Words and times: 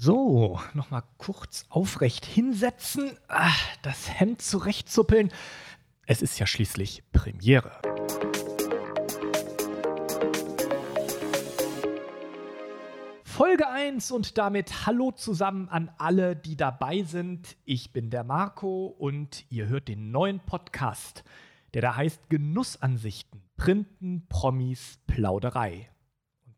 So, 0.00 0.60
nochmal 0.74 1.02
kurz 1.16 1.66
aufrecht 1.70 2.24
hinsetzen, 2.24 3.18
ah, 3.26 3.50
das 3.82 4.08
Hemd 4.08 4.40
zurechtzuppeln. 4.40 5.32
Es 6.06 6.22
ist 6.22 6.38
ja 6.38 6.46
schließlich 6.46 7.02
Premiere. 7.10 7.72
Folge 13.24 13.68
1 13.68 14.12
und 14.12 14.38
damit 14.38 14.86
Hallo 14.86 15.10
zusammen 15.10 15.68
an 15.68 15.90
alle, 15.98 16.36
die 16.36 16.56
dabei 16.56 17.02
sind. 17.02 17.56
Ich 17.64 17.92
bin 17.92 18.10
der 18.10 18.22
Marco 18.22 18.86
und 18.86 19.50
ihr 19.50 19.66
hört 19.66 19.88
den 19.88 20.12
neuen 20.12 20.38
Podcast, 20.38 21.24
der 21.74 21.82
da 21.82 21.96
heißt 21.96 22.30
Genussansichten, 22.30 23.42
Printen, 23.56 24.28
Promis, 24.28 25.00
Plauderei. 25.08 25.90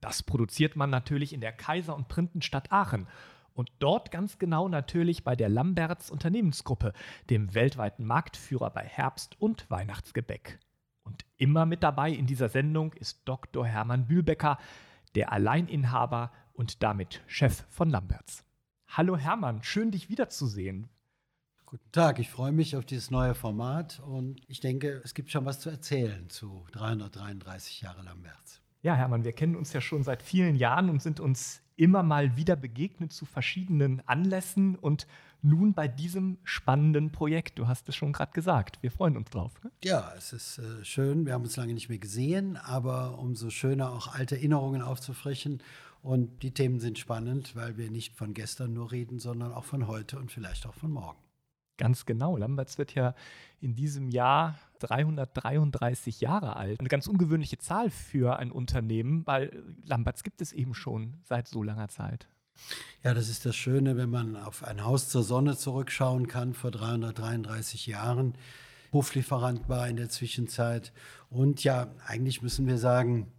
Das 0.01 0.23
produziert 0.23 0.77
man 0.77 0.91
natürlich 0.91 1.33
in 1.33 1.41
der 1.41 1.53
Kaiser- 1.53 1.95
und 1.95 2.09
Printenstadt 2.09 2.73
Aachen. 2.73 3.07
Und 3.53 3.71
dort 3.79 4.11
ganz 4.11 4.39
genau 4.39 4.69
natürlich 4.69 5.25
bei 5.25 5.37
der 5.37 5.48
Lamberts 5.48 6.11
Unternehmensgruppe, 6.11 6.92
dem 7.29 7.55
weltweiten 7.55 8.05
Marktführer 8.05 8.70
bei 8.70 8.84
Herbst- 8.84 9.41
und 9.41 9.69
Weihnachtsgebäck. 9.70 10.61
Und 11.02 11.25
immer 11.37 11.66
mit 11.66 11.83
dabei 11.83 12.11
in 12.11 12.27
dieser 12.27 12.48
Sendung 12.48 12.92
ist 12.95 13.23
Dr. 13.27 13.66
Hermann 13.66 14.06
Bühlbecker, 14.06 14.59
der 15.15 15.33
Alleininhaber 15.33 16.30
und 16.53 16.83
damit 16.83 17.23
Chef 17.27 17.64
von 17.69 17.91
Lamberts. 17.91 18.45
Hallo 18.87 19.17
Hermann, 19.17 19.62
schön 19.62 19.91
dich 19.91 20.09
wiederzusehen. 20.09 20.89
Guten 21.67 21.92
Tag, 21.92 22.19
ich 22.19 22.30
freue 22.30 22.53
mich 22.53 22.77
auf 22.77 22.84
dieses 22.84 23.11
neue 23.11 23.34
Format 23.34 24.01
und 24.01 24.41
ich 24.48 24.61
denke, 24.61 25.01
es 25.05 25.14
gibt 25.14 25.30
schon 25.30 25.45
was 25.45 25.61
zu 25.61 25.70
erzählen 25.70 26.28
zu 26.28 26.67
333 26.73 27.83
Jahre 27.83 28.03
Lamberts. 28.03 28.61
Ja, 28.83 28.95
Hermann, 28.95 29.25
wir 29.25 29.33
kennen 29.33 29.57
uns 29.57 29.73
ja 29.75 29.80
schon 29.80 30.02
seit 30.02 30.23
vielen 30.23 30.57
Jahren 30.57 30.89
und 30.89 31.02
sind 31.02 31.20
uns 31.20 31.61
immer 31.77 32.02
mal 32.02 32.37
wieder 32.37 32.57
begegnet 32.57 33.12
zu 33.12 33.27
verschiedenen 33.27 34.06
Anlässen 34.06 34.77
und 34.77 35.06
nun 35.43 35.75
bei 35.75 35.89
diesem 35.89 36.39
spannenden 36.45 37.12
Projekt. 37.12 37.58
Du 37.58 37.69
hast 37.69 37.89
es 37.89 37.97
schon 37.97 38.12
gerade 38.12 38.33
gesagt. 38.33 38.78
Wir 38.83 38.91
freuen 38.91 39.17
uns 39.17 39.31
drauf. 39.31 39.53
Ne? 39.62 39.70
Ja, 39.84 40.12
es 40.17 40.33
ist 40.33 40.58
äh, 40.58 40.84
schön. 40.84 41.27
Wir 41.27 41.34
haben 41.34 41.45
uns 41.45 41.56
lange 41.56 41.75
nicht 41.75 41.89
mehr 41.89 41.98
gesehen, 41.98 42.56
aber 42.56 43.19
umso 43.19 43.51
schöner 43.51 43.92
auch 43.92 44.14
alte 44.14 44.36
Erinnerungen 44.36 44.83
aufzufrischen. 44.83 45.62
Und 46.03 46.42
die 46.42 46.53
Themen 46.53 46.81
sind 46.81 46.98
spannend, 46.98 47.56
weil 47.56 47.77
wir 47.77 47.91
nicht 47.91 48.17
von 48.17 48.33
gestern 48.33 48.73
nur 48.73 48.92
reden, 48.92 49.19
sondern 49.19 49.53
auch 49.53 49.64
von 49.64 49.86
heute 49.86 50.19
und 50.19 50.31
vielleicht 50.31 50.67
auch 50.67 50.75
von 50.75 50.91
morgen. 50.91 51.19
Ganz 51.77 52.05
genau. 52.05 52.36
Lamberts 52.36 52.78
wird 52.78 52.95
ja 52.95 53.14
in 53.61 53.75
diesem 53.75 54.08
Jahr 54.11 54.58
333 54.81 56.20
Jahre 56.20 56.56
alt. 56.56 56.81
Eine 56.81 56.89
ganz 56.89 57.06
ungewöhnliche 57.06 57.59
Zahl 57.59 57.91
für 57.91 58.39
ein 58.39 58.50
Unternehmen, 58.50 59.27
weil 59.27 59.62
Lamberts 59.84 60.23
gibt 60.23 60.41
es 60.41 60.53
eben 60.53 60.75
schon 60.75 61.19
seit 61.25 61.48
so 61.48 61.62
langer 61.62 61.89
Zeit. 61.89 62.28
Ja, 63.03 63.14
das 63.14 63.28
ist 63.28 63.47
das 63.47 63.56
Schöne, 63.56 63.97
wenn 63.97 64.11
man 64.11 64.36
auf 64.36 64.64
ein 64.64 64.84
Haus 64.84 65.08
zur 65.08 65.23
Sonne 65.23 65.56
zurückschauen 65.56 66.27
kann 66.27 66.53
vor 66.53 66.70
333 66.70 67.86
Jahren. 67.86 68.34
Hoflieferant 68.92 69.69
war 69.69 69.89
in 69.89 69.97
der 69.97 70.08
Zwischenzeit. 70.08 70.92
Und 71.31 71.64
ja, 71.64 71.95
eigentlich 72.06 72.42
müssen 72.42 72.67
wir 72.67 72.77
sagen, 72.77 73.33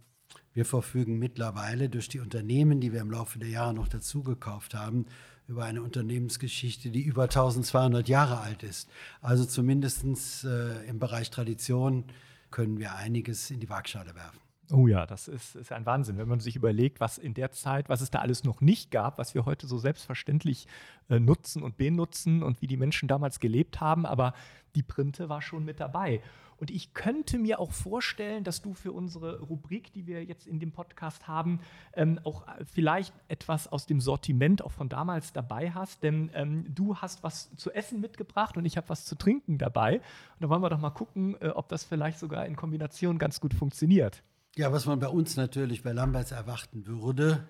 wir 0.54 0.64
verfügen 0.64 1.18
mittlerweile 1.18 1.88
durch 1.88 2.08
die 2.08 2.20
Unternehmen, 2.20 2.80
die 2.80 2.92
wir 2.92 3.00
im 3.00 3.10
Laufe 3.10 3.38
der 3.38 3.48
Jahre 3.48 3.74
noch 3.74 3.88
dazugekauft 3.88 4.74
haben, 4.74 5.06
über 5.48 5.64
eine 5.64 5.82
Unternehmensgeschichte, 5.82 6.90
die 6.90 7.02
über 7.02 7.24
1200 7.24 8.08
Jahre 8.08 8.40
alt 8.40 8.62
ist. 8.62 8.88
Also 9.20 9.44
zumindest 9.44 10.44
äh, 10.44 10.84
im 10.86 10.98
Bereich 10.98 11.30
Tradition 11.30 12.04
können 12.50 12.78
wir 12.78 12.94
einiges 12.94 13.50
in 13.50 13.60
die 13.60 13.68
Waagschale 13.68 14.14
werfen. 14.14 14.38
Oh 14.70 14.86
ja, 14.86 15.04
das 15.04 15.28
ist, 15.28 15.54
ist 15.54 15.70
ein 15.70 15.84
Wahnsinn, 15.84 16.16
wenn 16.16 16.28
man 16.28 16.40
sich 16.40 16.56
überlegt, 16.56 17.00
was 17.00 17.18
in 17.18 17.34
der 17.34 17.50
Zeit, 17.50 17.90
was 17.90 18.00
es 18.00 18.10
da 18.10 18.20
alles 18.20 18.42
noch 18.42 18.62
nicht 18.62 18.90
gab, 18.90 19.18
was 19.18 19.34
wir 19.34 19.44
heute 19.44 19.66
so 19.66 19.76
selbstverständlich 19.76 20.66
äh, 21.10 21.20
nutzen 21.20 21.62
und 21.62 21.76
benutzen 21.76 22.42
und 22.42 22.62
wie 22.62 22.66
die 22.66 22.78
Menschen 22.78 23.06
damals 23.06 23.38
gelebt 23.38 23.80
haben. 23.80 24.06
Aber 24.06 24.32
die 24.74 24.82
Printe 24.82 25.28
war 25.28 25.42
schon 25.42 25.64
mit 25.64 25.78
dabei. 25.78 26.22
Und 26.62 26.70
ich 26.70 26.94
könnte 26.94 27.38
mir 27.38 27.58
auch 27.58 27.72
vorstellen, 27.72 28.44
dass 28.44 28.62
du 28.62 28.72
für 28.72 28.92
unsere 28.92 29.40
Rubrik, 29.40 29.92
die 29.94 30.06
wir 30.06 30.22
jetzt 30.22 30.46
in 30.46 30.60
dem 30.60 30.70
Podcast 30.70 31.26
haben, 31.26 31.58
ähm, 31.92 32.20
auch 32.22 32.46
äh, 32.46 32.64
vielleicht 32.64 33.12
etwas 33.26 33.66
aus 33.66 33.86
dem 33.86 34.00
Sortiment 34.00 34.62
auch 34.62 34.70
von 34.70 34.88
damals 34.88 35.32
dabei 35.32 35.72
hast. 35.72 36.04
Denn 36.04 36.30
ähm, 36.34 36.72
du 36.72 36.94
hast 36.98 37.24
was 37.24 37.50
zu 37.56 37.72
essen 37.72 38.00
mitgebracht 38.00 38.56
und 38.56 38.64
ich 38.64 38.76
habe 38.76 38.88
was 38.90 39.04
zu 39.04 39.16
trinken 39.16 39.58
dabei. 39.58 39.96
Und 39.96 40.02
da 40.38 40.48
wollen 40.48 40.62
wir 40.62 40.70
doch 40.70 40.78
mal 40.78 40.90
gucken, 40.90 41.34
äh, 41.40 41.48
ob 41.48 41.68
das 41.68 41.82
vielleicht 41.82 42.20
sogar 42.20 42.46
in 42.46 42.54
Kombination 42.54 43.18
ganz 43.18 43.40
gut 43.40 43.54
funktioniert. 43.54 44.22
Ja, 44.54 44.70
was 44.70 44.86
man 44.86 45.00
bei 45.00 45.08
uns 45.08 45.34
natürlich 45.34 45.82
bei 45.82 45.90
Lamberts 45.90 46.30
erwarten 46.30 46.86
würde, 46.86 47.44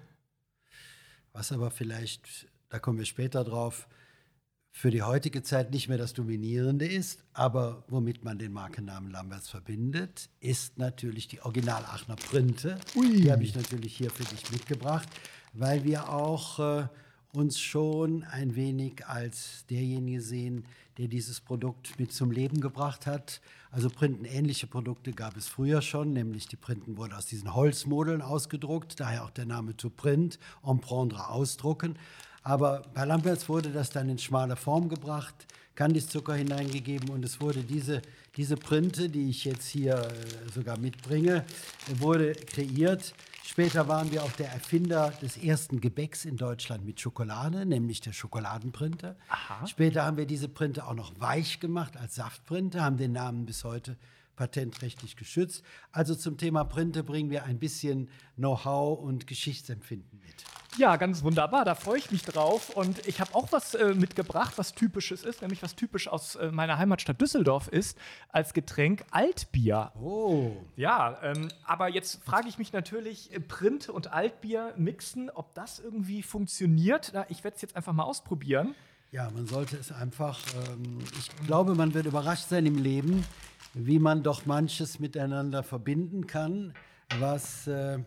was 1.34 1.52
aber 1.52 1.70
vielleicht, 1.70 2.48
da 2.70 2.78
kommen 2.78 2.96
wir 2.96 3.04
später 3.04 3.44
drauf, 3.44 3.88
für 4.74 4.90
die 4.90 5.02
heutige 5.02 5.42
Zeit 5.42 5.70
nicht 5.70 5.88
mehr 5.88 5.98
das 5.98 6.14
Dominierende 6.14 6.86
ist, 6.86 7.22
aber 7.34 7.84
womit 7.88 8.24
man 8.24 8.38
den 8.38 8.52
Markennamen 8.52 9.10
Lamberts 9.10 9.50
verbindet, 9.50 10.30
ist 10.40 10.78
natürlich 10.78 11.28
die 11.28 11.42
Original 11.42 11.84
Aachener 11.84 12.16
Printe. 12.16 12.78
Ui. 12.96 13.16
Die 13.16 13.30
habe 13.30 13.44
ich 13.44 13.54
natürlich 13.54 13.94
hier 13.94 14.10
für 14.10 14.24
dich 14.24 14.50
mitgebracht, 14.50 15.08
weil 15.52 15.84
wir 15.84 16.08
auch 16.08 16.58
äh, 16.58 16.88
uns 17.34 17.60
schon 17.60 18.24
ein 18.24 18.56
wenig 18.56 19.06
als 19.06 19.66
derjenige 19.68 20.22
sehen, 20.22 20.64
der 20.98 21.08
dieses 21.08 21.40
Produkt 21.40 21.98
mit 21.98 22.12
zum 22.12 22.30
Leben 22.30 22.60
gebracht 22.60 23.06
hat. 23.06 23.42
Also 23.70 23.88
printenähnliche 23.88 24.66
Produkte 24.66 25.12
gab 25.12 25.36
es 25.36 25.48
früher 25.48 25.82
schon, 25.82 26.14
nämlich 26.14 26.46
die 26.48 26.56
Printen 26.56 26.96
wurden 26.96 27.12
aus 27.12 27.26
diesen 27.26 27.54
Holzmodeln 27.54 28.22
ausgedruckt, 28.22 29.00
daher 29.00 29.24
auch 29.24 29.30
der 29.30 29.46
Name 29.46 29.76
To 29.76 29.90
Print, 29.90 30.38
en 30.66 30.80
prendre 30.80 31.28
ausdrucken. 31.28 31.98
Aber 32.42 32.82
bei 32.94 33.04
Lamperts 33.04 33.48
wurde 33.48 33.70
das 33.70 33.90
dann 33.90 34.08
in 34.08 34.18
schmale 34.18 34.56
Form 34.56 34.88
gebracht, 34.88 35.34
Kandiszucker 35.74 36.34
hineingegeben 36.34 37.08
und 37.10 37.24
es 37.24 37.40
wurde 37.40 37.62
diese, 37.62 38.02
diese 38.36 38.56
Printe, 38.56 39.08
die 39.08 39.30
ich 39.30 39.44
jetzt 39.44 39.68
hier 39.68 39.94
äh, 39.94 40.52
sogar 40.52 40.78
mitbringe, 40.78 41.44
wurde 41.98 42.32
kreiert. 42.32 43.14
Später 43.44 43.88
waren 43.88 44.10
wir 44.12 44.22
auch 44.22 44.32
der 44.32 44.50
Erfinder 44.52 45.12
des 45.22 45.36
ersten 45.36 45.80
Gebäcks 45.80 46.24
in 46.24 46.36
Deutschland 46.36 46.84
mit 46.84 47.00
Schokolade, 47.00 47.66
nämlich 47.66 48.00
der 48.00 48.12
Schokoladenprinter. 48.12 49.16
Aha. 49.28 49.66
Später 49.66 50.04
haben 50.04 50.16
wir 50.16 50.26
diese 50.26 50.48
Printe 50.48 50.86
auch 50.86 50.94
noch 50.94 51.12
weich 51.18 51.58
gemacht 51.60 51.96
als 51.96 52.16
Saftprinter, 52.16 52.82
haben 52.82 52.98
den 52.98 53.12
Namen 53.12 53.46
bis 53.46 53.64
heute 53.64 53.96
patentrechtlich 54.42 55.14
geschützt. 55.14 55.62
Also 55.92 56.16
zum 56.16 56.36
Thema 56.36 56.64
Printe 56.64 57.04
bringen 57.04 57.30
wir 57.30 57.44
ein 57.44 57.60
bisschen 57.60 58.08
Know-how 58.34 58.98
und 58.98 59.28
Geschichtsempfinden 59.28 60.18
mit. 60.18 60.34
Ja, 60.78 60.96
ganz 60.96 61.22
wunderbar. 61.22 61.64
Da 61.64 61.76
freue 61.76 61.98
ich 61.98 62.10
mich 62.10 62.24
drauf. 62.24 62.70
Und 62.70 63.06
ich 63.06 63.20
habe 63.20 63.36
auch 63.36 63.52
was 63.52 63.74
äh, 63.74 63.94
mitgebracht, 63.94 64.54
was 64.56 64.74
typisches 64.74 65.22
ist, 65.22 65.42
nämlich 65.42 65.62
was 65.62 65.76
typisch 65.76 66.08
aus 66.08 66.34
äh, 66.34 66.50
meiner 66.50 66.76
Heimatstadt 66.76 67.20
Düsseldorf 67.20 67.68
ist, 67.68 67.96
als 68.30 68.52
Getränk 68.52 69.04
Altbier. 69.12 69.92
Oh. 70.00 70.56
Ja, 70.74 71.20
ähm, 71.22 71.46
aber 71.64 71.88
jetzt 71.88 72.24
frage 72.24 72.48
ich 72.48 72.58
mich 72.58 72.72
natürlich, 72.72 73.32
äh, 73.32 73.38
Print 73.38 73.90
und 73.90 74.12
Altbier 74.12 74.74
mixen, 74.76 75.30
ob 75.30 75.54
das 75.54 75.78
irgendwie 75.78 76.24
funktioniert. 76.24 77.12
Na, 77.14 77.26
ich 77.28 77.44
werde 77.44 77.54
es 77.54 77.62
jetzt 77.62 77.76
einfach 77.76 77.92
mal 77.92 78.04
ausprobieren. 78.04 78.74
Ja, 79.12 79.30
man 79.30 79.46
sollte 79.46 79.76
es 79.76 79.92
einfach, 79.92 80.40
ähm, 80.70 80.98
ich 81.18 81.46
glaube, 81.46 81.74
man 81.74 81.92
wird 81.92 82.06
überrascht 82.06 82.48
sein 82.48 82.64
im 82.64 82.78
Leben, 82.78 83.26
wie 83.74 83.98
man 83.98 84.22
doch 84.22 84.46
manches 84.46 84.98
miteinander 84.98 85.62
verbinden 85.62 86.26
kann, 86.26 86.74
was 87.18 87.66
äh, 87.66 87.98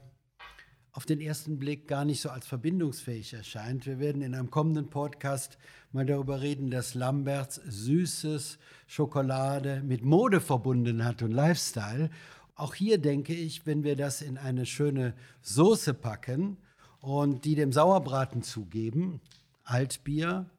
auf 0.92 1.06
den 1.06 1.20
ersten 1.20 1.60
Blick 1.60 1.88
gar 1.88 2.06
nicht 2.06 2.22
so 2.22 2.30
als 2.30 2.48
verbindungsfähig 2.48 3.34
erscheint. 3.34 3.86
Wir 3.86 4.00
werden 4.00 4.22
in 4.22 4.34
einem 4.34 4.50
kommenden 4.50 4.90
Podcast 4.90 5.58
mal 5.92 6.06
darüber 6.06 6.42
reden, 6.42 6.72
dass 6.72 6.94
Lamberts 6.94 7.56
süßes 7.68 8.60
Schokolade 8.88 9.82
mit 9.84 10.04
Mode 10.04 10.40
verbunden 10.40 11.04
hat 11.04 11.22
und 11.22 11.32
Lifestyle. 11.32 12.10
Auch 12.56 12.76
hier 12.76 12.98
denke 12.98 13.34
ich, 13.34 13.66
wenn 13.66 13.84
wir 13.84 13.98
das 13.98 14.22
in 14.22 14.38
eine 14.38 14.66
schöne 14.66 15.14
Soße 15.42 15.94
packen 15.94 16.58
und 17.02 17.44
die 17.44 17.56
dem 17.56 17.74
Sauerbraten 17.74 18.42
zugeben, 18.42 19.20
Altbier, 19.64 20.50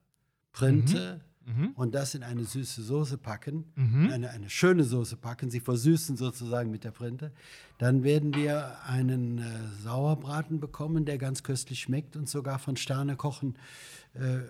Printe, 0.53 1.23
mhm 1.23 1.27
mhm. 1.47 1.71
und 1.75 1.95
das 1.95 2.15
in 2.15 2.23
eine 2.23 2.45
süße 2.45 2.83
Soße 2.83 3.17
packen, 3.19 3.65
mhm. 3.75 4.11
eine, 4.13 4.31
eine 4.31 4.51
schöne 4.51 4.85
Soße 4.85 5.17
packen, 5.17 5.51
sie 5.51 5.61
versüßen 5.61 6.17
sozusagen 6.17 6.71
mit 6.71 6.85
der 6.85 6.91
Printe, 6.91 7.33
dann 7.79 8.03
werden 8.05 8.35
wir 8.35 8.83
einen 8.85 9.39
äh, 9.39 9.43
Sauerbraten 9.83 10.61
bekommen, 10.61 11.05
der 11.05 11.19
ganz 11.19 11.43
köstlich 11.43 11.81
schmeckt 11.81 12.17
und 12.17 12.29
sogar 12.29 12.59
von 12.59 12.77
Sternekochen 12.77 13.57
äh, 14.15 14.41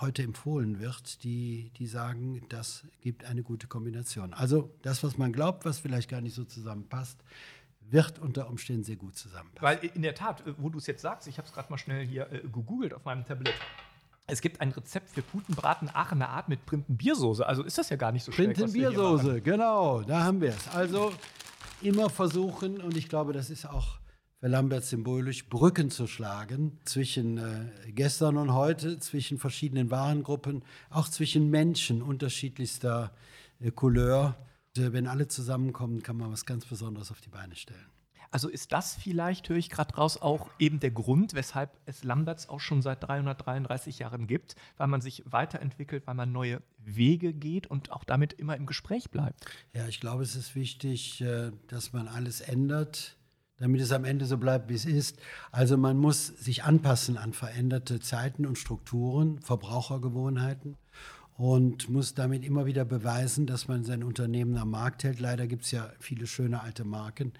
heute 0.00 0.22
empfohlen 0.22 0.78
wird, 0.80 1.22
die, 1.24 1.70
die 1.78 1.86
sagen, 1.86 2.42
das 2.48 2.84
gibt 3.00 3.24
eine 3.24 3.42
gute 3.42 3.66
Kombination. 3.66 4.32
Also 4.34 4.70
das, 4.82 5.02
was 5.02 5.16
man 5.16 5.32
glaubt, 5.32 5.64
was 5.64 5.78
vielleicht 5.78 6.10
gar 6.10 6.20
nicht 6.20 6.34
so 6.34 6.44
zusammenpasst, 6.44 7.22
wird 7.88 8.18
unter 8.18 8.48
Umständen 8.48 8.84
sehr 8.84 8.96
gut 8.96 9.16
zusammenpassen. 9.16 9.62
Weil 9.62 9.90
in 9.94 10.02
der 10.02 10.14
Tat, 10.14 10.46
äh, 10.46 10.54
wo 10.58 10.68
du 10.68 10.78
es 10.78 10.86
jetzt 10.86 11.02
sagst, 11.02 11.28
ich 11.28 11.38
habe 11.38 11.46
es 11.46 11.54
gerade 11.54 11.70
mal 11.70 11.78
schnell 11.78 12.04
hier 12.06 12.30
äh, 12.32 12.40
gegoogelt 12.40 12.94
auf 12.94 13.04
meinem 13.04 13.24
Tablet. 13.24 13.54
Es 14.28 14.40
gibt 14.40 14.60
ein 14.60 14.72
Rezept 14.72 15.10
für 15.10 15.22
Putenbraten 15.22 15.88
Aachener 15.88 16.30
Art 16.30 16.48
mit 16.48 16.66
Printenbiersoße. 16.66 17.46
Also 17.46 17.62
ist 17.62 17.78
das 17.78 17.90
ja 17.90 17.96
gar 17.96 18.10
nicht 18.10 18.24
so 18.24 18.32
schwer. 18.32 18.46
Printenbiersoße, 18.46 19.40
genau, 19.40 20.02
da 20.02 20.24
haben 20.24 20.40
wir 20.40 20.50
es. 20.50 20.68
Also 20.68 21.12
immer 21.80 22.10
versuchen, 22.10 22.80
und 22.80 22.96
ich 22.96 23.08
glaube, 23.08 23.32
das 23.32 23.50
ist 23.50 23.66
auch 23.66 23.98
bei 24.40 24.48
Lambert 24.48 24.84
symbolisch 24.84 25.48
Brücken 25.48 25.90
zu 25.90 26.06
schlagen 26.06 26.78
zwischen 26.84 27.38
äh, 27.38 27.92
gestern 27.92 28.36
und 28.36 28.52
heute, 28.52 28.98
zwischen 28.98 29.38
verschiedenen 29.38 29.90
Warengruppen, 29.90 30.62
auch 30.90 31.08
zwischen 31.08 31.48
Menschen 31.50 32.02
unterschiedlichster 32.02 33.12
äh, 33.60 33.70
Couleur. 33.70 34.36
Und, 34.76 34.92
wenn 34.92 35.06
alle 35.06 35.28
zusammenkommen, 35.28 36.02
kann 36.02 36.16
man 36.16 36.30
was 36.32 36.44
ganz 36.44 36.66
Besonderes 36.66 37.10
auf 37.10 37.20
die 37.20 37.30
Beine 37.30 37.54
stellen. 37.54 37.86
Also 38.30 38.48
ist 38.48 38.72
das 38.72 38.94
vielleicht, 38.94 39.48
höre 39.48 39.56
ich 39.56 39.70
gerade 39.70 39.94
raus, 39.94 40.20
auch 40.20 40.50
eben 40.58 40.80
der 40.80 40.90
Grund, 40.90 41.34
weshalb 41.34 41.78
es 41.86 42.04
Lamberts 42.04 42.48
auch 42.48 42.60
schon 42.60 42.82
seit 42.82 43.02
333 43.02 43.98
Jahren 43.98 44.26
gibt, 44.26 44.56
weil 44.76 44.88
man 44.88 45.00
sich 45.00 45.22
weiterentwickelt, 45.26 46.06
weil 46.06 46.14
man 46.14 46.32
neue 46.32 46.62
Wege 46.78 47.32
geht 47.32 47.66
und 47.66 47.92
auch 47.92 48.04
damit 48.04 48.32
immer 48.34 48.56
im 48.56 48.66
Gespräch 48.66 49.10
bleibt. 49.10 49.46
Ja, 49.74 49.86
ich 49.88 50.00
glaube, 50.00 50.22
es 50.22 50.36
ist 50.36 50.54
wichtig, 50.54 51.20
äh, 51.20 51.52
dass 51.68 51.92
man 51.92 52.08
alles 52.08 52.40
ändert, 52.40 53.16
damit 53.58 53.80
es 53.80 53.92
am 53.92 54.04
Ende 54.04 54.26
so 54.26 54.38
bleibt, 54.38 54.68
wie 54.68 54.74
es 54.74 54.84
ist. 54.84 55.18
Also 55.50 55.76
man 55.76 55.96
muss 55.96 56.26
sich 56.26 56.64
anpassen 56.64 57.16
an 57.16 57.32
veränderte 57.32 58.00
Zeiten 58.00 58.46
und 58.46 58.58
Strukturen, 58.58 59.40
Verbrauchergewohnheiten 59.40 60.76
und 61.36 61.88
muss 61.88 62.14
damit 62.14 62.44
immer 62.44 62.66
wieder 62.66 62.84
beweisen, 62.84 63.46
dass 63.46 63.68
man 63.68 63.84
sein 63.84 64.02
Unternehmen 64.02 64.56
am 64.56 64.70
Markt 64.70 65.04
hält. 65.04 65.20
Leider 65.20 65.46
gibt 65.46 65.64
es 65.64 65.70
ja 65.70 65.90
viele 66.00 66.26
schöne 66.26 66.62
alte 66.62 66.84
Marken, 66.84 67.32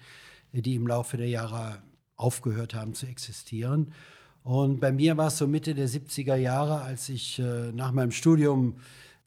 die 0.51 0.75
im 0.75 0.87
Laufe 0.87 1.17
der 1.17 1.29
Jahre 1.29 1.81
aufgehört 2.15 2.73
haben 2.73 2.93
zu 2.93 3.05
existieren. 3.05 3.93
Und 4.43 4.79
bei 4.79 4.91
mir 4.91 5.17
war 5.17 5.27
es 5.27 5.37
so 5.37 5.47
Mitte 5.47 5.75
der 5.75 5.89
70er 5.89 6.35
Jahre, 6.35 6.81
als 6.81 7.09
ich 7.09 7.39
äh, 7.39 7.71
nach 7.73 7.91
meinem 7.91 8.11
Studium 8.11 8.77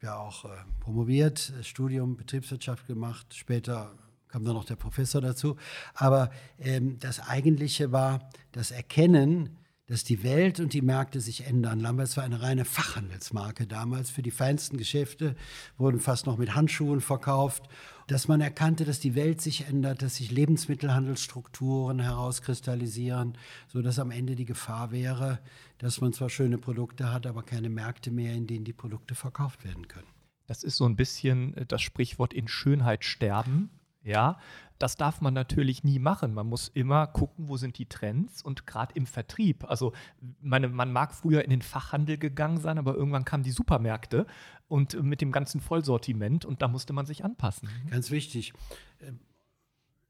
ja 0.01 0.17
auch 0.17 0.45
äh, 0.45 0.49
promoviert, 0.79 1.53
Studium 1.61 2.17
Betriebswirtschaft 2.17 2.87
gemacht, 2.87 3.33
später 3.35 3.91
kam 4.27 4.45
dann 4.45 4.55
noch 4.55 4.65
der 4.65 4.77
Professor 4.77 5.21
dazu. 5.21 5.57
Aber 5.93 6.31
ähm, 6.57 6.97
das 6.99 7.19
Eigentliche 7.19 7.91
war 7.91 8.29
das 8.51 8.71
Erkennen, 8.71 9.57
dass 9.91 10.05
die 10.05 10.23
Welt 10.23 10.61
und 10.61 10.73
die 10.73 10.81
Märkte 10.81 11.19
sich 11.19 11.45
ändern. 11.45 11.81
Lamberts 11.81 12.15
war 12.15 12.23
eine 12.23 12.41
reine 12.41 12.63
Fachhandelsmarke 12.63 13.67
damals. 13.67 14.09
Für 14.09 14.21
die 14.21 14.31
feinsten 14.31 14.77
Geschäfte 14.77 15.35
wurden 15.77 15.99
fast 15.99 16.25
noch 16.27 16.37
mit 16.37 16.55
Handschuhen 16.55 17.01
verkauft. 17.01 17.67
Dass 18.11 18.27
man 18.27 18.41
erkannte, 18.41 18.83
dass 18.83 18.99
die 18.99 19.15
Welt 19.15 19.39
sich 19.39 19.67
ändert, 19.67 20.01
dass 20.01 20.17
sich 20.17 20.31
Lebensmittelhandelsstrukturen 20.31 22.01
herauskristallisieren, 22.01 23.37
sodass 23.69 23.99
am 23.99 24.11
Ende 24.11 24.35
die 24.35 24.43
Gefahr 24.43 24.91
wäre, 24.91 25.39
dass 25.77 26.01
man 26.01 26.11
zwar 26.11 26.29
schöne 26.29 26.57
Produkte 26.57 27.13
hat, 27.13 27.25
aber 27.25 27.41
keine 27.41 27.69
Märkte 27.69 28.11
mehr, 28.11 28.33
in 28.33 28.47
denen 28.47 28.65
die 28.65 28.73
Produkte 28.73 29.15
verkauft 29.15 29.63
werden 29.63 29.87
können. 29.87 30.09
Das 30.45 30.61
ist 30.65 30.75
so 30.75 30.83
ein 30.83 30.97
bisschen 30.97 31.55
das 31.69 31.81
Sprichwort 31.81 32.33
in 32.33 32.49
Schönheit 32.49 33.05
sterben. 33.05 33.69
Ja, 34.03 34.39
das 34.77 34.97
darf 34.97 35.21
man 35.21 35.33
natürlich 35.33 35.85
nie 35.85 35.99
machen. 35.99 36.33
Man 36.33 36.47
muss 36.47 36.67
immer 36.67 37.07
gucken, 37.07 37.47
wo 37.47 37.55
sind 37.55 37.77
die 37.77 37.85
Trends 37.85 38.41
und 38.41 38.67
gerade 38.67 38.93
im 38.95 39.05
Vertrieb. 39.05 39.63
Also 39.69 39.93
meine, 40.41 40.67
man 40.67 40.91
mag 40.91 41.13
früher 41.13 41.45
in 41.45 41.49
den 41.51 41.61
Fachhandel 41.61 42.17
gegangen 42.17 42.57
sein, 42.57 42.77
aber 42.77 42.95
irgendwann 42.95 43.23
kamen 43.23 43.43
die 43.43 43.51
Supermärkte 43.51 44.25
und 44.71 45.03
mit 45.03 45.19
dem 45.19 45.33
ganzen 45.33 45.59
Vollsortiment 45.59 46.45
und 46.45 46.61
da 46.61 46.69
musste 46.69 46.93
man 46.93 47.05
sich 47.05 47.25
anpassen. 47.25 47.67
Ganz 47.89 48.09
wichtig. 48.09 48.53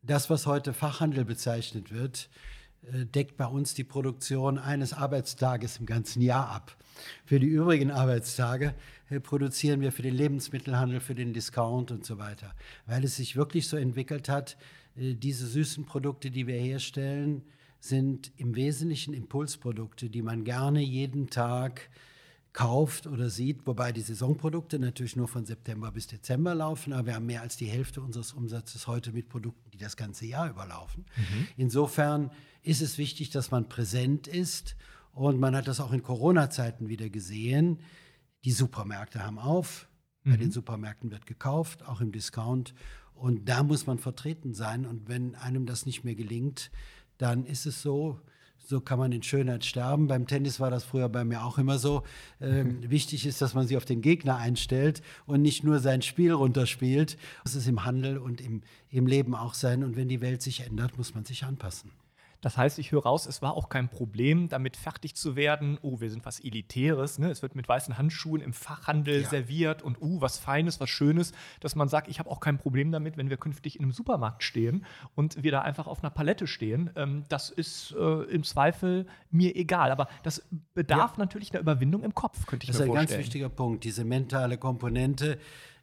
Das, 0.04 0.30
was 0.30 0.46
heute 0.46 0.74
Fachhandel 0.74 1.25
bezeichnet 1.25 1.92
wird, 1.92 2.30
äh, 2.84 3.06
deckt 3.08 3.38
bei 3.38 3.48
uns 3.48 3.74
die 3.74 3.84
Produktion 3.84 4.60
eines 4.60 4.94
Arbeitstages 4.94 5.78
im 5.78 5.88
ganzen 5.88 6.22
Jahr 6.22 6.50
ab. 6.50 6.78
Für 7.25 7.40
die 7.40 7.48
übrigen 7.48 7.90
Arbeitstage 7.90 8.75
äh, 9.10 9.19
produzieren 9.19 9.81
wir 9.81 9.92
für 9.92 10.04
den 10.04 10.13
Lebensmittelhandel, 10.13 11.00
für 11.00 11.16
den 11.16 11.34
Discount 11.34 11.90
und 11.90 12.06
so 12.06 12.19
weiter. 12.19 12.54
Weil 12.86 13.04
es 13.04 13.16
sich 13.16 13.36
wirklich 13.36 13.68
so 13.68 13.78
entwickelt 13.78 14.30
hat, 14.30 14.58
äh, 14.96 15.16
diese 15.16 15.48
süßen 15.48 15.86
Produkte, 15.86 16.30
die 16.30 16.46
wir 16.46 16.58
herstellen, 16.58 17.42
sind 17.80 18.31
im 18.38 18.56
Wesentlichen 18.56 19.16
Impulsprodukte, 19.16 20.12
die 20.12 20.22
man 20.22 20.44
gerne 20.44 20.81
jeden 20.81 21.31
Tag 21.31 21.90
kauft 22.53 23.07
oder 23.07 23.30
sieht, 23.30 23.65
wobei 23.65 23.92
die 23.92 24.01
Saisonprodukte 24.01 24.77
natürlich 24.77 25.15
nur 25.15 25.27
von 25.27 25.45
September 25.45 25.92
bis 25.92 26.07
Dezember 26.07 26.53
laufen, 26.53 26.92
aber 26.92 27.07
wir 27.07 27.15
haben 27.15 27.25
mehr 27.25 27.42
als 27.42 27.56
die 27.56 27.65
Hälfte 27.65 28.01
unseres 28.01 28.33
Umsatzes 28.33 28.88
heute 28.88 29.13
mit 29.13 29.30
Produkten, 29.30 29.71
die 29.71 29.77
das 29.77 29.95
ganze 29.95 30.25
Jahr 30.25 30.50
überlaufen. 30.50 31.06
Mhm. 31.15 31.48
Insofern 31.56 32.31
ist 32.62 32.81
es 32.81 32.98
wichtig, 32.98 33.30
dass 33.30 33.51
man 33.51 33.69
präsent 33.69 34.27
ist 34.27 34.75
und 35.13 35.39
man 35.39 35.56
hat 35.56 35.68
das 35.68 35.80
auch 35.80 35.94
in 35.94 36.03
Corona-Zeiten 36.03 36.89
wieder 36.89 37.09
gesehen. 37.09 37.80
Die 38.44 38.51
Supermärkte 38.51 39.25
haben 39.25 39.39
auf, 39.39 39.88
mhm. 40.24 40.31
bei 40.31 40.38
den 40.38 40.51
Supermärkten 40.51 41.09
wird 41.09 41.25
gekauft, 41.25 41.86
auch 41.88 42.01
im 42.01 42.12
Discount 42.12 42.74
und 43.13 43.48
da 43.48 43.63
muss 43.63 43.88
man 43.88 43.98
vertreten 43.98 44.53
sein 44.53 44.86
und 44.86 45.07
wenn 45.07 45.36
einem 45.36 45.65
das 45.65 45.86
nicht 45.86 46.03
mehr 46.03 46.15
gelingt, 46.15 46.69
dann 47.18 47.45
ist 47.45 47.65
es 47.65 47.81
so, 47.81 48.19
so 48.66 48.80
kann 48.80 49.00
man 49.00 49.12
in 49.12 49.24
Schönheit 49.24 49.66
sterben. 49.66 50.08
Beim 50.08 50.28
Tennis 50.28 50.60
war 50.60 50.69
das 50.69 50.84
früher 50.84 51.10
bei 51.10 51.24
mir 51.24 51.44
auch 51.44 51.58
immer 51.58 51.78
so. 51.78 52.04
Ähm, 52.40 52.78
wichtig 52.90 53.25
ist, 53.25 53.42
dass 53.42 53.54
man 53.54 53.68
sich 53.68 53.78
auf 53.78 53.86
den 53.86 54.02
Gegner 54.02 54.38
einstellt 54.38 55.02
und 55.25 55.42
nicht 55.42 55.63
nur 55.63 55.80
sein 55.80 56.02
Spiel 56.02 56.31
runterspielt. 56.31 57.18
Das 57.44 57.56
ist 57.56 57.68
im 57.68 57.86
Handel 57.86 58.18
und 58.18 58.42
im, 58.42 58.62
im 58.90 59.08
Leben 59.08 59.36
auch 59.36 59.54
sein. 59.54 59.84
Und 59.84 59.96
wenn 59.96 60.10
die 60.10 60.22
Welt 60.22 60.42
sich 60.42 60.62
ändert, 60.62 60.98
muss 60.98 61.13
man 61.13 61.25
sich 61.25 61.44
anpassen. 61.44 61.92
Das 62.42 62.58
heißt, 62.58 62.80
ich 62.80 62.92
höre 62.92 63.04
raus, 63.04 63.28
es 63.28 63.42
war 63.42 63.54
auch 63.54 63.70
kein 63.70 63.88
Problem, 63.88 64.50
damit 64.50 64.76
fertig 64.76 65.16
zu 65.16 65.36
werden. 65.36 65.78
Oh, 65.82 66.02
wir 66.02 66.10
sind 66.10 66.26
was 66.26 66.40
Elitäres. 66.40 67.20
Ne? 67.20 67.30
Es 67.30 67.44
wird 67.44 67.56
mit 67.56 67.70
weißen 67.70 67.98
Handschuhen 67.98 68.42
im 68.42 68.52
Fachhandel 68.52 69.22
ja. 69.22 69.30
serviert 69.30 69.84
und 69.84 70.02
uh, 70.02 70.22
was 70.22 70.40
Feines, 70.40 70.80
was 70.80 70.90
Schönes, 70.90 71.34
dass 71.60 71.76
man 71.76 71.88
sagt, 71.88 72.08
ich 72.08 72.20
habe 72.20 72.30
auch 72.30 72.40
kein 72.40 72.58
Problem 72.58 72.92
damit, 72.92 73.16
wenn 73.16 73.30
wir 73.30 73.38
künftig 73.38 73.78
in 73.78 73.84
einem 73.84 73.92
Supermarkt 73.92 74.44
stehen 74.44 74.86
und 75.16 75.42
wir 75.44 75.52
da 75.52 75.62
einfach 75.62 75.86
auf 75.86 76.04
einer 76.04 76.10
Palette 76.10 76.48
stehen. 76.48 76.90
Ähm, 76.96 77.24
das 77.30 77.52
ist 77.52 77.96
äh, 77.98 78.24
im 78.24 78.44
Zweifel 78.44 79.06
mir 79.30 79.56
egal. 79.56 79.92
Aber 79.92 80.08
das 80.24 80.44
bedarf 80.74 81.14
ja. 81.14 81.20
natürlich 81.20 81.52
einer 81.52 81.62
Überwindung 81.62 82.04
im 82.04 82.16
Kopf, 82.16 82.48
könnte 82.48 82.64
ich 82.64 82.72
das 82.72 82.80
mir 82.80 82.88
vorstellen. 82.88 83.06
Das 83.06 83.12
ist 83.12 83.16
ein 83.16 83.18
ganz 83.18 83.26
wichtiger 83.26 83.50
Punkt, 83.50 83.84
diese 83.84 84.04
mentale 84.04 84.58
Komponente 84.58 85.38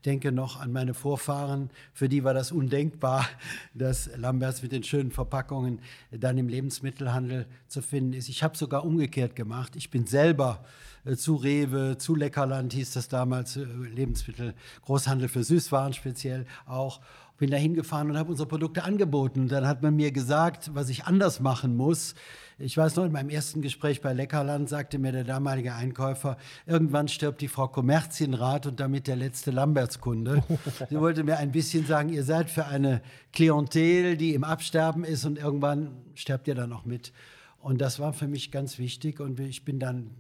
denke 0.05 0.33
noch 0.33 0.61
an 0.61 0.73
meine 0.73 0.95
Vorfahren, 0.95 1.71
für 1.93 2.09
die 2.09 2.25
war 2.25 2.35
das 2.35 2.53
undenkbar, 2.53 3.29
dass 3.75 4.11
Lamberts 4.17 4.63
mit 4.63 4.73
den 4.73 4.83
schönen 4.83 5.11
Verpackungen 5.11 5.81
dann 6.11 6.39
im 6.39 6.49
Lebensmittelhandel 6.49 7.47
zu 7.67 7.83
finden 7.83 8.13
ist. 8.13 8.29
Ich 8.29 8.43
habe 8.43 8.57
sogar 8.57 8.85
umgekehrt 8.85 9.37
gemacht. 9.37 9.77
Ich 9.77 9.91
bin 9.91 10.07
selber 10.07 10.65
äh, 11.05 11.17
zu 11.17 11.37
Rewe, 11.37 11.97
zu 11.99 12.15
Leckerland 12.15 12.73
hieß 12.73 12.93
das 12.93 13.09
damals, 13.09 13.57
äh, 13.57 13.65
Lebensmittel, 13.65 14.55
Großhandel 14.83 15.29
für 15.29 15.45
Süßwaren 15.45 15.93
speziell 15.93 16.47
auch 16.67 17.01
bin 17.39 17.51
da 17.51 17.57
hingefahren 17.57 18.11
und 18.11 18.19
habe 18.19 18.31
unsere 18.31 18.49
Produkte 18.49 18.85
angeboten. 18.85 19.41
Und 19.43 19.53
dann 19.53 19.67
hat 19.67 19.83
man 19.83 19.95
mir 19.95 20.13
gesagt, 20.13 20.71
was 20.75 20.89
ich 20.89 21.05
anders 21.05 21.41
machen 21.41 21.77
muss. 21.77 22.15
Ich 22.59 22.77
weiß 22.77 22.97
noch, 22.97 23.05
in 23.05 23.13
meinem 23.13 23.31
ersten 23.31 23.63
Gespräch 23.63 24.01
bei 24.01 24.13
Leckerland 24.13 24.69
sagte 24.69 24.99
mir 24.99 25.13
der 25.13 25.23
damalige 25.23 25.75
Einkäufer, 25.75 26.37
irgendwann 26.67 27.07
stirbt 27.07 27.41
die 27.41 27.47
Frau 27.47 27.69
Kommerzienrat 27.69 28.67
und 28.67 28.81
damit 28.81 29.07
der 29.07 29.15
letzte 29.15 29.53
Lambertskunde. 29.53 30.43
Sie 30.91 31.01
wollte 31.01 31.23
mir 31.23 31.39
ein 31.39 31.53
bisschen 31.53 31.87
sagen, 31.87 32.09
ihr 32.09 32.25
seid 32.25 32.51
für 32.51 32.67
eine 32.67 33.01
Klientel, 33.33 34.17
die 34.17 34.35
im 34.35 34.43
Absterben 34.43 35.05
ist 35.05 35.25
und 35.25 35.39
irgendwann 35.39 35.93
sterbt 36.15 36.49
ihr 36.49 36.57
dann 36.57 36.73
auch 36.73 36.85
mit. 36.85 37.13
Und 37.61 37.81
das 37.81 38.01
war 38.01 38.13
für 38.13 38.27
mich 38.27 38.51
ganz 38.51 38.79
wichtig 38.79 39.21
und 39.21 39.39
ich 39.39 39.65
bin 39.65 39.79
dann 39.79 40.11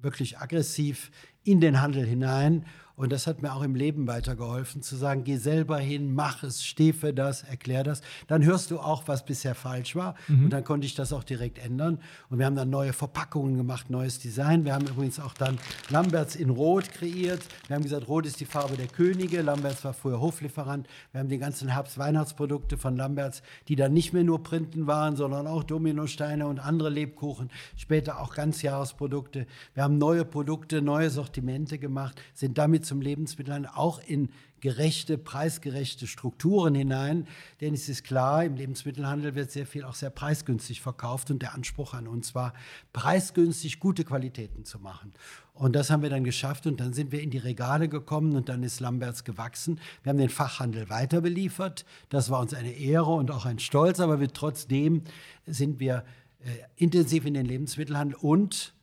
wirklich 0.00 0.38
aggressiv 0.38 1.10
in 1.42 1.60
den 1.60 1.80
Handel 1.80 2.06
hinein 2.06 2.64
und 3.00 3.10
das 3.10 3.26
hat 3.26 3.40
mir 3.40 3.54
auch 3.54 3.62
im 3.62 3.74
Leben 3.74 4.06
weitergeholfen, 4.06 4.82
zu 4.82 4.94
sagen, 4.94 5.24
geh 5.24 5.38
selber 5.38 5.78
hin, 5.78 6.14
mach 6.14 6.42
es, 6.42 6.62
steh 6.62 6.92
für 6.92 7.14
das, 7.14 7.42
erklär 7.44 7.82
das. 7.82 8.02
Dann 8.26 8.44
hörst 8.44 8.70
du 8.70 8.78
auch, 8.78 9.04
was 9.08 9.24
bisher 9.24 9.54
falsch 9.54 9.96
war. 9.96 10.16
Mhm. 10.28 10.44
Und 10.44 10.50
dann 10.50 10.64
konnte 10.64 10.86
ich 10.86 10.94
das 10.94 11.14
auch 11.14 11.24
direkt 11.24 11.58
ändern. 11.64 11.98
Und 12.28 12.38
wir 12.38 12.44
haben 12.44 12.56
dann 12.56 12.68
neue 12.68 12.92
Verpackungen 12.92 13.56
gemacht, 13.56 13.88
neues 13.88 14.18
Design. 14.18 14.66
Wir 14.66 14.74
haben 14.74 14.86
übrigens 14.86 15.18
auch 15.18 15.32
dann 15.32 15.58
Lamberts 15.88 16.36
in 16.36 16.50
Rot 16.50 16.92
kreiert. 16.92 17.40
Wir 17.68 17.76
haben 17.76 17.84
gesagt, 17.84 18.06
Rot 18.06 18.26
ist 18.26 18.38
die 18.38 18.44
Farbe 18.44 18.76
der 18.76 18.88
Könige. 18.88 19.40
Lamberts 19.40 19.82
war 19.82 19.94
früher 19.94 20.20
Hoflieferant. 20.20 20.86
Wir 21.12 21.20
haben 21.20 21.30
die 21.30 21.38
ganzen 21.38 21.68
Herbst-Weihnachtsprodukte 21.68 22.76
von 22.76 22.98
Lamberts, 22.98 23.40
die 23.68 23.76
dann 23.76 23.94
nicht 23.94 24.12
mehr 24.12 24.24
nur 24.24 24.42
Printen 24.42 24.86
waren, 24.86 25.16
sondern 25.16 25.46
auch 25.46 25.64
Dominosteine 25.64 26.46
und 26.46 26.58
andere 26.58 26.90
Lebkuchen. 26.90 27.48
Später 27.76 28.20
auch 28.20 28.34
Ganzjahresprodukte. 28.34 29.46
Wir 29.72 29.84
haben 29.84 29.96
neue 29.96 30.26
Produkte, 30.26 30.82
neue 30.82 31.08
Sortimente 31.08 31.78
gemacht, 31.78 32.20
sind 32.34 32.58
damit 32.58 32.89
zum 32.90 33.00
Lebensmittelhandel 33.00 33.70
auch 33.72 34.00
in 34.04 34.30
gerechte, 34.60 35.16
preisgerechte 35.16 36.08
Strukturen 36.08 36.74
hinein. 36.74 37.28
Denn 37.60 37.72
es 37.72 37.88
ist 37.88 38.02
klar, 38.02 38.44
im 38.44 38.56
Lebensmittelhandel 38.56 39.36
wird 39.36 39.52
sehr 39.52 39.64
viel 39.64 39.84
auch 39.84 39.94
sehr 39.94 40.10
preisgünstig 40.10 40.80
verkauft 40.80 41.30
und 41.30 41.40
der 41.40 41.54
Anspruch 41.54 41.94
an 41.94 42.08
uns 42.08 42.34
war, 42.34 42.52
preisgünstig 42.92 43.78
gute 43.78 44.02
Qualitäten 44.04 44.64
zu 44.64 44.80
machen. 44.80 45.12
Und 45.54 45.76
das 45.76 45.88
haben 45.90 46.02
wir 46.02 46.10
dann 46.10 46.24
geschafft 46.24 46.66
und 46.66 46.80
dann 46.80 46.92
sind 46.94 47.12
wir 47.12 47.22
in 47.22 47.30
die 47.30 47.38
Regale 47.38 47.88
gekommen 47.88 48.34
und 48.34 48.48
dann 48.48 48.64
ist 48.64 48.80
Lamberts 48.80 49.22
gewachsen. 49.22 49.78
Wir 50.02 50.10
haben 50.10 50.18
den 50.18 50.30
Fachhandel 50.30 50.90
weiter 50.90 51.20
beliefert. 51.20 51.84
Das 52.08 52.28
war 52.28 52.40
uns 52.40 52.54
eine 52.54 52.72
Ehre 52.72 53.12
und 53.12 53.30
auch 53.30 53.46
ein 53.46 53.60
Stolz, 53.60 54.00
aber 54.00 54.18
wir, 54.18 54.32
trotzdem 54.32 55.04
sind 55.46 55.78
wir 55.78 56.04
äh, 56.40 56.48
intensiv 56.74 57.24
in 57.24 57.34
den 57.34 57.46
Lebensmittelhandel 57.46 58.18
und 58.20 58.74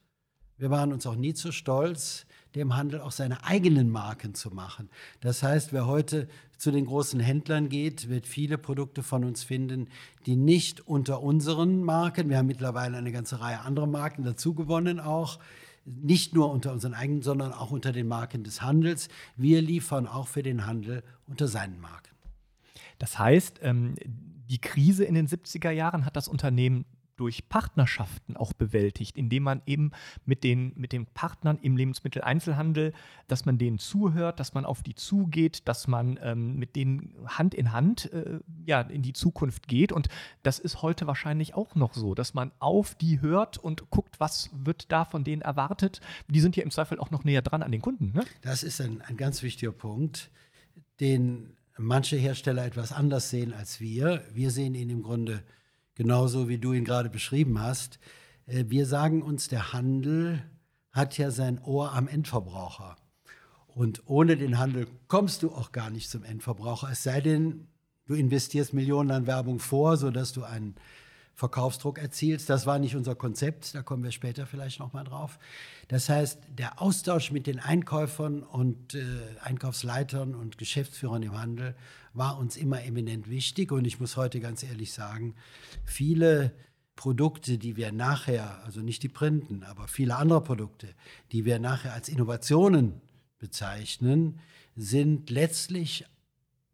wir 0.57 0.69
waren 0.69 0.93
uns 0.93 1.05
auch 1.05 1.15
nie 1.15 1.33
zu 1.33 1.51
stolz, 1.51 2.25
dem 2.57 2.75
Handel 2.75 3.01
auch 3.01 3.11
seine 3.11 3.43
eigenen 3.43 3.89
Marken 3.89 4.33
zu 4.33 4.49
machen. 4.51 4.89
Das 5.21 5.43
heißt, 5.43 5.73
wer 5.73 5.87
heute 5.87 6.27
zu 6.57 6.71
den 6.71 6.85
großen 6.85 7.19
Händlern 7.19 7.69
geht, 7.69 8.09
wird 8.09 8.27
viele 8.27 8.57
Produkte 8.57 9.03
von 9.03 9.23
uns 9.23 9.43
finden, 9.43 9.87
die 10.25 10.35
nicht 10.35 10.87
unter 10.87 11.21
unseren 11.21 11.83
Marken, 11.83 12.29
wir 12.29 12.37
haben 12.37 12.47
mittlerweile 12.47 12.97
eine 12.97 13.11
ganze 13.11 13.39
Reihe 13.39 13.61
anderer 13.61 13.87
Marken 13.87 14.23
dazu 14.23 14.53
gewonnen 14.53 14.99
auch, 14.99 15.39
nicht 15.85 16.33
nur 16.33 16.51
unter 16.51 16.73
unseren 16.73 16.93
eigenen, 16.93 17.21
sondern 17.21 17.53
auch 17.53 17.71
unter 17.71 17.93
den 17.93 18.07
Marken 18.07 18.43
des 18.43 18.61
Handels. 18.61 19.07
Wir 19.37 19.61
liefern 19.61 20.05
auch 20.05 20.27
für 20.27 20.43
den 20.43 20.65
Handel 20.65 21.01
unter 21.27 21.47
seinen 21.47 21.79
Marken. 21.79 22.13
Das 22.99 23.17
heißt, 23.17 23.59
ähm, 23.61 23.95
die 24.49 24.59
Krise 24.59 25.05
in 25.05 25.15
den 25.15 25.27
70er 25.27 25.71
Jahren 25.71 26.05
hat 26.05 26.15
das 26.15 26.27
Unternehmen 26.27 26.85
durch 27.17 27.49
Partnerschaften 27.49 28.37
auch 28.37 28.53
bewältigt, 28.53 29.17
indem 29.17 29.43
man 29.43 29.61
eben 29.65 29.91
mit 30.25 30.43
den, 30.43 30.71
mit 30.75 30.93
den 30.93 31.05
Partnern 31.07 31.59
im 31.61 31.75
Lebensmitteleinzelhandel, 31.75 32.93
dass 33.27 33.45
man 33.45 33.57
denen 33.57 33.79
zuhört, 33.79 34.39
dass 34.39 34.53
man 34.53 34.65
auf 34.65 34.83
die 34.83 34.95
zugeht, 34.95 35.67
dass 35.67 35.87
man 35.87 36.17
ähm, 36.21 36.55
mit 36.57 36.75
denen 36.75 37.13
Hand 37.25 37.53
in 37.53 37.73
Hand 37.73 38.11
äh, 38.13 38.39
ja, 38.65 38.81
in 38.81 39.01
die 39.01 39.13
Zukunft 39.13 39.67
geht. 39.67 39.91
Und 39.91 40.07
das 40.43 40.59
ist 40.59 40.81
heute 40.81 41.07
wahrscheinlich 41.07 41.55
auch 41.55 41.75
noch 41.75 41.93
so, 41.93 42.15
dass 42.15 42.33
man 42.33 42.51
auf 42.59 42.95
die 42.95 43.19
hört 43.19 43.57
und 43.57 43.89
guckt, 43.89 44.19
was 44.19 44.51
wird 44.53 44.91
da 44.91 45.03
von 45.03 45.23
denen 45.23 45.41
erwartet. 45.41 45.99
Die 46.29 46.39
sind 46.39 46.55
ja 46.55 46.63
im 46.63 46.71
Zweifel 46.71 46.99
auch 46.99 47.11
noch 47.11 47.23
näher 47.23 47.41
dran 47.41 47.63
an 47.63 47.71
den 47.71 47.81
Kunden. 47.81 48.11
Ne? 48.13 48.23
Das 48.41 48.63
ist 48.63 48.79
ein, 48.79 49.01
ein 49.01 49.17
ganz 49.17 49.41
wichtiger 49.41 49.71
Punkt, 49.71 50.29
den 50.99 51.57
manche 51.77 52.15
Hersteller 52.15 52.65
etwas 52.65 52.91
anders 52.91 53.29
sehen 53.29 53.53
als 53.53 53.79
wir. 53.79 54.23
Wir 54.33 54.51
sehen 54.51 54.75
ihn 54.75 54.89
im 54.89 55.03
Grunde 55.03 55.43
genauso 55.97 56.47
wie 56.47 56.59
du 56.59 56.73
ihn 56.73 56.85
gerade 56.85 57.09
beschrieben 57.09 57.59
hast. 57.59 57.99
Äh, 58.45 58.65
wir 58.67 58.85
sagen 58.85 59.23
uns, 59.23 59.47
der 59.49 59.73
Handel 59.73 60.43
hat 60.91 61.17
ja 61.17 61.31
sein 61.31 61.59
Ohr 61.63 61.93
am 61.93 62.07
Endverbraucher. 62.07 62.95
Und 63.67 64.03
ohne 64.05 64.37
den 64.37 64.57
Handel 64.57 64.87
kommst 65.07 65.43
du 65.43 65.51
auch 65.51 65.71
gar 65.71 65.89
nicht 65.89 66.09
zum 66.09 66.23
Endverbraucher, 66.23 66.89
es 66.91 67.03
sei 67.03 67.19
denn, 67.21 67.67
du 68.05 68.13
investierst 68.13 68.73
Millionen 68.73 69.11
an 69.11 69.27
Werbung 69.27 69.59
vor, 69.59 69.97
sodass 69.97 70.31
du 70.31 70.43
einen 70.43 70.75
Verkaufsdruck 71.37 71.99
erzielst. 71.99 72.49
Das 72.49 72.65
war 72.65 72.79
nicht 72.79 72.95
unser 72.95 73.13
Konzept, 73.13 73.75
da 73.75 73.83
kommen 73.83 74.03
wir 74.03 74.11
später 74.11 74.47
vielleicht 74.47 74.79
nochmal 74.79 75.03
drauf. 75.03 75.37
Das 75.87 76.09
heißt, 76.09 76.39
der 76.49 76.81
Austausch 76.81 77.29
mit 77.31 77.45
den 77.45 77.59
Einkäufern 77.59 78.41
und 78.41 78.95
äh, 78.95 79.05
Einkaufsleitern 79.41 80.33
und 80.33 80.57
Geschäftsführern 80.57 81.21
im 81.21 81.39
Handel 81.39 81.75
war 82.13 82.39
uns 82.39 82.57
immer 82.57 82.83
eminent 82.83 83.29
wichtig. 83.29 83.71
Und 83.71 83.85
ich 83.85 83.99
muss 83.99 84.17
heute 84.17 84.39
ganz 84.39 84.63
ehrlich 84.63 84.93
sagen, 84.93 85.35
viele 85.85 86.53
Produkte, 86.95 87.59
die 87.59 87.77
wir 87.77 87.91
nachher, 87.91 88.63
also 88.65 88.81
nicht 88.81 89.03
die 89.03 89.07
Printen, 89.07 89.61
aber 89.61 89.87
viele 89.87 90.15
andere 90.15 90.41
Produkte, 90.41 90.87
die 91.31 91.45
wir 91.45 91.59
nachher 91.59 91.93
als 91.93 92.09
Innovationen 92.09 92.99
bezeichnen, 93.37 94.39
sind 94.75 95.29
letztlich 95.29 96.05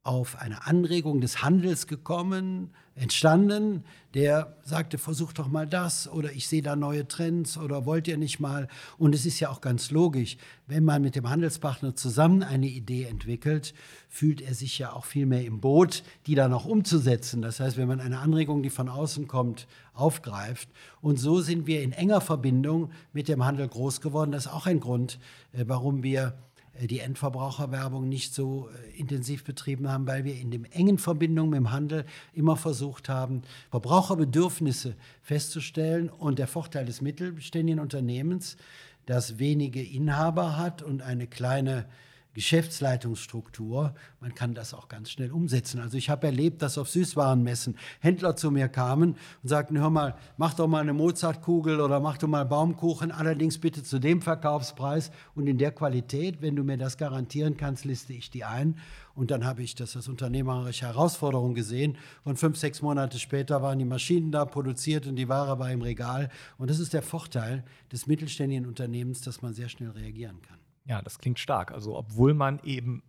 auf 0.03 0.37
eine 0.37 0.67
Anregung 0.67 1.21
des 1.21 1.41
Handels 1.41 1.87
gekommen, 1.87 2.71
entstanden, 2.93 3.85
der 4.13 4.57
sagte, 4.63 4.97
versucht 4.97 5.39
doch 5.39 5.47
mal 5.47 5.65
das 5.65 6.07
oder 6.09 6.33
ich 6.33 6.47
sehe 6.47 6.61
da 6.61 6.75
neue 6.75 7.07
Trends 7.07 7.57
oder 7.57 7.85
wollt 7.85 8.07
ihr 8.09 8.17
nicht 8.17 8.41
mal. 8.41 8.67
Und 8.97 9.15
es 9.15 9.25
ist 9.25 9.39
ja 9.39 9.49
auch 9.49 9.61
ganz 9.61 9.91
logisch, 9.91 10.37
wenn 10.67 10.83
man 10.83 11.01
mit 11.01 11.15
dem 11.15 11.29
Handelspartner 11.29 11.95
zusammen 11.95 12.43
eine 12.43 12.67
Idee 12.67 13.05
entwickelt, 13.05 13.73
fühlt 14.09 14.41
er 14.41 14.53
sich 14.53 14.77
ja 14.77 14.91
auch 14.91 15.05
viel 15.05 15.25
mehr 15.25 15.45
im 15.45 15.61
Boot, 15.61 16.03
die 16.27 16.35
dann 16.35 16.53
auch 16.53 16.65
umzusetzen. 16.65 17.41
Das 17.41 17.61
heißt, 17.61 17.77
wenn 17.77 17.87
man 17.87 18.01
eine 18.01 18.19
Anregung, 18.19 18.61
die 18.61 18.69
von 18.69 18.89
außen 18.89 19.27
kommt, 19.27 19.67
aufgreift. 19.93 20.67
Und 21.01 21.17
so 21.17 21.39
sind 21.39 21.65
wir 21.65 21.81
in 21.81 21.93
enger 21.93 22.19
Verbindung 22.19 22.91
mit 23.13 23.29
dem 23.29 23.45
Handel 23.45 23.69
groß 23.69 24.01
geworden. 24.01 24.33
Das 24.33 24.47
ist 24.47 24.51
auch 24.51 24.65
ein 24.65 24.81
Grund, 24.81 25.17
äh, 25.53 25.63
warum 25.65 26.03
wir 26.03 26.33
die 26.81 26.99
Endverbraucherwerbung 26.99 28.09
nicht 28.09 28.33
so 28.33 28.69
äh, 28.69 28.99
intensiv 28.99 29.43
betrieben 29.43 29.89
haben, 29.89 30.07
weil 30.07 30.23
wir 30.23 30.35
in 30.35 30.51
dem 30.51 30.65
engen 30.65 30.97
Verbindung 30.97 31.49
mit 31.49 31.57
dem 31.57 31.71
Handel 31.71 32.05
immer 32.33 32.57
versucht 32.57 33.09
haben, 33.09 33.43
Verbraucherbedürfnisse 33.69 34.95
festzustellen. 35.21 36.09
Und 36.09 36.39
der 36.39 36.47
Vorteil 36.47 36.85
des 36.85 37.01
mittelständigen 37.01 37.79
Unternehmens, 37.79 38.57
das 39.05 39.37
wenige 39.37 39.83
Inhaber 39.83 40.57
hat 40.57 40.81
und 40.81 41.01
eine 41.01 41.27
kleine 41.27 41.85
Geschäftsleitungsstruktur, 42.33 43.93
man 44.19 44.33
kann 44.33 44.53
das 44.55 44.73
auch 44.73 44.87
ganz 44.87 45.11
schnell 45.11 45.31
umsetzen. 45.31 45.79
Also 45.79 45.97
ich 45.97 46.09
habe 46.09 46.25
erlebt, 46.27 46.61
dass 46.61 46.77
auf 46.77 46.89
Süßwarenmessen 46.89 47.77
Händler 47.99 48.35
zu 48.35 48.49
mir 48.49 48.69
kamen 48.69 49.15
und 49.43 49.49
sagten, 49.49 49.79
hör 49.79 49.89
mal, 49.89 50.15
mach 50.37 50.53
doch 50.55 50.67
mal 50.67 50.81
eine 50.81 50.93
Mozartkugel 50.93 51.79
oder 51.79 51.99
mach 51.99 52.17
doch 52.17 52.27
mal 52.27 52.45
Baumkuchen, 52.45 53.11
allerdings 53.11 53.59
bitte 53.59 53.83
zu 53.83 53.99
dem 53.99 54.21
Verkaufspreis 54.21 55.11
und 55.35 55.47
in 55.47 55.57
der 55.57 55.71
Qualität. 55.71 56.41
Wenn 56.41 56.55
du 56.55 56.63
mir 56.63 56.77
das 56.77 56.97
garantieren 56.97 57.55
kannst, 57.55 57.85
liste 57.85 58.13
ich 58.13 58.31
die 58.31 58.43
ein. 58.43 58.77
Und 59.15 59.29
dann 59.29 59.45
habe 59.45 59.61
ich 59.61 59.75
das 59.75 59.95
als 59.95 60.07
unternehmerische 60.07 60.87
Herausforderung 60.87 61.53
gesehen. 61.53 61.97
Und 62.23 62.39
fünf, 62.39 62.57
sechs 62.57 62.81
Monate 62.81 63.19
später 63.19 63.61
waren 63.61 63.77
die 63.77 63.85
Maschinen 63.85 64.31
da 64.31 64.45
produziert 64.45 65.05
und 65.05 65.17
die 65.17 65.29
Ware 65.29 65.59
war 65.59 65.71
im 65.71 65.83
Regal. 65.83 66.29
Und 66.57 66.71
das 66.71 66.79
ist 66.79 66.93
der 66.93 67.03
Vorteil 67.03 67.63
des 67.91 68.07
mittelständigen 68.07 68.65
Unternehmens, 68.65 69.21
dass 69.21 69.43
man 69.43 69.53
sehr 69.53 69.69
schnell 69.69 69.91
reagieren 69.91 70.41
kann. 70.41 70.57
Ja, 70.85 71.01
das 71.01 71.17
klingt 71.17 71.39
stark. 71.39 71.71
Also, 71.71 71.95
obwohl 71.95 72.33
man 72.33 72.59
eben 72.63 73.03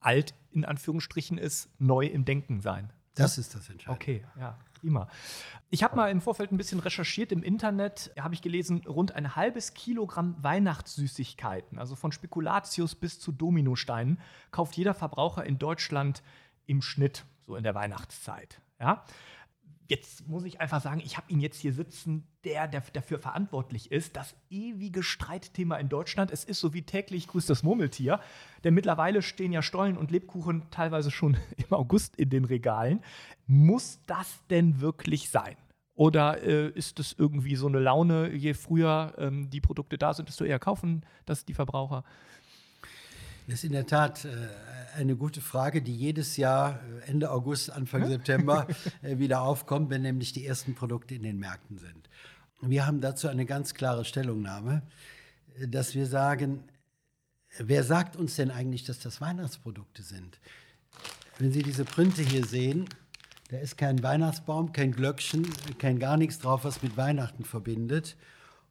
alt 0.00 0.34
in 0.50 0.64
Anführungsstrichen 0.64 1.38
ist, 1.38 1.70
neu 1.78 2.06
im 2.06 2.24
Denken 2.24 2.60
sein. 2.60 2.92
Das 3.14 3.38
ist 3.38 3.54
das 3.54 3.68
Entscheidende. 3.68 4.02
Okay, 4.02 4.24
ja, 4.38 4.58
prima. 4.80 5.08
Ich 5.70 5.82
habe 5.82 5.96
mal 5.96 6.10
im 6.10 6.20
Vorfeld 6.20 6.50
ein 6.50 6.56
bisschen 6.56 6.80
recherchiert 6.80 7.30
im 7.30 7.42
Internet, 7.42 8.10
habe 8.18 8.34
ich 8.34 8.42
gelesen, 8.42 8.82
rund 8.86 9.12
ein 9.12 9.36
halbes 9.36 9.74
Kilogramm 9.74 10.36
Weihnachtssüßigkeiten, 10.42 11.78
also 11.78 11.94
von 11.94 12.12
Spekulatius 12.12 12.94
bis 12.94 13.20
zu 13.20 13.32
Dominosteinen, 13.32 14.18
kauft 14.50 14.76
jeder 14.76 14.94
Verbraucher 14.94 15.44
in 15.44 15.58
Deutschland 15.58 16.22
im 16.66 16.80
Schnitt, 16.80 17.24
so 17.46 17.56
in 17.56 17.64
der 17.64 17.74
Weihnachtszeit. 17.74 18.60
Ja? 18.80 19.04
Jetzt 19.88 20.26
muss 20.28 20.44
ich 20.44 20.60
einfach 20.60 20.80
sagen, 20.80 21.02
ich 21.04 21.16
habe 21.16 21.30
ihn 21.30 21.40
jetzt 21.40 21.60
hier 21.60 21.72
sitzen, 21.72 22.26
der, 22.44 22.68
der 22.68 22.82
dafür 22.92 23.18
verantwortlich 23.18 23.92
ist. 23.92 24.16
Das 24.16 24.34
ewige 24.50 25.02
Streitthema 25.02 25.76
in 25.76 25.88
Deutschland. 25.88 26.30
Es 26.30 26.44
ist 26.44 26.60
so 26.60 26.72
wie 26.74 26.82
täglich 26.82 27.28
grüßt 27.28 27.50
das 27.50 27.62
Murmeltier. 27.62 28.20
Denn 28.64 28.74
mittlerweile 28.74 29.22
stehen 29.22 29.52
ja 29.52 29.62
Stollen 29.62 29.96
und 29.96 30.10
Lebkuchen 30.10 30.62
teilweise 30.70 31.10
schon 31.10 31.36
im 31.56 31.72
August 31.72 32.16
in 32.16 32.30
den 32.30 32.44
Regalen. 32.44 33.00
Muss 33.46 34.00
das 34.06 34.40
denn 34.50 34.80
wirklich 34.80 35.30
sein? 35.30 35.56
Oder 35.94 36.42
äh, 36.42 36.70
ist 36.70 36.98
es 37.00 37.14
irgendwie 37.18 37.54
so 37.54 37.66
eine 37.66 37.78
Laune, 37.78 38.32
je 38.32 38.54
früher 38.54 39.14
ähm, 39.18 39.50
die 39.50 39.60
Produkte 39.60 39.98
da 39.98 40.14
sind, 40.14 40.28
desto 40.28 40.44
eher 40.44 40.58
kaufen 40.58 41.04
das 41.26 41.44
die 41.44 41.54
Verbraucher? 41.54 42.02
Das 43.46 43.56
ist 43.56 43.64
in 43.64 43.72
der 43.72 43.86
Tat 43.86 44.24
äh, 44.24 44.28
eine 44.96 45.16
gute 45.16 45.40
Frage, 45.40 45.82
die 45.82 45.94
jedes 45.94 46.36
Jahr 46.36 46.80
äh, 47.04 47.10
Ende 47.10 47.30
August, 47.30 47.70
Anfang 47.70 48.06
September 48.06 48.68
äh, 49.02 49.18
wieder 49.18 49.42
aufkommt, 49.42 49.90
wenn 49.90 50.02
nämlich 50.02 50.32
die 50.32 50.46
ersten 50.46 50.74
Produkte 50.74 51.14
in 51.16 51.24
den 51.24 51.38
Märkten 51.38 51.78
sind. 51.78 52.08
Wir 52.60 52.86
haben 52.86 53.00
dazu 53.00 53.26
eine 53.26 53.44
ganz 53.44 53.74
klare 53.74 54.04
Stellungnahme, 54.04 54.82
dass 55.66 55.96
wir 55.96 56.06
sagen, 56.06 56.62
wer 57.58 57.82
sagt 57.82 58.14
uns 58.14 58.36
denn 58.36 58.52
eigentlich, 58.52 58.84
dass 58.84 59.00
das 59.00 59.20
Weihnachtsprodukte 59.20 60.02
sind? 60.02 60.38
Wenn 61.38 61.50
Sie 61.50 61.64
diese 61.64 61.84
Printe 61.84 62.22
hier 62.22 62.46
sehen, 62.46 62.88
da 63.50 63.58
ist 63.58 63.76
kein 63.76 64.04
Weihnachtsbaum, 64.04 64.72
kein 64.72 64.92
Glöckchen, 64.92 65.48
kein 65.78 65.98
gar 65.98 66.16
nichts 66.16 66.38
drauf, 66.38 66.62
was 66.62 66.82
mit 66.82 66.96
Weihnachten 66.96 67.44
verbindet. 67.44 68.16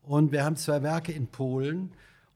Und 0.03 0.31
wir 0.31 0.45
haben 0.45 0.55
zwei 0.55 0.81
Werke 0.81 1.11
in 1.11 1.27
Polen 1.27 1.91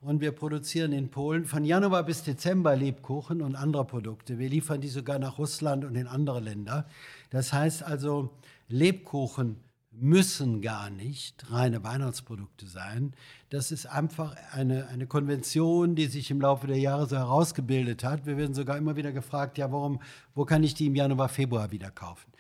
und 0.06 0.22
wir 0.22 0.32
produzieren 0.32 0.94
in 0.94 1.10
Polen 1.10 1.46
von 1.46 1.66
Januar 1.66 2.04
bis 2.04 2.22
Dezember 2.22 2.76
Lebkuchen 2.76 3.42
und 3.42 3.56
andere 3.56 3.86
Produkte. 3.86 4.38
Wir 4.38 4.50
liefern 4.50 4.80
die 4.80 4.88
sogar 4.88 5.18
nach 5.18 5.40
Russland 5.40 5.84
und 5.84 5.96
in 5.96 6.06
andere 6.08 6.40
Länder. 6.40 6.86
Das 7.32 7.52
heißt 7.52 7.82
also, 7.82 8.30
Lebkuchen 8.68 9.58
müssen 9.92 10.62
gar 10.62 10.92
nicht 10.92 11.52
reine 11.52 11.84
Weihnachtsprodukte 11.84 12.68
sein. 12.68 13.14
Das 13.50 13.72
ist 13.72 13.88
einfach 13.88 14.36
eine, 14.52 14.88
eine 14.90 15.08
Konvention, 15.08 15.96
die 15.96 16.06
sich 16.06 16.30
im 16.30 16.40
Laufe 16.40 16.68
der 16.68 16.78
Jahre 16.78 17.08
so 17.08 17.16
herausgebildet 17.16 18.04
hat. 18.04 18.28
Wir 18.28 18.38
werden 18.38 18.54
sogar 18.54 18.78
immer 18.78 18.96
wieder 18.96 19.12
gefragt, 19.12 19.58
ja, 19.58 19.72
warum, 19.72 20.02
wo 20.36 20.46
kann 20.46 20.64
ich 20.64 20.76
die 20.76 20.88
im 20.88 20.96
Januar, 20.96 21.30
Februar 21.30 21.72
wieder 21.72 21.90
kaufen? 21.90 22.32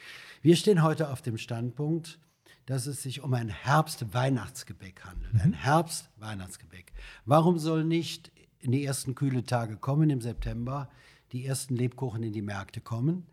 Wir 0.44 0.56
stehen 0.56 0.84
heute 0.84 1.10
auf 1.10 1.24
dem 1.24 1.40
Standpunkt, 1.40 2.20
dass 2.66 2.88
es 2.88 3.04
sich 3.04 3.22
um 3.22 3.34
ein 3.34 3.50
Herbst-Weihnachtsgebäck 3.50 5.04
handelt. 5.06 5.34
Mhm. 5.34 5.42
Ein 5.42 5.54
Herbst-Weihnachtsgebäck. 5.54 6.94
Warum 7.26 7.60
soll 7.60 7.84
nicht 7.84 8.32
in 8.60 8.72
die 8.72 8.84
ersten 8.86 9.16
kühle 9.16 9.44
Tage 9.44 9.78
kommen 9.78 10.10
im 10.10 10.22
September, 10.22 10.90
die 11.32 11.46
ersten 11.46 11.76
Lebkuchen 11.76 12.24
in 12.24 12.34
die 12.34 12.42
Märkte 12.42 12.82
kommen? 12.82 13.28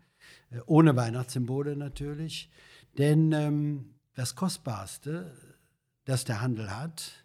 Äh, 0.51 0.59
ohne 0.65 0.95
Weihnachtssymbole 0.95 1.75
natürlich. 1.75 2.49
Denn 2.97 3.31
ähm, 3.31 3.95
das 4.13 4.35
Kostbarste, 4.35 5.35
das 6.05 6.25
der 6.25 6.41
Handel 6.41 6.75
hat, 6.75 7.23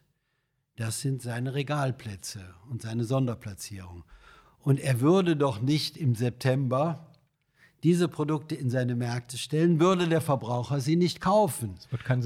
das 0.77 1.01
sind 1.01 1.23
seine 1.23 1.55
Regalplätze 1.55 2.55
und 2.71 2.83
seine 2.83 3.05
Sonderplatzierung. 3.05 4.05
Und 4.61 4.81
er 4.81 5.01
würde 5.01 5.37
doch 5.37 5.61
nicht 5.61 5.97
im 5.97 6.15
September 6.15 7.11
diese 7.83 8.09
Produkte 8.09 8.55
in 8.55 8.71
seine 8.71 8.97
Märkte 8.97 9.39
stellen, 9.39 9.81
würde 9.81 10.09
der 10.09 10.21
Verbraucher 10.21 10.81
sie 10.81 10.97
nicht 10.97 11.21
kaufen. 11.21 11.75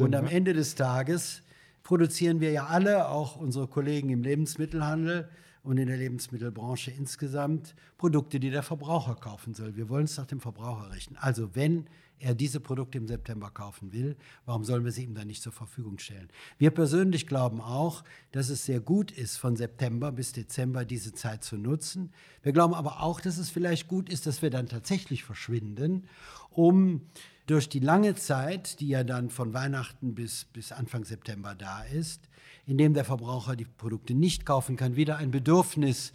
Und 0.04 0.14
am 0.14 0.26
Ende 0.26 0.52
des 0.54 0.74
Tages 0.74 1.42
produzieren 1.82 2.40
wir 2.40 2.50
ja 2.52 2.66
alle, 2.66 3.08
auch 3.08 3.36
unsere 3.36 3.66
Kollegen 3.66 4.10
im 4.10 4.22
Lebensmittelhandel 4.22 5.28
und 5.62 5.78
in 5.78 5.88
der 5.88 5.96
Lebensmittelbranche 5.96 6.90
insgesamt, 6.90 7.74
Produkte, 7.98 8.40
die 8.40 8.50
der 8.50 8.62
Verbraucher 8.62 9.14
kaufen 9.14 9.54
soll. 9.54 9.76
Wir 9.76 9.88
wollen 9.88 10.04
es 10.04 10.16
nach 10.16 10.26
dem 10.26 10.40
Verbraucher 10.40 10.92
richten. 10.92 11.16
Also 11.16 11.54
wenn 11.54 11.86
er 12.22 12.34
diese 12.34 12.60
Produkte 12.60 12.98
im 12.98 13.08
September 13.08 13.50
kaufen 13.50 13.92
will, 13.92 14.16
warum 14.46 14.64
sollen 14.64 14.84
wir 14.84 14.92
sie 14.92 15.04
ihm 15.04 15.14
dann 15.14 15.26
nicht 15.26 15.42
zur 15.42 15.52
Verfügung 15.52 15.98
stellen? 15.98 16.28
Wir 16.56 16.70
persönlich 16.70 17.26
glauben 17.26 17.60
auch, 17.60 18.04
dass 18.30 18.48
es 18.48 18.64
sehr 18.64 18.80
gut 18.80 19.10
ist, 19.10 19.36
von 19.36 19.56
September 19.56 20.12
bis 20.12 20.32
Dezember 20.32 20.84
diese 20.84 21.12
Zeit 21.12 21.44
zu 21.44 21.56
nutzen. 21.56 22.12
Wir 22.42 22.52
glauben 22.52 22.74
aber 22.74 23.02
auch, 23.02 23.20
dass 23.20 23.38
es 23.38 23.50
vielleicht 23.50 23.88
gut 23.88 24.08
ist, 24.08 24.26
dass 24.26 24.40
wir 24.40 24.50
dann 24.50 24.68
tatsächlich 24.68 25.24
verschwinden, 25.24 26.08
um 26.50 27.02
durch 27.46 27.68
die 27.68 27.80
lange 27.80 28.14
Zeit, 28.14 28.80
die 28.80 28.88
ja 28.88 29.04
dann 29.04 29.30
von 29.30 29.52
Weihnachten 29.52 30.14
bis, 30.14 30.44
bis 30.46 30.72
Anfang 30.72 31.04
September 31.04 31.54
da 31.54 31.82
ist, 31.82 32.28
indem 32.66 32.94
der 32.94 33.04
Verbraucher 33.04 33.56
die 33.56 33.64
Produkte 33.64 34.14
nicht 34.14 34.46
kaufen 34.46 34.76
kann, 34.76 34.96
wieder 34.96 35.16
ein 35.16 35.30
Bedürfnis 35.30 36.12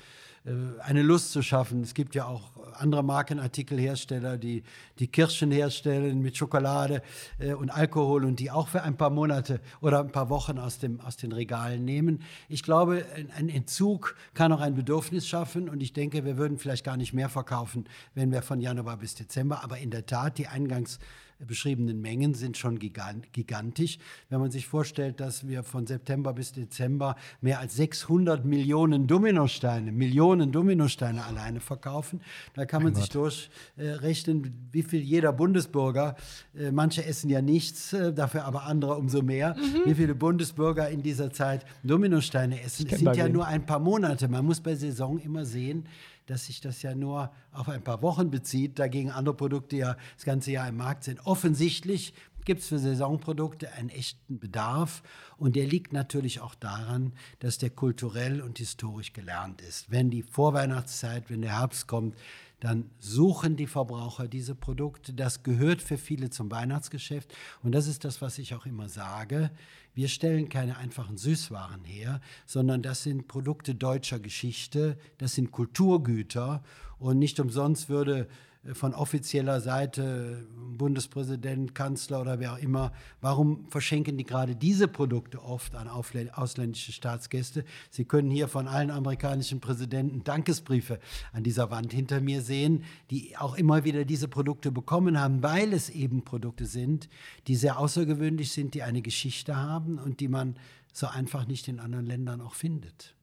äh, 0.47 0.81
eine 0.81 1.01
Lust 1.01 1.31
zu 1.31 1.41
schaffen. 1.41 1.81
Es 1.81 1.93
gibt 1.93 2.15
ja 2.15 2.25
auch 2.25 2.51
andere 2.73 3.03
Markenartikelhersteller, 3.03 4.37
die, 4.37 4.63
die 4.99 5.07
Kirschen 5.07 5.51
herstellen 5.51 6.21
mit 6.21 6.37
Schokolade 6.37 7.01
äh, 7.39 7.53
und 7.53 7.69
Alkohol 7.69 8.23
und 8.23 8.39
die 8.39 8.51
auch 8.51 8.67
für 8.67 8.83
ein 8.83 8.95
paar 8.97 9.09
Monate 9.09 9.59
oder 9.81 9.99
ein 9.99 10.11
paar 10.11 10.29
Wochen 10.29 10.57
aus, 10.57 10.79
dem, 10.79 11.01
aus 11.01 11.17
den 11.17 11.31
Regalen 11.31 11.83
nehmen. 11.83 12.21
Ich 12.47 12.63
glaube, 12.63 13.05
ein 13.35 13.49
Entzug 13.49 14.15
kann 14.33 14.51
auch 14.51 14.61
ein 14.61 14.75
Bedürfnis 14.75 15.27
schaffen 15.27 15.69
und 15.69 15.81
ich 15.81 15.93
denke, 15.93 16.23
wir 16.23 16.37
würden 16.37 16.57
vielleicht 16.57 16.85
gar 16.85 16.97
nicht 16.97 17.13
mehr 17.13 17.29
verkaufen, 17.29 17.85
wenn 18.13 18.31
wir 18.31 18.41
von 18.41 18.61
Januar 18.61 18.97
bis 18.97 19.15
Dezember, 19.15 19.63
aber 19.63 19.79
in 19.79 19.91
der 19.91 20.05
Tat 20.05 20.37
die 20.37 20.47
Eingangs 20.47 20.99
beschriebenen 21.45 22.01
Mengen 22.01 22.33
sind 22.33 22.57
schon 22.57 22.79
gigantisch. 22.79 23.99
Wenn 24.29 24.39
man 24.39 24.51
sich 24.51 24.67
vorstellt, 24.67 25.19
dass 25.19 25.47
wir 25.47 25.63
von 25.63 25.85
September 25.85 26.33
bis 26.33 26.51
Dezember 26.51 27.15
mehr 27.41 27.59
als 27.59 27.75
600 27.75 28.45
Millionen 28.45 29.07
Dominosteine, 29.07 29.91
Millionen 29.91 30.51
Dominosteine 30.51 31.23
alleine 31.23 31.59
verkaufen, 31.59 32.21
da 32.53 32.65
kann 32.65 32.83
man 32.83 32.95
sich 32.95 33.09
durchrechnen, 33.09 34.69
wie 34.71 34.83
viel 34.83 35.01
jeder 35.01 35.33
Bundesbürger, 35.33 36.15
äh, 36.57 36.71
manche 36.71 37.05
essen 37.05 37.29
ja 37.29 37.41
nichts, 37.41 37.93
äh, 37.93 38.13
dafür 38.13 38.45
aber 38.45 38.63
andere 38.63 38.95
umso 38.95 39.21
mehr, 39.21 39.55
mhm. 39.55 39.89
wie 39.89 39.95
viele 39.95 40.15
Bundesbürger 40.15 40.89
in 40.89 41.01
dieser 41.01 41.31
Zeit 41.31 41.65
Dominosteine 41.83 42.61
essen. 42.61 42.87
Es 42.89 42.99
sind 42.99 43.15
ja 43.15 43.29
nur 43.29 43.45
ein 43.45 43.65
paar 43.65 43.79
Monate. 43.79 44.27
Man 44.27 44.45
muss 44.45 44.61
bei 44.61 44.75
Saison 44.75 45.19
immer 45.19 45.45
sehen, 45.45 45.87
dass 46.27 46.45
sich 46.45 46.61
das 46.61 46.81
ja 46.81 46.93
nur 46.93 47.31
auf 47.51 47.67
ein 47.69 47.83
paar 47.83 48.01
Wochen 48.01 48.29
bezieht, 48.29 48.77
dagegen 48.79 49.11
andere 49.11 49.35
Produkte 49.35 49.75
ja 49.77 49.97
das 50.15 50.25
ganze 50.25 50.51
Jahr 50.51 50.67
im 50.69 50.77
Markt 50.77 51.03
sind. 51.03 51.25
Offensichtlich 51.25 52.13
gibt 52.47 52.61
es 52.61 52.69
für 52.69 52.79
Saisonprodukte 52.79 53.73
einen 53.73 53.89
echten 53.89 54.39
Bedarf 54.39 55.03
und 55.37 55.57
der 55.57 55.67
liegt 55.67 55.91
natürlich 55.91 56.39
auch 56.39 56.55
daran, 56.55 57.11
dass 57.39 57.57
der 57.57 57.71
kulturell 57.71 58.41
und 58.41 58.57
historisch 58.57 59.11
gelernt 59.11 59.61
ist. 59.61 59.91
Wenn 59.91 60.09
die 60.09 60.23
Vorweihnachtszeit, 60.23 61.29
wenn 61.29 61.41
der 61.41 61.59
Herbst 61.59 61.87
kommt, 61.87 62.15
dann 62.59 62.89
suchen 62.97 63.55
die 63.55 63.67
Verbraucher 63.67 64.27
diese 64.27 64.55
Produkte. 64.55 65.13
Das 65.13 65.43
gehört 65.43 65.81
für 65.81 65.97
viele 65.97 66.29
zum 66.29 66.49
Weihnachtsgeschäft. 66.49 67.33
Und 67.61 67.73
das 67.73 67.87
ist 67.87 68.03
das, 68.03 68.21
was 68.21 68.39
ich 68.39 68.55
auch 68.55 68.65
immer 68.65 68.89
sage. 68.89 69.51
Wir 69.93 70.07
stellen 70.07 70.49
keine 70.49 70.77
einfachen 70.77 71.17
Süßwaren 71.17 71.83
her, 71.83 72.19
sondern 72.45 72.81
das 72.81 73.03
sind 73.03 73.27
Produkte 73.27 73.75
deutscher 73.75 74.19
Geschichte, 74.19 74.97
das 75.17 75.35
sind 75.35 75.51
Kulturgüter. 75.51 76.63
Und 76.99 77.19
nicht 77.19 77.39
umsonst 77.39 77.89
würde 77.89 78.27
von 78.73 78.93
offizieller 78.93 79.61
Seite, 79.61 80.47
Bundespräsident, 80.77 81.73
Kanzler 81.75 82.21
oder 82.21 82.39
wer 82.39 82.53
auch 82.53 82.57
immer, 82.57 82.91
warum 83.21 83.67
verschenken 83.69 84.17
die 84.17 84.23
gerade 84.23 84.55
diese 84.55 84.87
Produkte 84.87 85.43
oft 85.43 85.75
an 85.75 85.87
ausländische 85.87 86.91
Staatsgäste? 86.91 87.65
Sie 87.89 88.05
können 88.05 88.29
hier 88.29 88.47
von 88.47 88.67
allen 88.67 88.91
amerikanischen 88.91 89.59
Präsidenten 89.59 90.23
Dankesbriefe 90.23 90.99
an 91.33 91.43
dieser 91.43 91.71
Wand 91.71 91.93
hinter 91.93 92.21
mir 92.21 92.41
sehen, 92.41 92.83
die 93.09 93.35
auch 93.37 93.55
immer 93.55 93.83
wieder 93.83 94.05
diese 94.05 94.27
Produkte 94.27 94.71
bekommen 94.71 95.19
haben, 95.19 95.43
weil 95.43 95.73
es 95.73 95.89
eben 95.89 96.23
Produkte 96.23 96.65
sind, 96.65 97.09
die 97.47 97.55
sehr 97.55 97.79
außergewöhnlich 97.79 98.51
sind, 98.51 98.73
die 98.73 98.83
eine 98.83 99.01
Geschichte 99.01 99.55
haben 99.55 99.97
und 99.97 100.19
die 100.19 100.27
man 100.27 100.55
so 100.93 101.07
einfach 101.07 101.47
nicht 101.47 101.67
in 101.67 101.79
anderen 101.79 102.05
Ländern 102.05 102.41
auch 102.41 102.55
findet. 102.55 103.16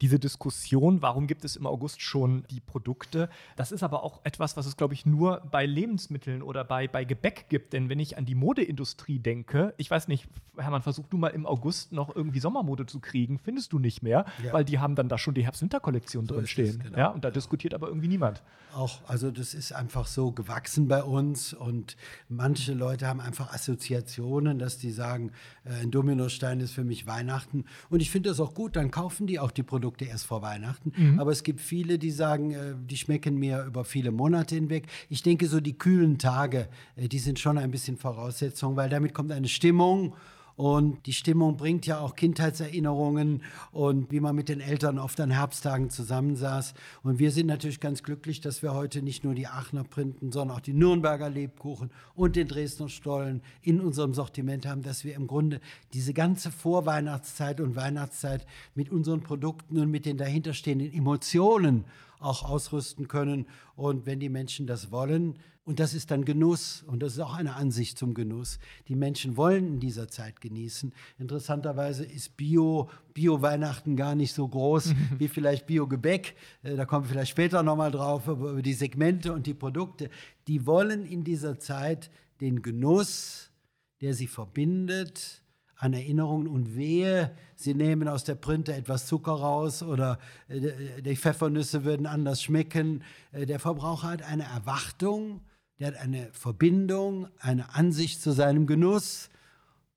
Diese 0.00 0.18
Diskussion, 0.18 1.02
warum 1.02 1.26
gibt 1.26 1.44
es 1.44 1.56
im 1.56 1.66
August 1.66 2.02
schon 2.02 2.44
die 2.50 2.60
Produkte, 2.60 3.28
das 3.56 3.72
ist 3.72 3.82
aber 3.82 4.02
auch 4.02 4.20
etwas, 4.24 4.56
was 4.56 4.66
es, 4.66 4.76
glaube 4.76 4.94
ich, 4.94 5.06
nur 5.06 5.42
bei 5.50 5.66
Lebensmitteln 5.66 6.42
oder 6.42 6.64
bei, 6.64 6.88
bei 6.88 7.04
Gebäck 7.04 7.46
gibt. 7.48 7.72
Denn 7.72 7.88
wenn 7.88 8.00
ich 8.00 8.18
an 8.18 8.24
die 8.24 8.34
Modeindustrie 8.34 9.18
denke, 9.18 9.74
ich 9.76 9.90
weiß 9.90 10.08
nicht, 10.08 10.28
Hermann, 10.56 10.82
versuch 10.82 11.06
du 11.06 11.16
mal 11.16 11.28
im 11.28 11.46
August 11.46 11.92
noch 11.92 12.14
irgendwie 12.14 12.40
Sommermode 12.40 12.86
zu 12.86 13.00
kriegen, 13.00 13.38
findest 13.38 13.72
du 13.72 13.78
nicht 13.78 14.02
mehr, 14.02 14.24
ja. 14.44 14.52
weil 14.52 14.64
die 14.64 14.78
haben 14.78 14.94
dann 14.94 15.08
da 15.08 15.16
schon 15.18 15.34
die 15.34 15.44
Herbst-Winter-Kollektion 15.44 16.26
so 16.26 16.34
drin 16.34 16.46
stehen. 16.46 16.78
Genau. 16.80 16.98
Ja, 16.98 17.08
und 17.08 17.24
da 17.24 17.30
diskutiert 17.30 17.74
aber 17.74 17.88
irgendwie 17.88 18.08
niemand. 18.08 18.42
Auch, 18.74 19.00
also 19.06 19.30
das 19.30 19.54
ist 19.54 19.72
einfach 19.72 20.06
so 20.06 20.32
gewachsen 20.32 20.88
bei 20.88 21.02
uns 21.02 21.54
und 21.54 21.96
manche 22.28 22.74
Leute 22.74 23.06
haben 23.06 23.20
einfach 23.20 23.52
Assoziationen, 23.52 24.58
dass 24.58 24.78
die 24.78 24.90
sagen, 24.90 25.32
äh, 25.64 25.82
ein 25.82 25.90
Dominostein 25.90 26.60
ist 26.60 26.72
für 26.72 26.84
mich 26.84 27.06
Weihnachten. 27.06 27.64
Und 27.90 28.00
ich 28.00 28.10
finde 28.10 28.30
das 28.30 28.40
auch 28.40 28.54
gut, 28.54 28.76
dann 28.76 28.90
kaufen 28.90 29.26
die 29.26 29.38
auch 29.38 29.50
die 29.56 29.62
Produkte 29.62 30.04
erst 30.04 30.26
vor 30.26 30.42
Weihnachten. 30.42 30.92
Mhm. 30.96 31.20
Aber 31.20 31.30
es 31.30 31.42
gibt 31.42 31.60
viele, 31.60 31.98
die 31.98 32.10
sagen, 32.10 32.52
äh, 32.52 32.74
die 32.76 32.96
schmecken 32.96 33.36
mir 33.36 33.64
über 33.64 33.84
viele 33.84 34.10
Monate 34.10 34.54
hinweg. 34.54 34.86
Ich 35.08 35.22
denke, 35.22 35.46
so 35.46 35.60
die 35.60 35.76
kühlen 35.78 36.18
Tage, 36.18 36.68
äh, 36.96 37.08
die 37.08 37.18
sind 37.18 37.38
schon 37.38 37.58
ein 37.58 37.70
bisschen 37.70 37.96
Voraussetzung, 37.96 38.76
weil 38.76 38.88
damit 38.88 39.14
kommt 39.14 39.32
eine 39.32 39.48
Stimmung 39.48 40.14
und 40.56 41.06
die 41.06 41.12
Stimmung 41.12 41.56
bringt 41.56 41.86
ja 41.86 41.98
auch 41.98 42.14
Kindheitserinnerungen 42.14 43.42
und 43.70 44.10
wie 44.10 44.20
man 44.20 44.34
mit 44.34 44.48
den 44.48 44.60
Eltern 44.60 44.98
oft 44.98 45.18
an 45.20 45.30
Herbsttagen 45.30 45.90
zusammensaß. 45.90 46.74
Und 47.02 47.18
wir 47.18 47.30
sind 47.30 47.46
natürlich 47.46 47.80
ganz 47.80 48.02
glücklich, 48.02 48.40
dass 48.40 48.62
wir 48.62 48.74
heute 48.74 49.02
nicht 49.02 49.24
nur 49.24 49.34
die 49.34 49.46
Aachener 49.46 49.84
Printen, 49.84 50.32
sondern 50.32 50.56
auch 50.56 50.60
die 50.60 50.72
Nürnberger 50.72 51.30
Lebkuchen 51.30 51.90
und 52.14 52.36
den 52.36 52.48
Dresdner 52.48 52.88
Stollen 52.88 53.42
in 53.62 53.80
unserem 53.80 54.14
Sortiment 54.14 54.66
haben, 54.66 54.82
dass 54.82 55.04
wir 55.04 55.14
im 55.14 55.26
Grunde 55.26 55.60
diese 55.94 56.12
ganze 56.12 56.50
Vorweihnachtszeit 56.50 57.60
und 57.60 57.76
Weihnachtszeit 57.76 58.46
mit 58.74 58.90
unseren 58.90 59.22
Produkten 59.22 59.78
und 59.78 59.90
mit 59.90 60.06
den 60.06 60.18
dahinterstehenden 60.18 60.92
Emotionen 60.92 61.84
auch 62.20 62.48
ausrüsten 62.48 63.08
können. 63.08 63.46
Und 63.76 64.06
wenn 64.06 64.20
die 64.20 64.28
Menschen 64.28 64.66
das 64.66 64.90
wollen, 64.90 65.38
und 65.64 65.78
das 65.78 65.94
ist 65.94 66.10
dann 66.10 66.24
Genuss, 66.24 66.82
und 66.88 67.04
das 67.04 67.12
ist 67.12 67.20
auch 67.20 67.34
eine 67.34 67.54
Ansicht 67.54 67.96
zum 67.96 68.14
Genuss. 68.14 68.58
Die 68.88 68.96
Menschen 68.96 69.36
wollen 69.36 69.66
in 69.66 69.80
dieser 69.80 70.08
Zeit 70.08 70.40
genießen. 70.40 70.92
Interessanterweise 71.18 72.04
ist 72.04 72.36
Bio, 72.36 72.90
Bio-Weihnachten 73.14 73.94
gar 73.94 74.16
nicht 74.16 74.32
so 74.32 74.48
groß 74.48 74.92
wie 75.18 75.28
vielleicht 75.28 75.66
Bio-Gebäck. 75.68 76.34
Äh, 76.64 76.74
da 76.74 76.84
kommen 76.84 77.04
wir 77.04 77.10
vielleicht 77.10 77.30
später 77.30 77.62
nochmal 77.62 77.92
drauf, 77.92 78.26
über 78.26 78.60
die 78.60 78.72
Segmente 78.72 79.32
und 79.32 79.46
die 79.46 79.54
Produkte. 79.54 80.10
Die 80.48 80.66
wollen 80.66 81.06
in 81.06 81.22
dieser 81.22 81.60
Zeit 81.60 82.10
den 82.40 82.62
Genuss, 82.62 83.52
der 84.00 84.14
sie 84.14 84.26
verbindet, 84.26 85.42
an 85.76 85.94
Erinnerungen 85.94 86.46
und 86.46 86.76
wehe, 86.76 87.36
sie 87.56 87.74
nehmen 87.74 88.06
aus 88.06 88.22
der 88.22 88.36
Printe 88.36 88.72
etwas 88.72 89.06
Zucker 89.06 89.32
raus 89.32 89.82
oder 89.82 90.18
äh, 90.48 91.02
die 91.02 91.16
Pfeffernüsse 91.16 91.84
würden 91.84 92.06
anders 92.06 92.42
schmecken. 92.42 93.02
Äh, 93.30 93.46
der 93.46 93.58
Verbraucher 93.60 94.10
hat 94.10 94.22
eine 94.22 94.44
Erwartung, 94.44 95.40
der 95.82 95.94
hat 95.94 96.00
eine 96.00 96.32
Verbindung, 96.32 97.26
eine 97.40 97.74
Ansicht 97.74 98.22
zu 98.22 98.30
seinem 98.30 98.68
Genuss 98.68 99.30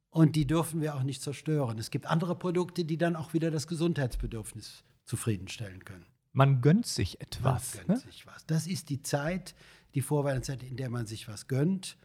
und 0.09 0.35
die 0.35 0.47
dürfen 0.47 0.81
wir 0.81 0.95
auch 0.95 1.03
nicht 1.03 1.21
zerstören. 1.21 1.77
Es 1.77 1.91
gibt 1.91 2.07
andere 2.07 2.35
Produkte, 2.35 2.85
die 2.85 2.97
dann 2.97 3.15
auch 3.15 3.35
wieder 3.35 3.51
das 3.51 3.67
Gesundheitsbedürfnis 3.67 4.83
zufriedenstellen 5.03 5.85
können. 5.85 6.07
Man 6.33 6.61
gönnt 6.61 6.87
sich 6.87 7.21
etwas. 7.21 7.75
Man 7.75 7.85
gönnt 7.85 8.03
ne? 8.03 8.11
sich 8.11 8.25
was. 8.25 8.47
Das 8.47 8.65
ist 8.65 8.89
die 8.89 9.03
Zeit, 9.03 9.53
die 9.93 10.01
Vorweihnachtszeit, 10.01 10.63
in 10.63 10.75
der 10.75 10.89
man 10.89 11.05
sich 11.05 11.27
was 11.27 11.47
gönnt. 11.47 11.97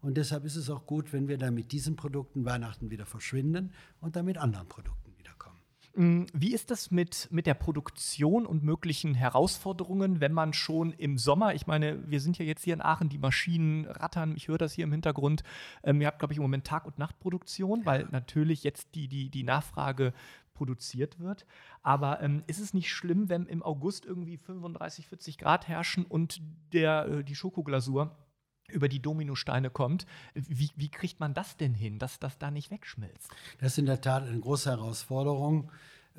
Und 0.00 0.16
deshalb 0.16 0.44
ist 0.44 0.56
es 0.56 0.68
auch 0.68 0.84
gut, 0.84 1.12
wenn 1.12 1.28
wir 1.28 1.38
dann 1.38 1.54
mit 1.54 1.70
diesen 1.70 1.94
Produkten 1.94 2.44
Weihnachten 2.44 2.90
wieder 2.90 3.06
verschwinden 3.06 3.72
und 4.00 4.16
dann 4.16 4.24
mit 4.24 4.36
anderen 4.36 4.68
Produkten 4.68 5.07
wie 6.00 6.54
ist 6.54 6.70
das 6.70 6.92
mit, 6.92 7.26
mit 7.32 7.46
der 7.46 7.54
Produktion 7.54 8.46
und 8.46 8.62
möglichen 8.62 9.14
Herausforderungen, 9.14 10.20
wenn 10.20 10.32
man 10.32 10.52
schon 10.52 10.92
im 10.92 11.18
Sommer, 11.18 11.54
ich 11.54 11.66
meine, 11.66 12.08
wir 12.08 12.20
sind 12.20 12.38
ja 12.38 12.44
jetzt 12.44 12.62
hier 12.62 12.74
in 12.74 12.80
Aachen, 12.80 13.08
die 13.08 13.18
Maschinen 13.18 13.84
rattern, 13.84 14.34
ich 14.36 14.46
höre 14.46 14.58
das 14.58 14.74
hier 14.74 14.84
im 14.84 14.92
Hintergrund. 14.92 15.42
Ähm, 15.82 16.00
ihr 16.00 16.06
habt, 16.06 16.20
glaube 16.20 16.32
ich, 16.32 16.38
im 16.38 16.42
Moment 16.42 16.64
Tag- 16.64 16.86
und 16.86 17.00
Nachtproduktion, 17.00 17.84
weil 17.84 18.06
natürlich 18.12 18.62
jetzt 18.62 18.94
die, 18.94 19.08
die, 19.08 19.28
die 19.28 19.42
Nachfrage 19.42 20.12
produziert 20.54 21.18
wird. 21.18 21.46
Aber 21.82 22.22
ähm, 22.22 22.44
ist 22.46 22.60
es 22.60 22.74
nicht 22.74 22.92
schlimm, 22.92 23.28
wenn 23.28 23.46
im 23.46 23.64
August 23.64 24.06
irgendwie 24.06 24.36
35, 24.36 25.08
40 25.08 25.36
Grad 25.36 25.66
herrschen 25.66 26.04
und 26.04 26.40
der, 26.72 27.06
äh, 27.06 27.24
die 27.24 27.34
Schokoglasur 27.34 28.16
über 28.68 28.88
die 28.88 29.00
Dominosteine 29.00 29.70
kommt. 29.70 30.06
Wie, 30.34 30.70
wie 30.76 30.90
kriegt 30.90 31.20
man 31.20 31.34
das 31.34 31.56
denn 31.56 31.74
hin, 31.74 31.98
dass 31.98 32.18
das 32.18 32.38
da 32.38 32.50
nicht 32.50 32.70
wegschmilzt? 32.70 33.30
Das 33.60 33.72
ist 33.72 33.78
in 33.78 33.86
der 33.86 34.00
Tat 34.00 34.24
eine 34.24 34.38
große 34.38 34.70
Herausforderung. 34.70 35.70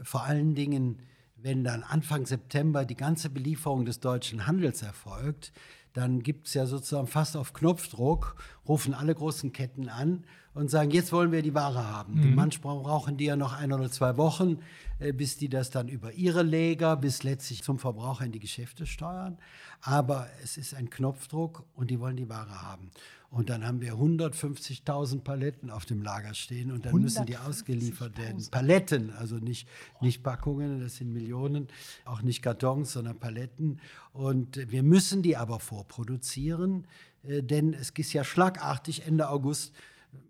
Vor 0.01 0.23
allen 0.23 0.55
Dingen, 0.55 0.99
wenn 1.35 1.63
dann 1.63 1.83
Anfang 1.83 2.25
September 2.25 2.85
die 2.85 2.95
ganze 2.95 3.29
Belieferung 3.29 3.85
des 3.85 3.99
deutschen 3.99 4.47
Handels 4.47 4.81
erfolgt, 4.81 5.53
dann 5.93 6.21
gibt 6.21 6.47
es 6.47 6.53
ja 6.53 6.65
sozusagen 6.65 7.07
fast 7.07 7.35
auf 7.35 7.53
Knopfdruck, 7.53 8.35
rufen 8.67 8.93
alle 8.93 9.15
großen 9.15 9.51
Ketten 9.51 9.89
an 9.89 10.25
und 10.53 10.69
sagen, 10.69 10.91
jetzt 10.91 11.11
wollen 11.11 11.31
wir 11.31 11.41
die 11.41 11.53
Ware 11.53 11.87
haben. 11.87 12.29
Mhm. 12.29 12.35
Manchmal 12.35 12.79
brauchen 12.79 13.17
die 13.17 13.25
ja 13.25 13.35
noch 13.35 13.53
ein 13.53 13.71
oder 13.71 13.89
zwei 13.91 14.17
Wochen, 14.17 14.59
äh, 14.99 15.13
bis 15.13 15.37
die 15.37 15.49
das 15.49 15.69
dann 15.69 15.87
über 15.87 16.13
ihre 16.13 16.43
Lager 16.43 16.97
bis 16.97 17.23
letztlich 17.23 17.63
zum 17.63 17.79
Verbraucher 17.79 18.25
in 18.25 18.31
die 18.31 18.39
Geschäfte 18.39 18.85
steuern. 18.85 19.37
Aber 19.81 20.27
es 20.43 20.57
ist 20.57 20.73
ein 20.73 20.89
Knopfdruck 20.89 21.63
und 21.75 21.89
die 21.89 21.99
wollen 21.99 22.17
die 22.17 22.29
Ware 22.29 22.61
haben. 22.61 22.91
Und 23.31 23.49
dann 23.49 23.65
haben 23.65 23.79
wir 23.79 23.93
150.000 23.93 25.21
Paletten 25.21 25.69
auf 25.69 25.85
dem 25.85 26.01
Lager 26.01 26.33
stehen 26.33 26.71
und 26.71 26.85
dann 26.85 26.95
müssen 26.99 27.27
die 27.27 27.37
ausgeliefert 27.37 28.17
werden. 28.17 28.43
Paletten, 28.49 29.11
also 29.11 29.35
nicht, 29.35 29.67
nicht 30.01 30.23
Packungen, 30.23 30.79
das 30.79 30.95
sind 30.95 31.13
Millionen, 31.13 31.67
auch 32.05 32.23
nicht 32.23 32.41
Kartons, 32.41 32.93
sondern 32.93 33.19
Paletten. 33.19 33.79
Und 34.13 34.57
wir 34.71 34.81
müssen 34.81 35.21
die 35.21 35.37
aber 35.37 35.59
vorproduzieren, 35.59 36.87
äh, 37.23 37.43
denn 37.43 37.73
es 37.73 37.91
ist 37.91 38.13
ja 38.13 38.23
schlagartig 38.23 39.05
Ende 39.05 39.29
August. 39.29 39.73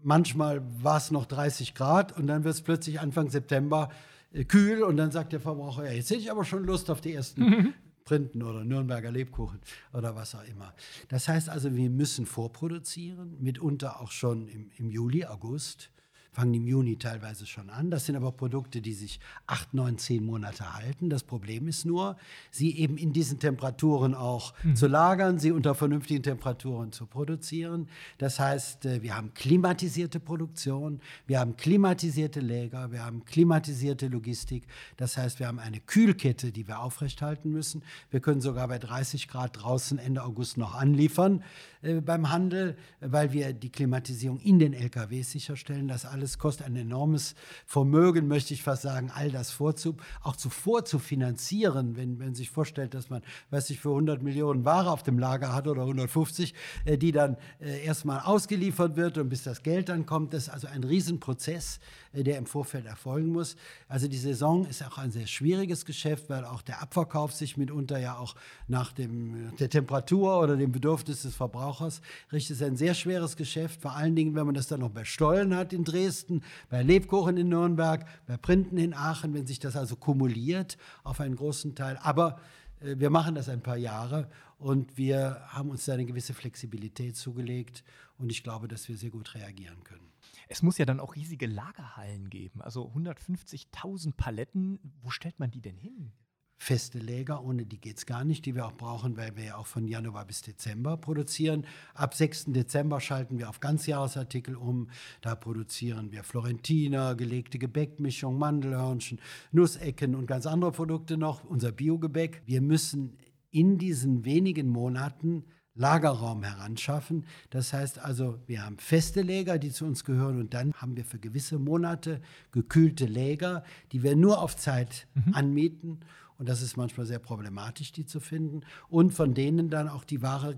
Manchmal 0.02 0.62
war 0.82 0.98
es 0.98 1.12
noch 1.12 1.26
30 1.26 1.76
Grad 1.76 2.18
und 2.18 2.28
dann 2.28 2.44
wird 2.44 2.56
es 2.56 2.62
plötzlich 2.62 3.00
Anfang 3.00 3.30
September 3.30 3.90
äh, 4.34 4.46
kühl 4.46 4.84
und 4.84 4.98
dann 4.98 5.12
sagt 5.12 5.34
der 5.34 5.40
Verbraucher, 5.40 5.86
ja, 5.86 5.92
jetzt 5.92 6.10
hätte 6.10 6.22
ich 6.22 6.32
aber 6.32 6.46
schon 6.46 6.64
Lust 6.64 6.90
auf 6.90 7.02
die 7.02 7.14
ersten 7.14 7.74
Printen 8.06 8.42
oder 8.42 8.64
Nürnberger 8.64 9.12
Lebkuchen 9.12 9.60
oder 9.94 10.16
was 10.16 10.34
auch 10.34 10.44
immer. 10.44 10.74
Das 11.10 11.28
heißt 11.28 11.50
also, 11.50 11.76
wir 11.76 11.90
müssen 11.90 12.26
vorproduzieren, 12.26 13.38
mitunter 13.40 14.02
auch 14.02 14.12
schon 14.12 14.48
im, 14.48 14.72
im 14.78 14.90
Juli, 14.90 15.26
August 15.26 15.92
fangen 16.32 16.54
im 16.54 16.68
Juni 16.68 16.98
teilweise 16.98 17.46
schon 17.46 17.70
an. 17.70 17.90
Das 17.90 18.06
sind 18.06 18.16
aber 18.16 18.32
Produkte, 18.32 18.82
die 18.82 18.94
sich 18.94 19.20
acht, 19.48 19.74
neun, 19.74 19.98
zehn 19.98 20.24
Monate 20.26 20.76
halten. 20.76 21.10
Das 21.10 21.24
Problem 21.24 21.68
ist 21.68 21.86
nur, 21.86 22.18
sie 22.52 22.78
eben 22.78 22.98
in 22.98 23.14
diesen 23.14 23.40
Temperaturen 23.40 24.14
auch 24.14 24.54
mhm. 24.64 24.76
zu 24.76 24.88
lagern, 24.88 25.40
sie 25.40 25.52
unter 25.52 25.74
vernünftigen 25.74 26.22
Temperaturen 26.22 26.92
zu 26.92 27.08
produzieren. 27.08 27.90
Das 28.20 28.40
heißt, 28.40 28.86
äh, 28.86 29.02
wir 29.02 29.16
haben 29.16 29.34
klimatisierte 29.34 30.20
Produktion, 30.20 31.02
wir 31.26 31.40
haben 31.40 31.58
klimatisierte 31.58 32.40
Läger, 32.40 32.92
wir 32.92 33.04
haben 33.04 33.26
klimatisierte 33.26 34.08
Logistik. 34.08 34.68
Das 34.98 35.18
heißt, 35.18 35.40
wir 35.40 35.48
haben 35.48 35.60
eine 35.60 35.80
Kühlkette, 35.80 36.52
die 36.52 36.68
wir 36.68 36.80
aufrechthalten 36.80 37.52
müssen. 37.52 37.84
Wir 38.12 38.20
können 38.20 38.42
sogar 38.42 38.68
bei 38.68 38.78
30 38.78 39.28
Grad 39.28 39.62
draußen 39.62 39.98
Ende 39.98 40.24
August 40.24 40.58
noch 40.58 40.76
anliefern 40.76 41.44
äh, 41.82 42.02
beim 42.02 42.30
Handel, 42.30 42.78
weil 43.00 43.34
wir 43.34 43.54
die 43.54 43.72
Klimatisierung 43.72 44.40
in 44.40 44.60
den 44.60 44.74
LKWs 44.74 45.32
sicherstellen. 45.32 45.88
Das 45.88 46.06
alles 46.06 46.19
alles 46.20 46.38
kostet 46.38 46.66
ein 46.66 46.76
enormes 46.76 47.34
Vermögen, 47.66 48.28
möchte 48.28 48.54
ich 48.54 48.62
fast 48.62 48.82
sagen, 48.82 49.10
all 49.10 49.32
das 49.32 49.52
vorzu, 49.52 49.96
auch 50.22 50.36
zuvor 50.36 50.84
zu 50.84 51.00
finanzieren, 51.00 51.96
wenn 51.96 52.18
man 52.18 52.36
sich 52.36 52.50
vorstellt, 52.50 52.94
dass 52.94 53.10
man, 53.10 53.22
weiß 53.52 53.70
ich, 53.70 53.80
für 53.80 53.92
100 53.92 54.22
Millionen 54.22 54.66
Ware 54.66 54.92
auf 54.92 55.02
dem 55.02 55.18
Lager 55.18 55.56
hat 55.56 55.66
oder 55.66 55.84
150, 55.84 56.54
äh, 56.84 56.98
die 56.98 57.14
dann 57.14 57.38
äh, 57.62 57.86
erstmal 57.86 58.20
ausgeliefert 58.20 58.98
wird 58.98 59.18
und 59.18 59.30
bis 59.30 59.44
das 59.44 59.64
Geld 59.64 59.88
dann 59.88 60.06
kommt. 60.06 60.34
Das 60.34 60.44
ist 60.44 60.50
also 60.50 60.68
ein 60.68 60.84
Riesenprozess, 60.84 61.80
der 62.14 62.38
im 62.38 62.46
Vorfeld 62.46 62.86
erfolgen 62.86 63.32
muss. 63.32 63.56
Also 63.88 64.08
die 64.08 64.18
Saison 64.18 64.66
ist 64.66 64.84
auch 64.84 64.98
ein 64.98 65.12
sehr 65.12 65.28
schwieriges 65.28 65.86
Geschäft, 65.86 66.30
weil 66.30 66.46
auch 66.46 66.62
der 66.62 66.82
Abverkauf 66.82 67.34
sich 67.34 67.58
mitunter 67.58 68.00
ja 68.00 68.18
auch 68.18 68.36
nach 68.68 68.92
dem, 68.92 69.56
der 69.58 69.70
Temperatur 69.70 70.40
oder 70.40 70.58
dem 70.58 70.72
Bedürfnis 70.72 71.22
des 71.22 71.36
Verbrauchers 71.36 72.02
richtet. 72.32 72.56
Es 72.56 72.62
ist 72.62 72.68
ein 72.68 72.78
sehr 72.78 72.94
schweres 72.94 73.36
Geschäft, 73.36 73.82
vor 73.82 73.96
allen 73.96 74.16
Dingen, 74.16 74.36
wenn 74.36 74.46
man 74.46 74.56
das 74.56 74.68
dann 74.68 74.80
noch 74.80 74.90
bei 74.90 75.06
Stollen 75.06 75.56
hat 75.56 75.72
in 75.72 75.84
Dresden 75.84 76.00
Dresden, 76.10 76.42
bei 76.70 76.82
Lebkuchen 76.82 77.38
in 77.38 77.50
Nürnberg, 77.50 78.06
bei 78.28 78.38
Printen 78.38 78.78
in 78.78 78.94
Aachen, 78.94 79.34
wenn 79.34 79.48
sich 79.48 79.60
das 79.60 79.76
also 79.76 79.96
kumuliert 79.96 80.78
auf 81.04 81.20
einen 81.20 81.36
großen 81.36 81.76
Teil. 81.76 81.98
Aber 82.02 82.40
äh, 82.82 82.96
wir 82.98 83.10
machen 83.10 83.36
das 83.36 83.50
ein 83.50 83.62
paar 83.62 83.78
Jahre 83.78 84.30
und 84.58 84.98
wir 84.98 85.42
haben 85.50 85.70
uns 85.70 85.86
da 85.86 85.94
eine 85.94 86.06
gewisse 86.06 86.34
Flexibilität 86.34 87.16
zugelegt 87.16 87.84
und 88.18 88.32
ich 88.32 88.44
glaube, 88.44 88.68
dass 88.68 88.88
wir 88.88 88.98
sehr 88.98 89.10
gut 89.10 89.36
reagieren 89.36 89.84
können. 89.84 90.09
Es 90.52 90.64
muss 90.64 90.78
ja 90.78 90.86
dann 90.86 91.00
auch 91.00 91.16
riesige 91.16 91.46
Lagerhallen 91.46 92.30
geben, 92.30 92.62
also 92.62 92.92
150.000 92.92 94.16
Paletten. 94.16 94.80
Wo 95.02 95.12
stellt 95.12 95.40
man 95.40 95.52
die 95.52 95.62
denn 95.62 95.78
hin? 95.78 96.12
feste 96.60 97.00
Läger, 97.00 97.44
ohne 97.44 97.66
die 97.66 97.80
geht 97.80 97.98
es 97.98 98.06
gar 98.06 98.26
nicht, 98.26 98.46
die 98.46 98.54
wir 98.54 98.66
auch 98.66 98.74
brauchen, 98.74 99.18
weil 99.18 99.36
wir 99.38 99.46
ja 99.46 99.56
auch 99.56 99.66
von 99.66 99.88
Januar 99.88 100.26
bis 100.26 100.42
Dezember 100.42 100.98
produzieren. 100.98 101.66
Ab 101.94 102.14
6. 102.14 102.46
Dezember 102.48 103.00
schalten 103.00 103.40
wir 103.40 103.50
auf 103.50 103.62
Ganzjahresartikel 103.62 104.56
um. 104.56 104.90
Da 105.22 105.36
produzieren 105.36 106.12
wir 106.12 106.24
Florentiner, 106.24 107.16
gelegte 107.16 107.58
Gebäckmischung, 107.60 108.38
Mandelhörnchen, 108.38 109.22
Nussecken 109.52 110.16
und 110.16 110.28
ganz 110.28 110.46
andere 110.46 110.74
Produkte 110.74 111.18
noch, 111.18 111.46
unser 111.46 111.72
Biogebäck. 111.72 112.44
Wir 112.46 112.62
müssen 112.62 113.18
in 113.52 113.78
diesen 113.78 114.26
wenigen 114.26 114.68
Monaten 114.68 115.46
Lagerraum 115.80 116.44
heranschaffen. 116.44 117.26
Das 117.50 117.72
heißt 117.74 118.00
also, 118.00 118.38
wir 118.48 118.66
haben 118.66 118.78
feste 118.78 119.22
Läger, 119.22 119.58
die 119.58 119.72
zu 119.72 119.86
uns 119.86 120.04
gehören 120.04 120.40
und 120.40 120.54
dann 120.54 120.74
haben 120.74 120.98
wir 120.98 121.06
für 121.06 121.20
gewisse 121.20 121.58
Monate 121.58 122.22
gekühlte 122.52 123.06
Läger, 123.06 123.64
die 123.94 124.04
wir 124.04 124.16
nur 124.16 124.42
auf 124.42 124.58
Zeit 124.58 125.08
mhm. 125.16 125.34
anmieten 125.34 126.00
und 126.40 126.48
das 126.48 126.62
ist 126.62 126.78
manchmal 126.78 127.06
sehr 127.06 127.20
problematisch, 127.20 127.92
die 127.92 128.06
zu 128.06 128.22
finden. 128.22 128.62
Und 128.88 129.14
von 129.14 129.34
denen 129.34 129.70
dann 129.70 129.90
auch 129.90 130.06
die 130.06 130.22
Ware 130.22 130.58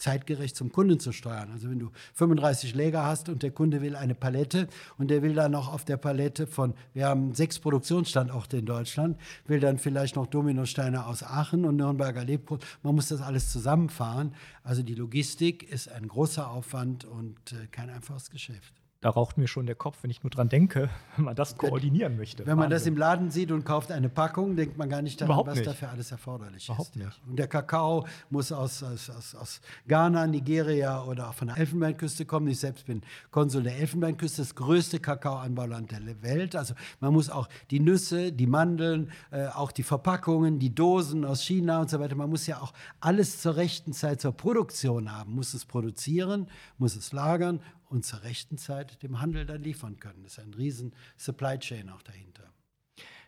zeitgerecht 0.00 0.56
zum 0.56 0.72
Kunden 0.72 0.98
zu 0.98 1.12
steuern. 1.12 1.50
Also 1.52 1.70
wenn 1.70 1.78
du 1.78 1.90
35 2.14 2.74
Läger 2.74 3.04
hast 3.04 3.28
und 3.28 3.42
der 3.42 3.50
Kunde 3.50 3.82
will 3.82 3.94
eine 3.94 4.14
Palette 4.14 4.68
und 4.98 5.10
der 5.10 5.22
will 5.22 5.34
dann 5.34 5.52
noch 5.52 5.72
auf 5.72 5.84
der 5.84 5.96
Palette 5.96 6.46
von, 6.46 6.74
wir 6.94 7.06
haben 7.06 7.34
sechs 7.34 7.58
Produktionsstandorte 7.58 8.58
in 8.58 8.66
Deutschland, 8.66 9.18
will 9.46 9.60
dann 9.60 9.78
vielleicht 9.78 10.16
noch 10.16 10.26
Dominosteine 10.26 11.06
aus 11.06 11.22
Aachen 11.22 11.64
und 11.64 11.76
Nürnberger 11.76 12.24
Lebkuchen. 12.24 12.64
Man 12.82 12.94
muss 12.94 13.08
das 13.08 13.20
alles 13.20 13.52
zusammenfahren. 13.52 14.34
Also 14.64 14.82
die 14.82 14.94
Logistik 14.94 15.70
ist 15.70 15.90
ein 15.90 16.08
großer 16.08 16.50
Aufwand 16.50 17.04
und 17.04 17.52
äh, 17.52 17.66
kein 17.70 17.90
einfaches 17.90 18.30
Geschäft 18.30 18.79
da 19.00 19.08
raucht 19.08 19.38
mir 19.38 19.48
schon 19.48 19.64
der 19.64 19.76
Kopf, 19.76 19.98
wenn 20.02 20.10
ich 20.10 20.22
nur 20.22 20.30
dran 20.30 20.50
denke, 20.50 20.90
wenn 21.16 21.24
man 21.24 21.34
das 21.34 21.56
koordinieren 21.56 22.16
möchte. 22.16 22.44
Wenn 22.44 22.56
man 22.58 22.64
Wahnsinn. 22.64 22.70
das 22.70 22.86
im 22.86 22.96
Laden 22.96 23.30
sieht 23.30 23.50
und 23.50 23.64
kauft 23.64 23.90
eine 23.92 24.10
Packung, 24.10 24.56
denkt 24.56 24.76
man 24.76 24.90
gar 24.90 25.00
nicht 25.00 25.20
daran, 25.20 25.30
Überhaupt 25.30 25.48
was 25.48 25.56
nicht. 25.56 25.66
dafür 25.66 25.90
alles 25.90 26.10
erforderlich 26.10 26.66
Überhaupt 26.68 26.90
ist. 26.90 26.96
Nicht. 26.96 27.20
Und 27.26 27.38
der 27.38 27.48
Kakao 27.48 28.06
muss 28.28 28.52
aus, 28.52 28.82
aus, 28.82 29.08
aus, 29.08 29.34
aus 29.34 29.60
Ghana, 29.88 30.26
Nigeria 30.26 31.02
oder 31.04 31.30
auch 31.30 31.34
von 31.34 31.48
der 31.48 31.56
Elfenbeinküste 31.56 32.26
kommen. 32.26 32.48
Ich 32.48 32.60
selbst 32.60 32.84
bin 32.84 33.00
Konsul 33.30 33.62
der 33.62 33.78
Elfenbeinküste, 33.78 34.42
das 34.42 34.54
größte 34.54 35.00
Kakaoanbauland 35.00 35.90
der 35.92 36.22
Welt. 36.22 36.54
Also 36.54 36.74
man 37.00 37.14
muss 37.14 37.30
auch 37.30 37.48
die 37.70 37.80
Nüsse, 37.80 38.32
die 38.32 38.46
Mandeln, 38.46 39.10
äh, 39.30 39.46
auch 39.46 39.72
die 39.72 39.82
Verpackungen, 39.82 40.58
die 40.58 40.74
Dosen 40.74 41.24
aus 41.24 41.42
China 41.42 41.80
und 41.80 41.88
so 41.88 42.00
weiter, 42.00 42.16
man 42.16 42.28
muss 42.28 42.46
ja 42.46 42.60
auch 42.60 42.74
alles 43.00 43.40
zur 43.40 43.56
rechten 43.56 43.94
Zeit 43.94 44.20
zur 44.20 44.32
Produktion 44.32 45.10
haben, 45.10 45.34
muss 45.34 45.54
es 45.54 45.64
produzieren, 45.64 46.48
muss 46.76 46.96
es 46.96 47.12
lagern 47.12 47.60
und 47.90 48.04
zur 48.04 48.22
rechten 48.22 48.56
Zeit 48.56 49.02
dem 49.02 49.20
Handel 49.20 49.44
dann 49.44 49.62
liefern 49.62 49.98
können. 49.98 50.22
Das 50.22 50.34
ist 50.34 50.38
ein 50.38 50.54
riesen 50.54 50.94
Supply 51.16 51.58
Chain 51.58 51.90
auch 51.90 52.02
dahinter. 52.02 52.52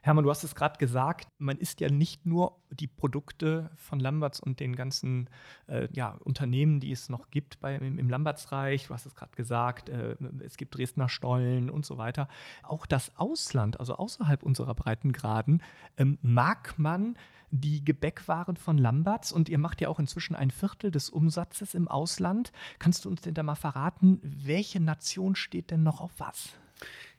Hermann, 0.04 0.24
du 0.24 0.30
hast 0.30 0.42
es 0.42 0.56
gerade 0.56 0.78
gesagt, 0.78 1.28
man 1.38 1.58
isst 1.58 1.80
ja 1.80 1.88
nicht 1.88 2.26
nur 2.26 2.58
die 2.70 2.88
Produkte 2.88 3.70
von 3.76 4.00
Lamberts 4.00 4.40
und 4.40 4.58
den 4.58 4.74
ganzen 4.74 5.30
äh, 5.68 5.86
ja, 5.92 6.16
Unternehmen, 6.24 6.80
die 6.80 6.90
es 6.90 7.08
noch 7.08 7.30
gibt 7.30 7.60
bei, 7.60 7.76
im, 7.76 8.00
im 8.00 8.10
Lambertsreich. 8.10 8.88
Du 8.88 8.94
hast 8.94 9.06
es 9.06 9.14
gerade 9.14 9.30
gesagt, 9.36 9.90
äh, 9.90 10.16
es 10.44 10.56
gibt 10.56 10.76
Dresdner 10.76 11.08
Stollen 11.08 11.70
und 11.70 11.86
so 11.86 11.98
weiter. 11.98 12.26
Auch 12.64 12.84
das 12.84 13.16
Ausland, 13.16 13.78
also 13.78 13.94
außerhalb 13.94 14.42
unserer 14.42 14.74
Breitengraden, 14.74 15.62
ähm, 15.96 16.18
mag 16.20 16.76
man 16.80 17.16
die 17.52 17.84
Gebäckwaren 17.84 18.56
von 18.56 18.78
Lamberts 18.78 19.30
und 19.30 19.48
ihr 19.48 19.58
macht 19.58 19.80
ja 19.80 19.88
auch 19.88 20.00
inzwischen 20.00 20.34
ein 20.34 20.50
Viertel 20.50 20.90
des 20.90 21.10
Umsatzes 21.10 21.74
im 21.74 21.86
Ausland. 21.86 22.50
Kannst 22.80 23.04
du 23.04 23.08
uns 23.08 23.20
denn 23.20 23.34
da 23.34 23.44
mal 23.44 23.54
verraten, 23.54 24.18
welche 24.22 24.80
Nation 24.80 25.36
steht 25.36 25.70
denn 25.70 25.84
noch 25.84 26.00
auf 26.00 26.12
was? 26.18 26.54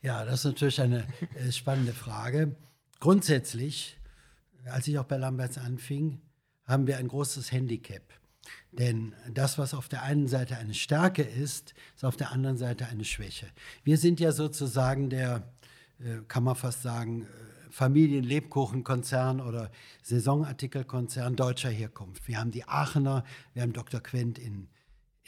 Ja, 0.02 0.26
das 0.26 0.40
ist 0.40 0.46
natürlich 0.46 0.82
eine 0.82 1.08
äh, 1.36 1.52
spannende 1.52 1.94
Frage. 1.94 2.58
Grundsätzlich, 3.04 3.98
als 4.64 4.88
ich 4.88 4.98
auch 4.98 5.04
bei 5.04 5.18
Lamberts 5.18 5.58
anfing, 5.58 6.22
haben 6.64 6.88
wir 6.88 7.00
ein 7.00 7.10
großes 7.10 7.52
Handicap. 7.52 8.02
Denn 8.72 9.14
das, 9.30 9.58
was 9.58 9.74
auf 9.74 9.90
der 9.90 10.04
einen 10.04 10.30
Seite 10.30 10.56
eine 10.56 10.74
Stärke 10.74 11.22
ist, 11.22 11.74
ist 11.98 12.06
auf 12.06 12.16
der 12.16 12.32
anderen 12.32 12.58
Seite 12.58 12.88
eine 12.88 13.04
Schwäche. 13.04 13.48
Wir 13.84 13.98
sind 13.98 14.22
ja 14.22 14.32
sozusagen 14.32 15.10
der, 15.10 15.52
äh, 16.00 16.20
kann 16.30 16.46
man 16.46 16.56
fast 16.56 16.82
sagen, 16.82 17.28
Familienlebkuchenkonzern 17.72 19.42
oder 19.42 19.70
Saisonartikelkonzern 20.04 21.36
deutscher 21.36 21.72
Herkunft. 21.72 22.26
Wir 22.30 22.40
haben 22.40 22.52
die 22.52 22.64
Aachener, 22.64 23.26
wir 23.54 23.64
haben 23.64 23.74
Dr. 23.74 24.00
Quent 24.00 24.40
in 24.40 24.70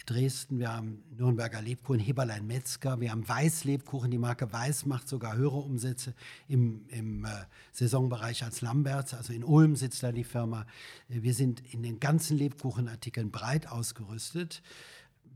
Dresden, 0.04 0.60
wir 0.60 0.74
haben 0.74 1.04
Nürnberger 1.16 1.62
Lebkuchen, 1.62 2.00
Heberlein 2.00 2.46
Metzger, 2.46 3.00
wir 3.00 3.12
haben 3.12 3.28
Weiß-Lebkuchen, 3.28 4.12
die 4.12 4.18
Marke 4.18 4.52
Weiß 4.52 4.86
macht 4.86 5.08
sogar 5.08 5.38
höhere 5.38 5.56
Umsätze 5.56 6.14
im, 6.50 6.86
im 6.90 7.24
äh, 7.24 7.30
Saisonbereich 7.72 8.44
als 8.44 8.62
Lamberts, 8.62 9.14
also 9.14 9.32
in 9.32 9.44
Ulm 9.44 9.78
sitzt 9.78 10.04
da 10.04 10.12
die 10.12 10.26
Firma. 10.26 10.66
Wir 11.08 11.34
sind 11.34 11.64
in 11.74 11.82
den 11.82 12.02
ganzen 12.02 12.38
Lebkuchenartikeln 12.38 13.32
breit 13.32 13.72
ausgerüstet. 13.72 14.62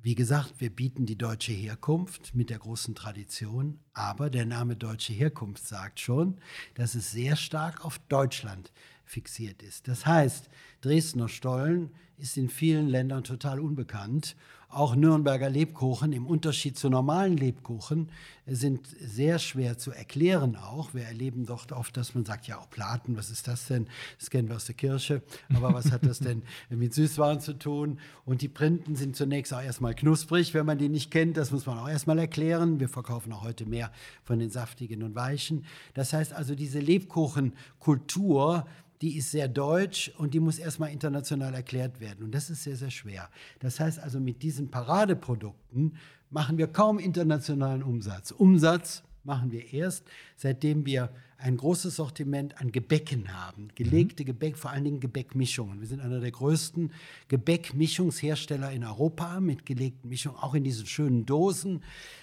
Wie 0.02 0.16
gesagt, 0.16 0.56
wir 0.60 0.70
bieten 0.70 1.06
die 1.06 1.18
deutsche 1.18 1.52
Herkunft 1.52 2.36
mit 2.36 2.50
der 2.50 2.60
großen 2.60 2.96
Tradition, 2.96 3.80
aber 3.94 4.30
der 4.30 4.46
Name 4.46 4.76
deutsche 4.76 5.14
Herkunft 5.14 5.66
sagt 5.66 6.00
schon, 6.00 6.38
dass 6.76 6.96
es 6.96 7.12
sehr 7.12 7.36
stark 7.36 7.84
auf 7.86 8.00
Deutschland 8.10 8.72
fixiert 9.04 9.64
ist. 9.64 9.88
Das 9.88 10.06
heißt, 10.06 10.50
Dresdner 10.82 11.30
Stollen 11.30 11.92
ist 12.18 12.38
in 12.38 12.50
vielen 12.50 12.88
Ländern 12.88 13.24
total 13.24 13.60
unbekannt. 13.60 14.36
Auch 14.72 14.96
Nürnberger 14.96 15.50
Lebkuchen 15.50 16.14
im 16.14 16.28
Unterschied 16.28 16.78
zu 16.78 16.92
normalen 16.92 17.38
Lebkuchen 17.38 18.12
sind 18.46 18.86
sehr 19.02 19.40
schwer 19.40 19.80
zu 19.80 19.92
erklären 19.92 20.56
auch. 20.56 20.94
Wir 20.94 21.06
erleben 21.06 21.48
doch 21.48 21.72
oft, 21.72 21.98
dass 21.98 22.14
man 22.14 22.24
sagt, 22.24 22.46
ja, 22.46 22.60
auch 22.60 22.70
Platen, 22.70 23.18
was 23.18 23.32
ist 23.32 23.48
das 23.48 23.66
denn? 23.66 23.88
Das 24.20 24.30
kennen 24.30 24.48
wir 24.48 24.58
aus 24.58 24.66
der 24.66 24.76
Kirche. 24.76 25.24
Aber 25.56 25.74
was 25.74 25.92
hat 25.92 26.06
das 26.06 26.20
denn 26.20 26.44
mit 26.70 26.94
Süßwaren 26.94 27.40
zu 27.40 27.58
tun? 27.58 28.00
Und 28.26 28.44
die 28.44 28.48
Printen 28.48 28.96
sind 28.96 29.16
zunächst 29.16 29.56
auch 29.56 29.62
erstmal 29.62 29.96
knusprig, 29.96 30.54
wenn 30.54 30.68
man 30.68 30.78
die 30.78 30.90
nicht 30.90 31.10
kennt. 31.10 31.38
Das 31.38 31.50
muss 31.50 31.66
man 31.66 31.80
auch 31.80 31.90
erstmal 31.90 32.20
erklären. 32.20 32.80
Wir 32.80 32.90
verkaufen 32.90 33.34
auch 33.34 33.44
heute 33.44 33.66
mehr 33.66 33.92
von 34.24 34.38
den 34.38 34.52
saftigen 34.52 35.02
und 35.02 35.16
weichen. 35.16 35.66
Das 35.96 36.14
heißt 36.14 36.32
also, 36.32 36.54
diese 36.54 36.80
Lebkuchenkultur, 36.80 38.68
die 39.02 39.18
ist 39.18 39.32
sehr 39.32 39.48
deutsch 39.48 40.12
und 40.18 40.34
die 40.34 40.40
muss 40.40 40.60
erstmal 40.60 40.92
international 40.92 41.54
erklärt 41.54 42.00
werden. 42.00 42.24
Und 42.26 42.36
das 42.36 42.50
ist 42.50 42.64
sehr, 42.64 42.76
sehr 42.76 42.92
schwer. 42.92 43.30
Das 43.60 43.80
heißt 43.80 44.00
also, 44.00 44.20
mit 44.20 44.44
diesen 44.44 44.70
Paradeprodukten 44.70 45.96
machen 46.30 46.58
wir 46.58 46.68
kaum 46.68 47.00
internationalen 47.00 47.82
Umsatz. 47.82 48.32
Umsatz 48.32 49.04
machen 49.24 49.52
wir 49.52 49.74
erst, 49.74 50.06
seitdem 50.36 50.86
wir 50.86 51.10
ein 51.42 51.56
großes 51.56 51.96
Sortiment 51.96 52.60
an 52.60 52.72
Gebäcken 52.72 53.34
haben. 53.34 53.70
Gelegte 53.76 54.26
Gebäck, 54.26 54.58
vor 54.58 54.72
allen 54.72 54.84
Dingen 54.84 55.00
Gebäckmischungen. 55.00 55.80
Wir 55.80 55.88
sind 55.88 56.02
einer 56.02 56.20
der 56.20 56.32
größten 56.32 56.92
Gebäckmischungshersteller 57.30 58.72
in 58.74 58.84
Europa 58.84 59.40
mit 59.40 59.66
gelegten 59.66 60.10
Mischungen, 60.10 60.38
auch 60.38 60.54
in 60.54 60.66
diesen 60.66 60.86
schönen 60.86 61.26
Dosen, 61.26 61.82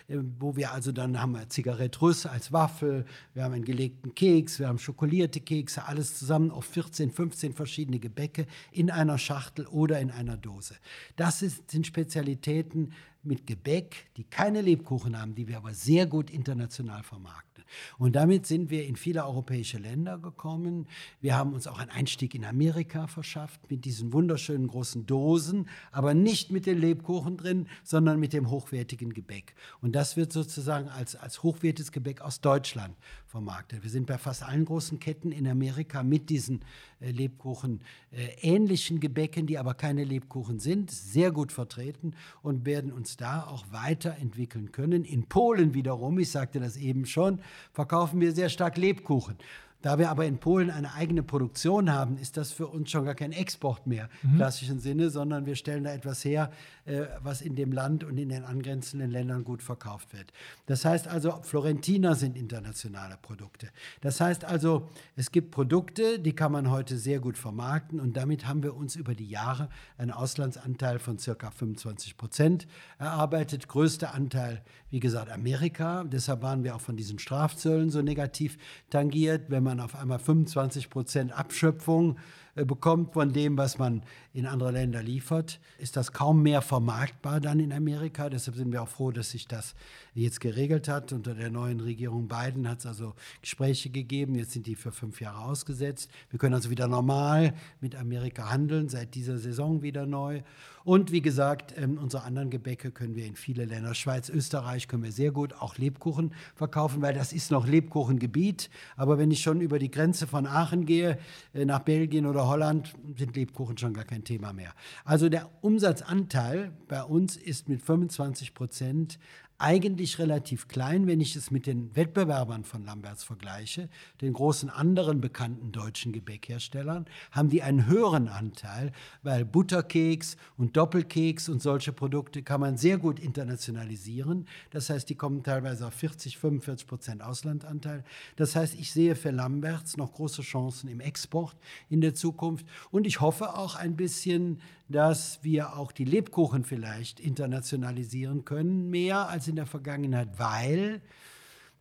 äh, 0.08 0.18
wo 0.38 0.54
wir 0.56 0.72
also 0.72 0.92
dann 0.92 1.20
haben 1.20 1.32
wir 1.32 1.48
Zigarette 1.48 1.98
Russe 2.00 2.30
als 2.30 2.52
Waffel, 2.52 3.06
wir 3.32 3.44
haben 3.44 3.54
einen 3.54 3.64
gelegten 3.64 4.14
Keks, 4.14 4.58
wir 4.58 4.68
haben 4.68 4.78
schokolierte 4.78 5.40
Kekse, 5.40 5.86
alles 5.86 6.18
zusammen 6.18 6.50
auf 6.50 6.66
14, 6.66 7.10
15 7.10 7.54
verschiedene 7.54 7.98
Gebäcke 7.98 8.46
in 8.70 8.90
einer 8.90 9.16
Schachtel 9.16 9.66
oder 9.66 9.98
in 9.98 10.10
einer 10.10 10.36
Dose. 10.36 10.74
Das 11.16 11.40
ist, 11.40 11.70
sind 11.70 11.86
Spezialitäten 11.86 12.92
mit 13.22 13.46
Gebäck, 13.46 14.10
die 14.18 14.24
keine 14.24 14.60
Lebkuchen 14.60 15.18
haben, 15.18 15.34
die 15.34 15.48
wir 15.48 15.56
aber 15.56 15.72
sehr 15.72 16.06
gut 16.06 16.30
international 16.30 17.02
vermarkten. 17.02 17.55
Und 17.98 18.16
damit 18.16 18.46
sind 18.46 18.70
wir 18.70 18.86
in 18.86 18.96
viele 18.96 19.24
europäische 19.24 19.78
Länder 19.78 20.18
gekommen. 20.18 20.86
Wir 21.20 21.36
haben 21.36 21.52
uns 21.52 21.66
auch 21.66 21.78
einen 21.78 21.90
Einstieg 21.90 22.34
in 22.34 22.44
Amerika 22.44 23.06
verschafft 23.06 23.70
mit 23.70 23.84
diesen 23.84 24.12
wunderschönen 24.12 24.68
großen 24.68 25.06
Dosen, 25.06 25.68
aber 25.92 26.14
nicht 26.14 26.50
mit 26.50 26.66
den 26.66 26.78
Lebkuchen 26.78 27.36
drin, 27.36 27.68
sondern 27.82 28.20
mit 28.20 28.32
dem 28.32 28.50
hochwertigen 28.50 29.12
Gebäck. 29.12 29.54
Und 29.80 29.92
das 29.94 30.16
wird 30.16 30.32
sozusagen 30.32 30.88
als, 30.88 31.16
als 31.16 31.42
hochwertiges 31.42 31.92
Gebäck 31.92 32.20
aus 32.20 32.40
Deutschland 32.40 32.94
vermarktet. 33.26 33.82
Wir 33.82 33.90
sind 33.90 34.06
bei 34.06 34.18
fast 34.18 34.42
allen 34.42 34.64
großen 34.64 34.98
Ketten 34.98 35.32
in 35.32 35.46
Amerika 35.46 36.02
mit 36.02 36.30
diesen 36.30 36.60
äh, 37.00 37.10
Lebkuchen 37.10 37.80
äh, 38.10 38.28
ähnlichen 38.40 39.00
Gebäcken, 39.00 39.46
die 39.46 39.58
aber 39.58 39.74
keine 39.74 40.04
Lebkuchen 40.04 40.58
sind, 40.58 40.90
sehr 40.90 41.32
gut 41.32 41.52
vertreten 41.52 42.14
und 42.42 42.64
werden 42.64 42.92
uns 42.92 43.16
da 43.16 43.44
auch 43.44 43.66
weiterentwickeln 43.70 44.72
können. 44.72 45.04
In 45.04 45.26
Polen 45.26 45.74
wiederum, 45.74 46.18
ich 46.18 46.30
sagte 46.30 46.60
das 46.60 46.76
eben 46.76 47.04
schon, 47.04 47.40
verkaufen 47.72 48.20
wir 48.20 48.32
sehr 48.32 48.48
stark 48.48 48.76
Lebkuchen. 48.76 49.36
Da 49.82 49.98
wir 49.98 50.10
aber 50.10 50.26
in 50.26 50.38
Polen 50.38 50.70
eine 50.70 50.94
eigene 50.94 51.22
Produktion 51.22 51.92
haben, 51.92 52.18
ist 52.18 52.36
das 52.36 52.52
für 52.52 52.66
uns 52.66 52.90
schon 52.90 53.04
gar 53.04 53.14
kein 53.14 53.32
Export 53.32 53.86
mehr 53.86 54.08
im 54.22 54.32
mhm. 54.32 54.36
klassischen 54.36 54.80
Sinne, 54.80 55.10
sondern 55.10 55.46
wir 55.46 55.54
stellen 55.54 55.84
da 55.84 55.92
etwas 55.92 56.24
her, 56.24 56.50
äh, 56.86 57.06
was 57.22 57.40
in 57.40 57.54
dem 57.56 57.72
Land 57.72 58.04
und 58.04 58.16
in 58.18 58.28
den 58.28 58.44
angrenzenden 58.44 59.10
Ländern 59.10 59.44
gut 59.44 59.62
verkauft 59.62 60.12
wird. 60.12 60.32
Das 60.66 60.84
heißt 60.84 61.08
also, 61.08 61.40
Florentiner 61.42 62.14
sind 62.14 62.36
internationale 62.36 63.16
Produkte. 63.20 63.68
Das 64.00 64.20
heißt 64.20 64.44
also, 64.44 64.88
es 65.14 65.30
gibt 65.30 65.50
Produkte, 65.50 66.18
die 66.18 66.32
kann 66.32 66.52
man 66.52 66.70
heute 66.70 66.96
sehr 66.96 67.20
gut 67.20 67.38
vermarkten 67.38 68.00
und 68.00 68.16
damit 68.16 68.46
haben 68.46 68.62
wir 68.62 68.74
uns 68.74 68.96
über 68.96 69.14
die 69.14 69.28
Jahre 69.28 69.68
einen 69.98 70.10
Auslandsanteil 70.10 70.98
von 70.98 71.18
circa 71.18 71.50
25 71.50 72.16
Prozent 72.16 72.66
erarbeitet. 72.98 73.68
Größter 73.68 74.14
Anteil, 74.14 74.62
wie 74.90 75.00
gesagt, 75.00 75.30
Amerika. 75.30 76.04
Deshalb 76.04 76.42
waren 76.42 76.64
wir 76.64 76.76
auch 76.76 76.80
von 76.80 76.96
diesen 76.96 77.18
Strafzöllen 77.18 77.90
so 77.90 78.02
negativ 78.02 78.58
tangiert. 78.90 79.50
Wenn 79.50 79.62
man 79.62 79.75
man 79.76 79.84
auf 79.84 79.94
einmal 79.94 80.18
25 80.18 80.90
Prozent 80.90 81.32
Abschöpfung 81.32 82.16
äh, 82.54 82.64
bekommt 82.64 83.12
von 83.12 83.32
dem, 83.32 83.56
was 83.58 83.78
man 83.78 84.02
in 84.36 84.44
andere 84.44 84.70
Länder 84.70 85.02
liefert, 85.02 85.58
ist 85.78 85.96
das 85.96 86.12
kaum 86.12 86.42
mehr 86.42 86.60
vermarktbar 86.60 87.40
dann 87.40 87.58
in 87.58 87.72
Amerika. 87.72 88.28
Deshalb 88.28 88.54
sind 88.58 88.70
wir 88.70 88.82
auch 88.82 88.88
froh, 88.88 89.10
dass 89.10 89.30
sich 89.30 89.48
das 89.48 89.74
jetzt 90.14 90.40
geregelt 90.40 90.88
hat. 90.88 91.14
Unter 91.14 91.34
der 91.34 91.50
neuen 91.50 91.80
Regierung 91.80 92.28
Biden 92.28 92.68
hat 92.68 92.80
es 92.80 92.86
also 92.86 93.14
Gespräche 93.40 93.88
gegeben. 93.88 94.34
Jetzt 94.34 94.52
sind 94.52 94.66
die 94.66 94.74
für 94.74 94.92
fünf 94.92 95.22
Jahre 95.22 95.38
ausgesetzt. 95.38 96.10
Wir 96.28 96.38
können 96.38 96.54
also 96.54 96.68
wieder 96.68 96.86
normal 96.86 97.54
mit 97.80 97.96
Amerika 97.96 98.50
handeln, 98.50 98.90
seit 98.90 99.14
dieser 99.14 99.38
Saison 99.38 99.80
wieder 99.80 100.04
neu. 100.04 100.42
Und 100.86 101.10
wie 101.10 101.20
gesagt, 101.20 101.74
ähm, 101.76 101.98
unsere 101.98 102.22
anderen 102.22 102.48
Gebäcke 102.48 102.92
können 102.92 103.16
wir 103.16 103.26
in 103.26 103.34
viele 103.34 103.64
Länder, 103.64 103.92
Schweiz, 103.94 104.28
Österreich, 104.28 104.86
können 104.86 105.02
wir 105.02 105.10
sehr 105.10 105.32
gut 105.32 105.52
auch 105.54 105.78
Lebkuchen 105.78 106.32
verkaufen, 106.54 107.02
weil 107.02 107.12
das 107.12 107.32
ist 107.32 107.50
noch 107.50 107.66
Lebkuchengebiet. 107.66 108.70
Aber 108.96 109.18
wenn 109.18 109.32
ich 109.32 109.40
schon 109.40 109.60
über 109.60 109.80
die 109.80 109.90
Grenze 109.90 110.28
von 110.28 110.46
Aachen 110.46 110.86
gehe, 110.86 111.18
äh, 111.54 111.64
nach 111.64 111.80
Belgien 111.80 112.24
oder 112.24 112.46
Holland, 112.46 112.94
sind 113.16 113.34
Lebkuchen 113.34 113.76
schon 113.78 113.94
gar 113.94 114.04
kein 114.04 114.22
Thema 114.26 114.52
mehr. 114.52 114.74
Also 115.04 115.30
der 115.30 115.48
Umsatzanteil 115.62 116.72
bei 116.88 117.02
uns 117.02 117.36
ist 117.36 117.68
mit 117.68 117.80
25 117.80 118.52
Prozent 118.52 119.18
eigentlich 119.58 120.18
relativ 120.18 120.68
klein, 120.68 121.06
wenn 121.06 121.20
ich 121.20 121.34
es 121.36 121.50
mit 121.50 121.66
den 121.66 121.94
Wettbewerbern 121.96 122.64
von 122.64 122.84
Lamberts 122.84 123.24
vergleiche, 123.24 123.88
den 124.20 124.32
großen 124.32 124.68
anderen 124.68 125.20
bekannten 125.20 125.72
deutschen 125.72 126.12
Gebäckherstellern, 126.12 127.06
haben 127.30 127.48
die 127.48 127.62
einen 127.62 127.86
höheren 127.86 128.28
Anteil, 128.28 128.92
weil 129.22 129.44
Butterkeks 129.44 130.36
und 130.56 130.76
Doppelkeks 130.76 131.48
und 131.48 131.62
solche 131.62 131.92
Produkte 131.92 132.42
kann 132.42 132.60
man 132.60 132.76
sehr 132.76 132.98
gut 132.98 133.18
internationalisieren. 133.18 134.46
Das 134.70 134.90
heißt, 134.90 135.08
die 135.08 135.14
kommen 135.14 135.42
teilweise 135.42 135.86
auf 135.86 135.94
40, 135.94 136.38
45 136.38 136.86
Prozent 136.86 137.22
Auslandanteil. 137.22 138.04
Das 138.36 138.56
heißt, 138.56 138.74
ich 138.74 138.92
sehe 138.92 139.16
für 139.16 139.30
Lamberts 139.30 139.96
noch 139.96 140.12
große 140.12 140.42
Chancen 140.42 140.88
im 140.88 141.00
Export 141.00 141.56
in 141.88 142.00
der 142.00 142.14
Zukunft 142.14 142.66
und 142.90 143.06
ich 143.06 143.20
hoffe 143.20 143.56
auch 143.56 143.76
ein 143.76 143.96
bisschen, 143.96 144.60
dass 144.88 145.42
wir 145.42 145.76
auch 145.76 145.92
die 145.92 146.04
Lebkuchen 146.04 146.64
vielleicht 146.64 147.20
internationalisieren 147.20 148.44
können, 148.44 148.88
mehr 148.88 149.28
als 149.28 149.48
in 149.48 149.56
der 149.56 149.66
Vergangenheit, 149.66 150.38
weil 150.38 151.02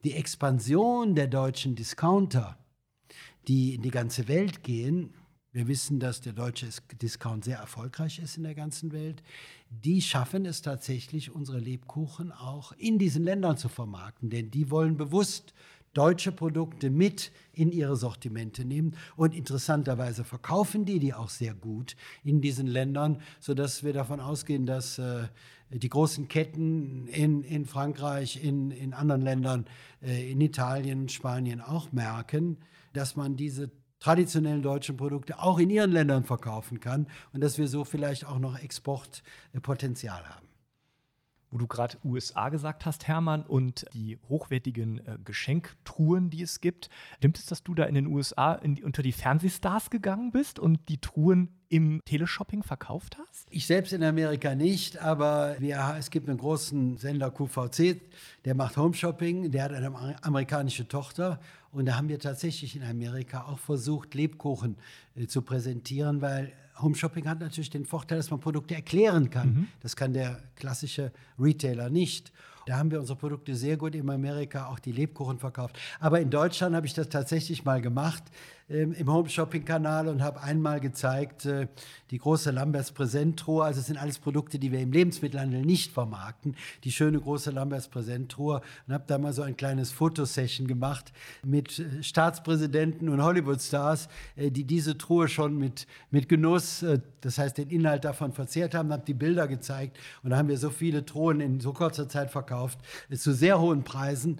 die 0.04 0.14
Expansion 0.14 1.16
der 1.16 1.28
deutschen 1.28 1.76
Discounter, 1.76 2.58
die 3.48 3.76
in 3.76 3.82
die 3.82 3.92
ganze 3.92 4.28
Welt 4.28 4.64
gehen, 4.64 5.14
wir 5.56 5.70
wissen, 5.70 6.02
dass 6.02 6.20
der 6.20 6.34
deutsche 6.34 6.68
Discount 7.02 7.46
sehr 7.46 7.60
erfolgreich 7.60 8.20
ist 8.20 8.36
in 8.36 8.44
der 8.44 8.56
ganzen 8.56 8.92
Welt. 8.92 9.24
Die 9.70 10.02
schaffen 10.02 10.46
es 10.46 10.62
tatsächlich, 10.62 11.34
unsere 11.34 11.60
Lebkuchen 11.60 12.34
auch 12.34 12.74
in 12.74 13.00
diesen 13.00 13.24
Ländern 13.24 13.56
zu 13.56 13.70
vermarkten, 13.70 14.30
denn 14.30 14.52
die 14.52 14.70
wollen 14.70 14.98
bewusst 14.98 15.54
deutsche 15.96 16.32
Produkte 16.32 16.92
mit 16.92 17.32
in 17.54 17.72
ihre 17.72 17.96
Sortimente 17.96 18.66
nehmen. 18.66 18.96
Und 19.16 19.34
interessanterweise 19.34 20.24
verkaufen 20.24 20.86
die 20.86 21.00
die 21.00 21.14
auch 21.14 21.30
sehr 21.30 21.56
gut 21.56 21.96
in 22.24 22.42
diesen 22.42 22.68
Ländern, 22.68 23.22
sodass 23.40 23.84
wir 23.84 23.94
davon 23.94 24.20
ausgehen, 24.20 24.66
dass 24.66 25.00
äh, 25.00 25.24
die 25.72 25.90
großen 25.90 26.28
Ketten 26.28 27.08
in, 27.08 27.44
in 27.44 27.66
Frankreich, 27.66 28.44
in, 28.44 28.72
in 28.72 28.94
anderen 28.94 29.22
Ländern, 29.22 29.66
äh, 30.04 30.32
in 30.32 30.42
Italien, 30.42 31.10
Spanien 31.10 31.62
auch 31.62 31.92
merken, 31.92 32.58
dass 32.94 33.16
man 33.16 33.36
diese 33.36 33.72
traditionellen 34.00 34.62
deutschen 34.62 34.98
Produkte 34.98 35.40
auch 35.40 35.58
in 35.58 35.70
ihren 35.70 35.92
Ländern 35.92 36.26
verkaufen 36.26 36.80
kann 36.80 37.08
und 37.34 37.42
dass 37.42 37.58
wir 37.58 37.68
so 37.68 37.84
vielleicht 37.86 38.26
auch 38.26 38.40
noch 38.40 38.60
Exportpotenzial 38.60 40.24
haben 40.28 40.45
wo 41.56 41.58
du 41.58 41.68
gerade 41.68 41.98
USA 42.04 42.50
gesagt 42.50 42.86
hast, 42.86 43.08
Hermann, 43.08 43.44
und 43.44 43.86
die 43.94 44.20
hochwertigen 44.28 45.00
äh, 45.08 45.18
Geschenktruhen, 45.24 46.30
die 46.30 46.42
es 46.42 46.60
gibt. 46.60 46.90
Stimmt 47.16 47.38
es, 47.38 47.46
dass 47.46 47.64
du 47.64 47.74
da 47.74 47.86
in 47.86 47.96
den 47.96 48.08
USA 48.08 48.56
in, 48.56 48.84
unter 48.84 49.02
die 49.02 49.14
Fernsehstars 49.14 49.90
gegangen 49.90 50.34
bist 50.34 50.60
und 50.60 50.82
die 50.90 51.00
Truhen 51.00 51.56
im 51.70 52.02
Teleshopping 52.04 52.62
verkauft 52.62 53.18
hast? 53.18 53.48
Ich 53.52 53.68
selbst 53.68 53.94
in 53.94 54.04
Amerika 54.04 54.54
nicht, 54.54 54.98
aber 54.98 55.56
wir, 55.60 55.96
es 55.98 56.10
gibt 56.10 56.28
einen 56.28 56.40
großen 56.40 56.98
Sender 56.98 57.32
QVC, 57.32 58.02
der 58.44 58.54
macht 58.54 58.76
Homeshopping, 58.76 59.50
der 59.50 59.64
hat 59.64 59.72
eine 59.72 60.22
amerikanische 60.26 60.90
Tochter 60.90 61.40
und 61.72 61.86
da 61.86 61.96
haben 61.96 62.10
wir 62.10 62.20
tatsächlich 62.20 62.76
in 62.76 62.84
Amerika 62.84 63.46
auch 63.46 63.60
versucht, 63.60 64.14
Lebkuchen 64.14 64.76
äh, 65.16 65.28
zu 65.28 65.42
präsentieren, 65.42 66.20
weil 66.20 66.52
Home 66.82 66.96
Shopping 66.96 67.28
hat 67.28 67.40
natürlich 67.40 67.70
den 67.70 67.86
Vorteil, 67.86 68.18
dass 68.18 68.32
man 68.32 68.40
Produkte 68.40 68.76
erklären 68.76 69.30
kann. 69.30 69.48
Mhm. 69.48 69.68
Das 69.82 69.96
kann 69.96 70.14
der 70.14 70.40
klassische 70.56 71.12
Retailer 71.40 71.90
nicht. 71.90 72.32
Da 72.66 72.78
haben 72.78 72.90
wir 72.90 73.00
unsere 73.00 73.18
Produkte 73.18 73.56
sehr 73.56 73.78
gut 73.78 73.94
in 73.94 74.10
Amerika, 74.10 74.68
auch 74.68 74.80
die 74.80 74.92
Lebkuchen 74.92 75.38
verkauft. 75.38 75.78
Aber 76.00 76.20
in 76.20 76.32
Deutschland 76.32 76.76
habe 76.76 76.88
ich 76.88 76.94
das 76.94 77.10
tatsächlich 77.10 77.64
mal 77.64 77.80
gemacht. 77.80 78.24
Ähm, 78.68 78.94
im 78.94 79.12
Home-Shopping-Kanal 79.14 80.08
und 80.08 80.24
habe 80.24 80.42
einmal 80.42 80.80
gezeigt, 80.80 81.46
äh, 81.46 81.68
die 82.10 82.18
große 82.18 82.50
Lamberts 82.50 82.92
Präsenttruhe. 82.92 83.64
Also 83.64 83.80
es 83.80 83.86
sind 83.86 83.98
alles 83.98 84.18
Produkte, 84.18 84.58
die 84.58 84.72
wir 84.72 84.80
im 84.80 84.92
Lebensmittelhandel 84.92 85.62
nicht 85.62 85.92
vermarkten. 85.92 86.56
Die 86.84 86.92
schöne 86.92 87.20
große 87.20 87.52
Lamberts 87.52 87.88
Präsenttruhe. 87.90 88.62
Und 88.88 88.94
habe 88.94 89.04
da 89.06 89.20
mal 89.20 89.34
so 89.34 89.44
ein 89.44 89.56
kleines 89.56 89.92
Fotosession 89.92 90.66
gemacht 90.66 91.14
mit 91.44 91.78
äh, 91.78 92.02
Staatspräsidenten 92.02 93.08
und 93.10 93.22
Hollywood-Stars, 93.22 94.10
äh, 94.36 94.50
die 94.50 94.64
diese 94.64 94.98
Truhe 94.98 95.28
schon 95.28 95.60
mit, 95.60 95.86
mit 96.10 96.28
Genuss, 96.28 96.84
das 97.22 97.38
heißt 97.38 97.58
den 97.60 97.70
Inhalt 97.70 98.04
davon 98.04 98.32
verzehrt 98.32 98.74
haben, 98.74 98.92
habe 98.92 99.04
die 99.06 99.14
Bilder 99.14 99.48
gezeigt. 99.48 99.98
Und 100.24 100.32
da 100.32 100.38
haben 100.38 100.48
wir 100.48 100.58
so 100.58 100.72
viele 100.72 101.06
Truhen 101.06 101.40
in 101.40 101.60
so 101.60 101.72
kurzer 101.72 102.10
Zeit 102.10 102.32
verkauft, 102.32 102.80
zu 103.14 103.34
sehr 103.34 103.60
hohen 103.60 103.84
Preisen, 103.84 104.40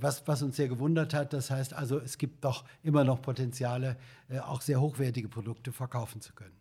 was, 0.00 0.26
was 0.26 0.42
uns 0.42 0.56
sehr 0.56 0.68
gewundert 0.68 1.14
hat. 1.14 1.32
Das 1.32 1.50
heißt 1.50 1.74
also, 1.74 1.98
es 1.98 2.18
gibt 2.18 2.44
doch 2.44 2.64
immer 2.82 3.04
noch 3.04 3.20
Potenziale, 3.58 3.96
äh, 4.28 4.38
auch 4.38 4.60
sehr 4.60 4.80
hochwertige 4.80 5.28
Produkte 5.28 5.72
verkaufen 5.72 6.20
zu 6.20 6.32
können. 6.32 6.54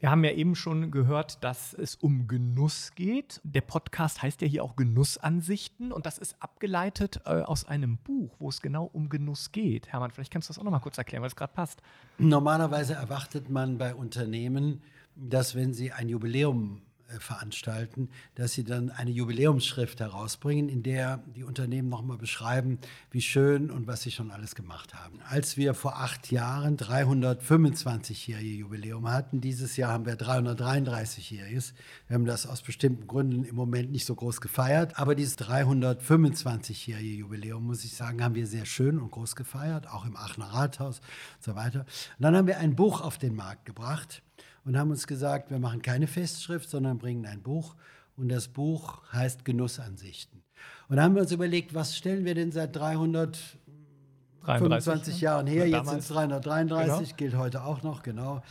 Wir 0.00 0.10
haben 0.10 0.24
ja 0.24 0.32
eben 0.32 0.56
schon 0.56 0.90
gehört, 0.90 1.44
dass 1.44 1.74
es 1.74 1.94
um 1.94 2.26
Genuss 2.26 2.96
geht. 2.96 3.40
Der 3.44 3.60
Podcast 3.60 4.20
heißt 4.20 4.42
ja 4.42 4.48
hier 4.48 4.64
auch 4.64 4.74
Genussansichten 4.74 5.92
und 5.92 6.06
das 6.06 6.18
ist 6.18 6.34
abgeleitet 6.40 7.20
äh, 7.24 7.42
aus 7.42 7.64
einem 7.64 7.98
Buch, 7.98 8.34
wo 8.40 8.48
es 8.48 8.60
genau 8.60 8.90
um 8.92 9.08
Genuss 9.08 9.52
geht. 9.52 9.92
Hermann, 9.92 10.10
vielleicht 10.10 10.32
kannst 10.32 10.48
du 10.48 10.50
das 10.50 10.58
auch 10.58 10.64
noch 10.64 10.72
mal 10.72 10.80
kurz 10.80 10.98
erklären, 10.98 11.22
weil 11.22 11.28
es 11.28 11.36
gerade 11.36 11.52
passt. 11.52 11.80
Normalerweise 12.18 12.94
erwartet 12.94 13.48
man 13.48 13.78
bei 13.78 13.94
Unternehmen, 13.94 14.82
dass 15.14 15.54
wenn 15.54 15.72
sie 15.72 15.92
ein 15.92 16.08
Jubiläum 16.08 16.82
veranstalten, 17.18 18.08
dass 18.34 18.52
sie 18.52 18.64
dann 18.64 18.90
eine 18.90 19.10
Jubiläumsschrift 19.10 20.00
herausbringen, 20.00 20.68
in 20.68 20.82
der 20.82 21.24
die 21.34 21.44
Unternehmen 21.44 21.88
nochmal 21.88 22.18
beschreiben, 22.18 22.78
wie 23.10 23.22
schön 23.22 23.70
und 23.70 23.86
was 23.86 24.02
sie 24.02 24.10
schon 24.10 24.30
alles 24.30 24.54
gemacht 24.54 24.94
haben. 24.94 25.20
Als 25.28 25.56
wir 25.56 25.74
vor 25.74 25.96
acht 25.96 26.30
Jahren 26.30 26.76
325-jährige 26.76 28.56
Jubiläum 28.56 29.10
hatten, 29.10 29.40
dieses 29.40 29.76
Jahr 29.76 29.92
haben 29.92 30.06
wir 30.06 30.16
333-jähriges. 30.16 31.74
Wir 32.06 32.14
haben 32.14 32.26
das 32.26 32.46
aus 32.46 32.62
bestimmten 32.62 33.06
Gründen 33.06 33.44
im 33.44 33.54
Moment 33.54 33.90
nicht 33.90 34.06
so 34.06 34.14
groß 34.14 34.40
gefeiert, 34.40 34.98
aber 34.98 35.14
dieses 35.14 35.38
325-jährige 35.38 37.16
Jubiläum, 37.16 37.66
muss 37.66 37.84
ich 37.84 37.94
sagen, 37.94 38.22
haben 38.22 38.34
wir 38.34 38.46
sehr 38.46 38.66
schön 38.66 38.98
und 38.98 39.10
groß 39.10 39.36
gefeiert, 39.36 39.88
auch 39.88 40.04
im 40.04 40.16
Aachener 40.16 40.46
Rathaus 40.46 41.00
und 41.00 41.44
so 41.44 41.54
weiter. 41.54 41.80
Und 41.80 42.22
dann 42.22 42.36
haben 42.36 42.46
wir 42.46 42.58
ein 42.58 42.76
Buch 42.76 43.00
auf 43.00 43.18
den 43.18 43.34
Markt 43.34 43.64
gebracht, 43.64 44.22
und 44.70 44.78
haben 44.78 44.90
uns 44.92 45.08
gesagt, 45.08 45.50
wir 45.50 45.58
machen 45.58 45.82
keine 45.82 46.06
Festschrift, 46.06 46.70
sondern 46.70 46.98
bringen 46.98 47.26
ein 47.26 47.42
Buch. 47.42 47.74
Und 48.14 48.28
das 48.28 48.46
Buch 48.46 49.02
heißt 49.12 49.44
Genussansichten. 49.44 50.44
Und 50.88 50.94
da 50.94 51.02
haben 51.02 51.16
wir 51.16 51.22
uns 51.22 51.32
überlegt, 51.32 51.74
was 51.74 51.96
stellen 51.96 52.24
wir 52.24 52.36
denn 52.36 52.52
seit 52.52 52.76
325 52.76 55.14
ne? 55.14 55.20
Jahren 55.20 55.48
her? 55.48 55.68
Jetzt 55.68 55.88
sind 55.88 55.98
es 55.98 56.06
333, 56.06 57.08
genau. 57.08 57.16
gilt 57.16 57.34
heute 57.34 57.64
auch 57.64 57.82
noch, 57.82 58.04
genau. 58.04 58.44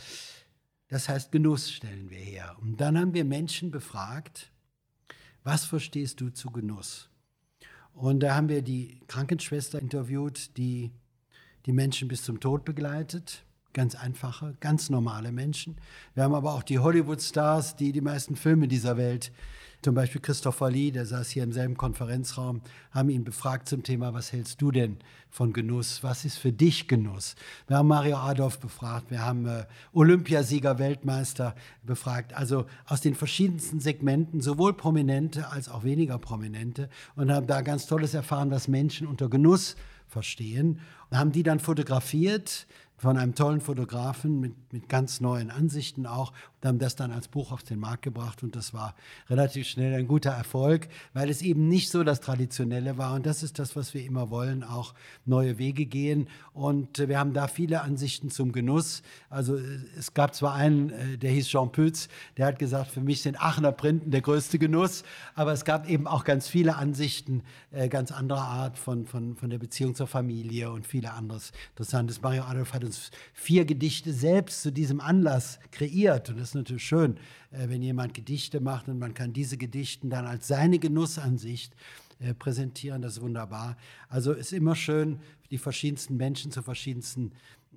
Das 0.88 1.08
heißt, 1.08 1.32
Genuss 1.32 1.72
stellen 1.72 2.10
wir 2.10 2.18
her. 2.18 2.54
Und 2.60 2.82
dann 2.82 2.98
haben 2.98 3.14
wir 3.14 3.24
Menschen 3.24 3.70
befragt, 3.70 4.52
was 5.42 5.64
verstehst 5.64 6.20
du 6.20 6.28
zu 6.28 6.50
Genuss? 6.50 7.08
Und 7.94 8.20
da 8.20 8.34
haben 8.34 8.50
wir 8.50 8.60
die 8.60 9.00
Krankenschwester 9.06 9.80
interviewt, 9.80 10.54
die 10.58 10.90
die 11.64 11.72
Menschen 11.72 12.08
bis 12.08 12.24
zum 12.24 12.40
Tod 12.40 12.66
begleitet 12.66 13.46
ganz 13.72 13.94
einfache, 13.94 14.56
ganz 14.60 14.90
normale 14.90 15.32
Menschen. 15.32 15.76
Wir 16.14 16.24
haben 16.24 16.34
aber 16.34 16.54
auch 16.54 16.62
die 16.62 16.78
Hollywood-Stars, 16.78 17.76
die 17.76 17.92
die 17.92 18.00
meisten 18.00 18.36
Filme 18.36 18.68
dieser 18.68 18.96
Welt, 18.96 19.32
zum 19.82 19.94
Beispiel 19.94 20.20
Christopher 20.20 20.70
Lee, 20.70 20.90
der 20.90 21.06
saß 21.06 21.30
hier 21.30 21.42
im 21.42 21.52
selben 21.52 21.74
Konferenzraum, 21.74 22.60
haben 22.90 23.08
ihn 23.08 23.24
befragt 23.24 23.66
zum 23.66 23.82
Thema, 23.82 24.12
was 24.12 24.30
hältst 24.30 24.60
du 24.60 24.70
denn 24.70 24.98
von 25.30 25.54
Genuss? 25.54 26.02
Was 26.02 26.26
ist 26.26 26.36
für 26.36 26.52
dich 26.52 26.86
Genuss? 26.86 27.34
Wir 27.66 27.78
haben 27.78 27.88
Mario 27.88 28.18
Adolf 28.18 28.58
befragt, 28.58 29.10
wir 29.10 29.24
haben 29.24 29.46
äh, 29.46 29.64
Olympiasieger, 29.94 30.78
Weltmeister 30.78 31.54
befragt, 31.82 32.34
also 32.34 32.66
aus 32.84 33.00
den 33.00 33.14
verschiedensten 33.14 33.80
Segmenten, 33.80 34.42
sowohl 34.42 34.74
prominente 34.74 35.48
als 35.48 35.70
auch 35.70 35.82
weniger 35.82 36.18
prominente 36.18 36.90
und 37.16 37.32
haben 37.32 37.46
da 37.46 37.62
ganz 37.62 37.86
Tolles 37.86 38.12
erfahren, 38.12 38.50
was 38.50 38.68
Menschen 38.68 39.06
unter 39.06 39.30
Genuss 39.30 39.76
verstehen 40.08 40.80
und 41.08 41.16
haben 41.16 41.32
die 41.32 41.42
dann 41.42 41.58
fotografiert 41.58 42.66
von 43.00 43.16
einem 43.16 43.34
tollen 43.34 43.62
Fotografen 43.62 44.40
mit, 44.40 44.72
mit 44.74 44.88
ganz 44.90 45.22
neuen 45.22 45.50
Ansichten 45.50 46.06
auch 46.06 46.32
und 46.60 46.68
haben 46.68 46.78
das 46.78 46.96
dann 46.96 47.12
als 47.12 47.28
Buch 47.28 47.50
auf 47.50 47.62
den 47.62 47.80
Markt 47.80 48.02
gebracht 48.02 48.42
und 48.42 48.54
das 48.54 48.74
war 48.74 48.94
relativ 49.30 49.66
schnell 49.66 49.94
ein 49.94 50.06
guter 50.06 50.32
Erfolg, 50.32 50.88
weil 51.14 51.30
es 51.30 51.40
eben 51.40 51.66
nicht 51.68 51.90
so 51.90 52.04
das 52.04 52.20
Traditionelle 52.20 52.98
war 52.98 53.14
und 53.14 53.24
das 53.24 53.42
ist 53.42 53.58
das, 53.58 53.74
was 53.74 53.94
wir 53.94 54.04
immer 54.04 54.28
wollen, 54.28 54.62
auch 54.62 54.92
neue 55.24 55.56
Wege 55.56 55.86
gehen 55.86 56.28
und 56.52 56.98
wir 56.98 57.18
haben 57.18 57.32
da 57.32 57.48
viele 57.48 57.80
Ansichten 57.80 58.30
zum 58.30 58.52
Genuss. 58.52 59.02
Also 59.30 59.58
es 59.98 60.12
gab 60.12 60.34
zwar 60.34 60.54
einen, 60.54 60.90
äh, 60.90 61.16
der 61.16 61.30
hieß 61.30 61.48
Jean 61.48 61.72
Pütz, 61.72 62.08
der 62.36 62.46
hat 62.46 62.58
gesagt, 62.58 62.90
für 62.90 63.00
mich 63.00 63.22
sind 63.22 63.40
Aachener 63.40 63.72
Printen 63.72 64.10
der 64.10 64.20
größte 64.20 64.58
Genuss, 64.58 65.04
aber 65.34 65.52
es 65.52 65.64
gab 65.64 65.88
eben 65.88 66.06
auch 66.06 66.24
ganz 66.24 66.48
viele 66.48 66.76
Ansichten 66.76 67.44
äh, 67.70 67.88
ganz 67.88 68.12
anderer 68.12 68.44
Art 68.44 68.76
von, 68.76 69.06
von, 69.06 69.36
von 69.36 69.48
der 69.48 69.58
Beziehung 69.58 69.94
zur 69.94 70.06
Familie 70.06 70.70
und 70.70 70.86
viele 70.86 71.14
anderes 71.14 71.52
Interessantes. 71.70 72.20
Mario 72.20 72.42
Adolf 72.42 72.74
hat 72.74 72.89
uns 72.90 73.12
vier 73.32 73.64
Gedichte 73.64 74.12
selbst 74.12 74.62
zu 74.62 74.72
diesem 74.72 75.00
Anlass 75.00 75.60
kreiert 75.70 76.28
und 76.28 76.40
das 76.40 76.48
ist 76.48 76.54
natürlich 76.56 76.84
schön, 76.84 77.18
äh, 77.52 77.68
wenn 77.68 77.82
jemand 77.82 78.14
Gedichte 78.14 78.60
macht 78.60 78.88
und 78.88 78.98
man 78.98 79.14
kann 79.14 79.32
diese 79.32 79.56
Gedichten 79.56 80.10
dann 80.10 80.26
als 80.26 80.48
seine 80.48 80.80
Genussansicht 80.80 81.72
äh, 82.18 82.34
präsentieren. 82.34 83.00
Das 83.00 83.18
ist 83.18 83.22
wunderbar. 83.22 83.76
Also 84.08 84.32
ist 84.32 84.52
immer 84.52 84.74
schön, 84.74 85.20
die 85.52 85.58
verschiedensten 85.58 86.16
Menschen 86.16 86.50
zu 86.50 86.62
verschiedensten 86.62 87.30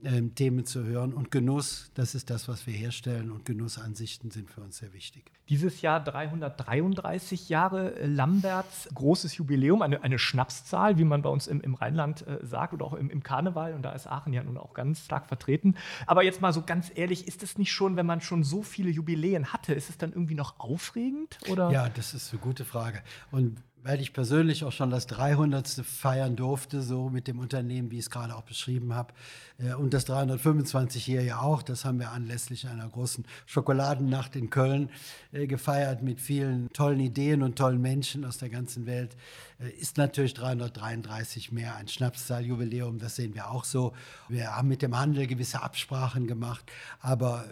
ähm, 0.06 0.36
Themen 0.36 0.66
zu 0.66 0.84
hören. 0.84 1.14
Und 1.14 1.32
Genuss, 1.32 1.92
das 1.94 2.16
ist 2.16 2.30
das, 2.30 2.48
was 2.48 2.68
wir 2.68 2.74
herstellen. 2.74 3.32
Und 3.32 3.46
Genussansichten 3.46 4.32
sind 4.32 4.50
für 4.50 4.62
uns 4.62 4.78
sehr 4.78 4.94
wichtig. 4.94 5.32
Dieses 5.50 5.82
Jahr 5.82 6.04
333 6.04 7.50
Jahre 7.50 7.96
äh, 7.96 8.06
Lamberts, 8.06 8.90
großes 8.94 9.38
Jubiläum, 9.38 9.82
eine, 9.82 10.04
eine 10.04 10.20
Schnapszahl, 10.20 10.98
wie 10.98 11.04
man 11.04 11.22
bei 11.22 11.30
uns 11.30 11.48
im, 11.48 11.62
im 11.62 11.76
Rheinland 11.76 12.26
äh, 12.28 12.46
sagt 12.46 12.74
oder 12.74 12.86
auch 12.86 12.94
im, 12.94 13.10
im, 13.10 13.24
Karneval. 13.24 13.74
Und 13.74 13.84
da 13.84 13.92
ist 13.92 14.08
Aachen 14.08 14.34
ja 14.34 14.44
nun 14.44 14.58
auch 14.58 14.74
ganz 14.74 15.06
stark 15.06 15.28
vertreten. 15.28 15.76
Aber 16.06 16.24
jetzt 16.24 16.42
mal 16.42 16.54
so 16.54 16.64
ganz 16.64 16.92
ehrlich, 16.94 17.28
ist 17.28 17.44
es 17.44 17.58
nicht 17.58 17.72
schon, 17.72 17.96
wenn 17.96 18.06
man 18.06 18.22
schon 18.22 18.44
so 18.44 18.64
viele 18.64 18.90
Jubiläen 18.90 19.54
hatte, 19.54 19.74
ist 19.74 19.90
es 19.90 19.98
dann 19.98 20.12
irgendwie 20.12 20.36
noch 20.36 20.60
aufregend? 20.60 21.38
Oder? 21.50 21.72
Ja, 21.72 21.90
das 21.90 22.14
ist 22.14 22.32
eine 22.32 22.42
gute 22.42 22.66
Frage. 22.66 23.02
Und 23.32 23.58
weil 23.84 24.00
ich 24.00 24.14
persönlich 24.14 24.64
auch 24.64 24.72
schon 24.72 24.90
das 24.90 25.08
300. 25.08 25.68
feiern 25.68 26.38
durfte, 26.38 26.82
so 26.82 27.10
mit 27.10 27.28
dem 27.28 27.40
Unternehmen, 27.40 27.92
wie 27.92 28.00
ich 28.00 28.06
es 28.06 28.10
gerade 28.10 28.34
auch 28.36 28.44
beschrieben 28.44 28.94
habe. 28.94 29.14
Äh, 29.58 29.74
und 29.74 29.94
das 29.94 30.06
325 30.06 31.04
hier 31.04 31.22
ja 31.22 31.42
auch. 31.42 31.62
Das 31.62 31.84
haben 31.84 32.00
wir 32.00 32.12
anlässlich 32.12 32.68
einer 32.68 32.88
großen 32.88 33.26
Schokoladennacht 33.46 34.38
in 34.38 34.50
Köln 34.50 34.90
äh, 35.34 35.48
gefeiert 35.48 36.02
mit 36.02 36.22
vielen 36.22 36.70
tollen 36.72 37.02
Ideen 37.02 37.44
und 37.44 37.58
tollen 37.58 37.82
Menschen 37.82 38.24
aus 38.24 38.38
der 38.38 38.50
ganzen 38.50 38.86
Welt. 38.86 39.18
Äh, 39.60 39.70
ist 39.72 39.98
natürlich 39.98 40.34
333 40.34 41.52
mehr 41.52 41.76
ein 41.76 41.90
Schnapszahljubiläum, 41.90 43.00
das 43.00 43.18
sehen 43.18 43.36
wir 43.36 43.52
auch 43.52 43.66
so. 43.66 43.94
Wir 44.30 44.56
haben 44.56 44.70
mit 44.70 44.82
dem 44.82 44.98
Handel 44.98 45.28
gewisse 45.28 45.62
Absprachen 45.62 46.26
gemacht, 46.26 46.72
aber 47.02 47.46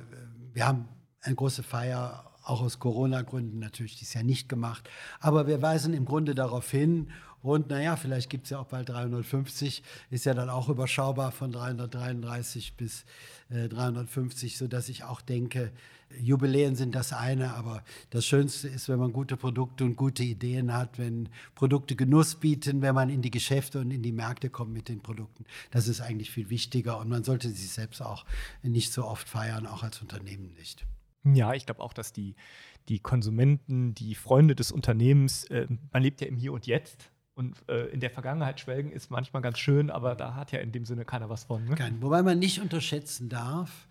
wir 0.54 0.66
haben 0.66 0.88
eine 1.22 1.36
große 1.36 1.62
Feier 1.62 2.31
auch 2.44 2.62
aus 2.62 2.80
Corona-Gründen 2.80 3.60
natürlich 3.60 3.98
dies 3.98 4.14
Jahr 4.14 4.24
nicht 4.24 4.50
gemacht. 4.50 4.90
Aber 5.20 5.48
wir 5.48 5.62
weisen 5.62 5.94
im 5.94 6.06
Grunde 6.06 6.36
darauf 6.36 6.70
hin. 6.70 7.10
Und 7.42 7.70
naja, 7.70 7.96
vielleicht 7.96 8.30
gibt 8.30 8.46
es 8.46 8.52
ja 8.52 8.60
auch 8.60 8.68
bald 8.68 8.90
350, 8.90 9.82
ist 10.12 10.26
ja 10.26 10.34
dann 10.36 10.50
auch 10.50 10.70
überschaubar 10.70 11.32
von 11.32 11.52
333 11.52 12.76
bis 12.78 13.04
äh, 13.50 13.68
350, 13.68 14.58
sodass 14.58 14.90
ich 14.90 15.04
auch 15.04 15.22
denke, 15.22 15.72
Jubiläen 16.20 16.76
sind 16.76 16.94
das 16.94 17.14
eine, 17.14 17.54
aber 17.54 17.84
das 18.10 18.26
Schönste 18.26 18.68
ist, 18.68 18.90
wenn 18.90 19.00
man 19.00 19.14
gute 19.14 19.38
Produkte 19.38 19.86
und 19.86 19.96
gute 19.96 20.24
Ideen 20.24 20.74
hat, 20.74 21.00
wenn 21.00 21.30
Produkte 21.56 21.96
Genuss 21.96 22.36
bieten, 22.36 22.82
wenn 22.82 22.96
man 22.96 23.10
in 23.10 23.22
die 23.22 23.32
Geschäfte 23.32 23.80
und 23.80 23.92
in 23.92 24.04
die 24.04 24.12
Märkte 24.12 24.50
kommt 24.50 24.74
mit 24.74 24.90
den 24.90 25.02
Produkten. 25.02 25.46
Das 25.72 25.88
ist 25.88 26.02
eigentlich 26.02 26.32
viel 26.32 26.50
wichtiger 26.50 27.00
und 27.00 27.10
man 27.10 27.24
sollte 27.24 27.50
sich 27.50 27.70
selbst 27.70 28.02
auch 28.02 28.26
nicht 28.62 28.92
so 28.92 29.06
oft 29.06 29.28
feiern, 29.28 29.66
auch 29.66 29.84
als 29.84 30.02
Unternehmen 30.02 30.54
nicht. 30.58 30.86
Ja, 31.24 31.54
ich 31.54 31.66
glaube 31.66 31.82
auch, 31.82 31.94
dass 31.94 32.14
die, 32.14 32.36
die 32.90 33.00
Konsumenten, 33.00 33.94
die 33.94 34.16
Freunde 34.16 34.56
des 34.56 34.72
Unternehmens, 34.72 35.46
äh, 35.46 35.68
man 35.92 36.02
lebt 36.02 36.22
ja 36.22 36.28
im 36.28 36.38
Hier 36.38 36.54
und 36.54 36.68
Jetzt. 36.68 37.12
Und 37.34 37.58
äh, 37.70 37.86
in 37.88 38.02
der 38.02 38.10
Vergangenheit 38.10 38.60
schwelgen 38.60 38.92
ist 38.92 39.10
manchmal 39.10 39.42
ganz 39.42 39.58
schön, 39.58 39.90
aber 39.90 40.16
da 40.16 40.36
hat 40.36 40.52
ja 40.52 40.60
in 40.60 40.72
dem 40.72 40.86
Sinne 40.86 41.06
keiner 41.06 41.30
was 41.30 41.46
von. 41.46 41.64
Ne? 41.64 41.76
Kein, 41.76 42.02
wobei 42.02 42.22
man 42.22 42.40
nicht 42.40 42.60
unterschätzen 42.60 43.30
darf, 43.30 43.88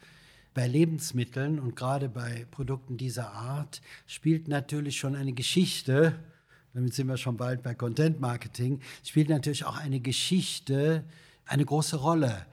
bei 0.53 0.67
Lebensmitteln 0.67 1.59
und 1.59 1.77
gerade 1.77 2.09
bei 2.09 2.47
Produkten 2.51 2.97
dieser 2.97 3.33
Art 3.33 3.81
spielt 4.07 4.49
natürlich 4.49 4.99
schon 4.99 5.15
eine 5.15 5.33
Geschichte, 5.33 6.19
damit 6.75 6.95
sind 6.95 7.07
wir 7.07 7.17
schon 7.17 7.37
bald 7.37 7.63
bei 7.63 7.75
Content 7.75 8.21
Marketing, 8.21 8.81
spielt 9.03 9.29
natürlich 9.29 9.65
auch 9.65 9.77
eine 9.77 10.01
Geschichte 10.01 11.05
eine 11.47 11.65
große 11.65 11.97
Rolle. 11.97 12.47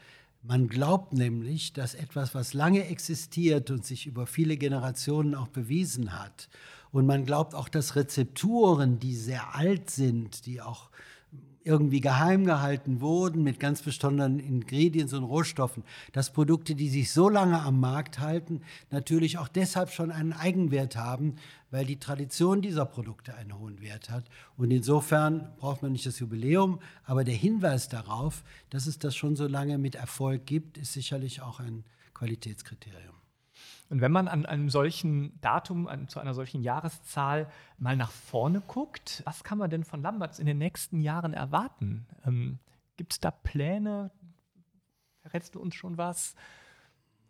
Man 0.47 0.69
glaubt 0.69 1.11
nämlich, 1.11 1.73
dass 1.73 1.93
etwas, 1.93 2.33
was 2.33 2.53
lange 2.53 2.87
existiert 2.87 3.69
und 3.69 3.85
sich 3.85 4.07
über 4.07 4.25
viele 4.25 4.55
Generationen 4.55 5.35
auch 5.35 5.49
bewiesen 5.49 6.17
hat, 6.17 6.47
und 6.91 7.05
man 7.05 7.25
glaubt 7.25 7.53
auch, 7.53 7.67
dass 7.67 7.97
Rezepturen, 7.97 8.97
die 8.97 9.13
sehr 9.13 9.55
alt 9.55 9.89
sind, 9.89 10.45
die 10.45 10.61
auch 10.61 10.89
irgendwie 11.67 12.01
geheim 12.01 12.45
gehalten 12.45 13.01
wurden 13.01 13.43
mit 13.43 13.59
ganz 13.59 13.81
besonderen 13.81 14.39
Ingredients 14.39 15.13
und 15.13 15.25
Rohstoffen, 15.25 15.83
dass 16.13 16.33
Produkte, 16.33 16.73
die 16.73 16.89
sich 16.89 17.11
so 17.11 17.29
lange 17.29 17.61
am 17.61 17.79
Markt 17.79 18.19
halten, 18.19 18.61
natürlich 18.89 19.37
auch 19.37 19.49
deshalb 19.49 19.91
schon 19.91 20.11
einen 20.11 20.33
Eigenwert 20.33 20.95
haben, 20.95 21.35
weil 21.69 21.85
die 21.85 21.99
Tradition 21.99 22.61
dieser 22.61 22.85
Produkte 22.85 23.35
einen 23.35 23.59
hohen 23.59 23.81
Wert 23.81 24.09
hat. 24.09 24.25
Und 24.55 24.71
insofern 24.71 25.53
braucht 25.57 25.81
man 25.81 25.91
nicht 25.91 26.05
das 26.05 26.19
Jubiläum, 26.19 26.79
aber 27.03 27.23
der 27.23 27.35
Hinweis 27.35 27.89
darauf, 27.89 28.43
dass 28.69 28.87
es 28.87 28.97
das 28.97 29.15
schon 29.15 29.35
so 29.35 29.47
lange 29.47 29.77
mit 29.77 29.95
Erfolg 29.95 30.45
gibt, 30.45 30.77
ist 30.77 30.93
sicherlich 30.93 31.41
auch 31.41 31.59
ein 31.59 31.83
Qualitätskriterium. 32.13 33.13
Und 33.89 34.01
wenn 34.01 34.11
man 34.11 34.27
an 34.27 34.45
einem 34.45 34.69
solchen 34.69 35.39
Datum, 35.39 35.87
an, 35.87 36.07
zu 36.09 36.19
einer 36.19 36.33
solchen 36.33 36.61
Jahreszahl 36.61 37.49
mal 37.77 37.95
nach 37.95 38.11
vorne 38.11 38.61
guckt, 38.61 39.21
was 39.25 39.43
kann 39.43 39.57
man 39.57 39.69
denn 39.69 39.83
von 39.83 40.01
Lamberts 40.01 40.39
in 40.39 40.45
den 40.45 40.57
nächsten 40.57 40.99
Jahren 40.99 41.33
erwarten? 41.33 42.05
Ähm, 42.25 42.59
Gibt 42.97 43.13
es 43.13 43.19
da 43.19 43.31
Pläne? 43.31 44.11
Verrätst 45.21 45.55
du 45.55 45.59
uns 45.61 45.75
schon 45.75 45.97
was? 45.97 46.35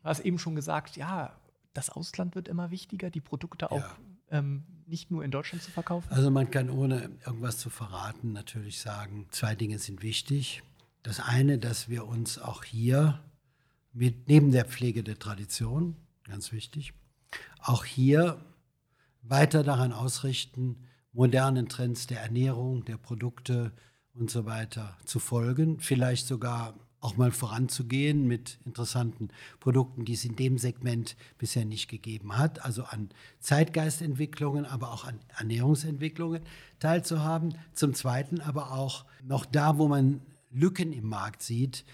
Du 0.01 0.09
hast 0.09 0.21
eben 0.21 0.39
schon 0.39 0.55
gesagt, 0.55 0.97
ja, 0.97 1.35
das 1.73 1.89
Ausland 1.89 2.35
wird 2.35 2.47
immer 2.47 2.71
wichtiger, 2.71 3.11
die 3.11 3.21
Produkte 3.21 3.71
auch 3.71 3.81
ja. 3.81 3.97
ähm, 4.31 4.63
nicht 4.87 5.11
nur 5.11 5.23
in 5.23 5.29
Deutschland 5.29 5.61
zu 5.61 5.69
verkaufen? 5.69 6.07
Also 6.11 6.31
man 6.31 6.49
kann 6.49 6.71
ohne 6.71 7.11
irgendwas 7.25 7.59
zu 7.59 7.69
verraten 7.69 8.33
natürlich 8.33 8.79
sagen, 8.79 9.27
zwei 9.29 9.53
Dinge 9.53 9.77
sind 9.77 10.01
wichtig. 10.01 10.63
Das 11.03 11.19
eine, 11.19 11.59
dass 11.59 11.87
wir 11.87 12.07
uns 12.07 12.39
auch 12.39 12.63
hier 12.63 13.19
mit 13.93 14.27
neben 14.27 14.51
der 14.51 14.65
Pflege 14.65 15.03
der 15.03 15.19
Tradition 15.19 15.95
ganz 16.27 16.51
wichtig. 16.51 16.93
Auch 17.61 17.83
hier 17.83 18.39
weiter 19.21 19.63
daran 19.63 19.91
ausrichten, 19.91 20.77
modernen 21.11 21.67
Trends 21.67 22.07
der 22.07 22.21
Ernährung, 22.21 22.85
der 22.85 22.97
Produkte 22.97 23.71
und 24.13 24.29
so 24.29 24.45
weiter 24.45 24.97
zu 25.05 25.19
folgen, 25.19 25.79
vielleicht 25.79 26.27
sogar 26.27 26.75
auch 26.99 27.17
mal 27.17 27.31
voranzugehen 27.31 28.27
mit 28.27 28.59
interessanten 28.65 29.29
Produkten, 29.59 30.03
die 30.03 30.13
es 30.13 30.25
in 30.25 30.35
dem 30.35 30.57
Segment 30.57 31.15
bisher 31.37 31.63
nicht 31.63 31.89
gegeben 31.89 32.37
hat, 32.37 32.65
also 32.65 32.83
an 32.83 33.09
Zeitgeistentwicklungen, 33.39 34.65
aber 34.65 34.91
auch 34.91 35.05
an 35.05 35.19
Ernährungsentwicklungen 35.37 36.41
teilzuhaben. 36.79 37.55
Zum 37.73 37.93
Zweiten 37.93 38.41
aber 38.41 38.71
auch 38.71 39.05
noch 39.23 39.45
da, 39.45 39.77
wo 39.77 39.87
man 39.87 40.21
Lücken 40.49 40.91
im 40.91 41.07
Markt 41.07 41.43
sieht, 41.43 41.85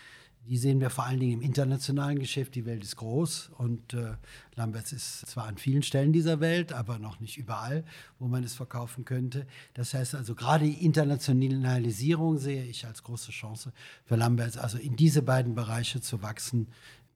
die 0.45 0.57
sehen 0.57 0.81
wir 0.81 0.89
vor 0.89 1.05
allen 1.05 1.19
Dingen 1.19 1.33
im 1.33 1.41
internationalen 1.41 2.19
Geschäft. 2.19 2.55
Die 2.55 2.65
Welt 2.65 2.83
ist 2.83 2.97
groß 2.97 3.51
und 3.57 3.93
äh, 3.93 4.13
Lamberts 4.55 4.91
ist 4.91 5.25
zwar 5.27 5.45
an 5.45 5.57
vielen 5.57 5.83
Stellen 5.83 6.11
dieser 6.11 6.39
Welt, 6.39 6.73
aber 6.73 6.99
noch 6.99 7.19
nicht 7.19 7.37
überall, 7.37 7.85
wo 8.19 8.27
man 8.27 8.43
es 8.43 8.53
verkaufen 8.53 9.05
könnte. 9.05 9.47
Das 9.73 9.93
heißt 9.93 10.15
also, 10.15 10.35
gerade 10.35 10.65
die 10.65 10.85
Internationalisierung 10.85 12.37
sehe 12.37 12.65
ich 12.65 12.85
als 12.85 13.03
große 13.03 13.31
Chance 13.31 13.71
für 14.03 14.15
Lamberts. 14.15 14.57
Also 14.57 14.77
in 14.77 14.95
diese 14.95 15.21
beiden 15.21 15.55
Bereiche 15.55 16.01
zu 16.01 16.21
wachsen, 16.21 16.67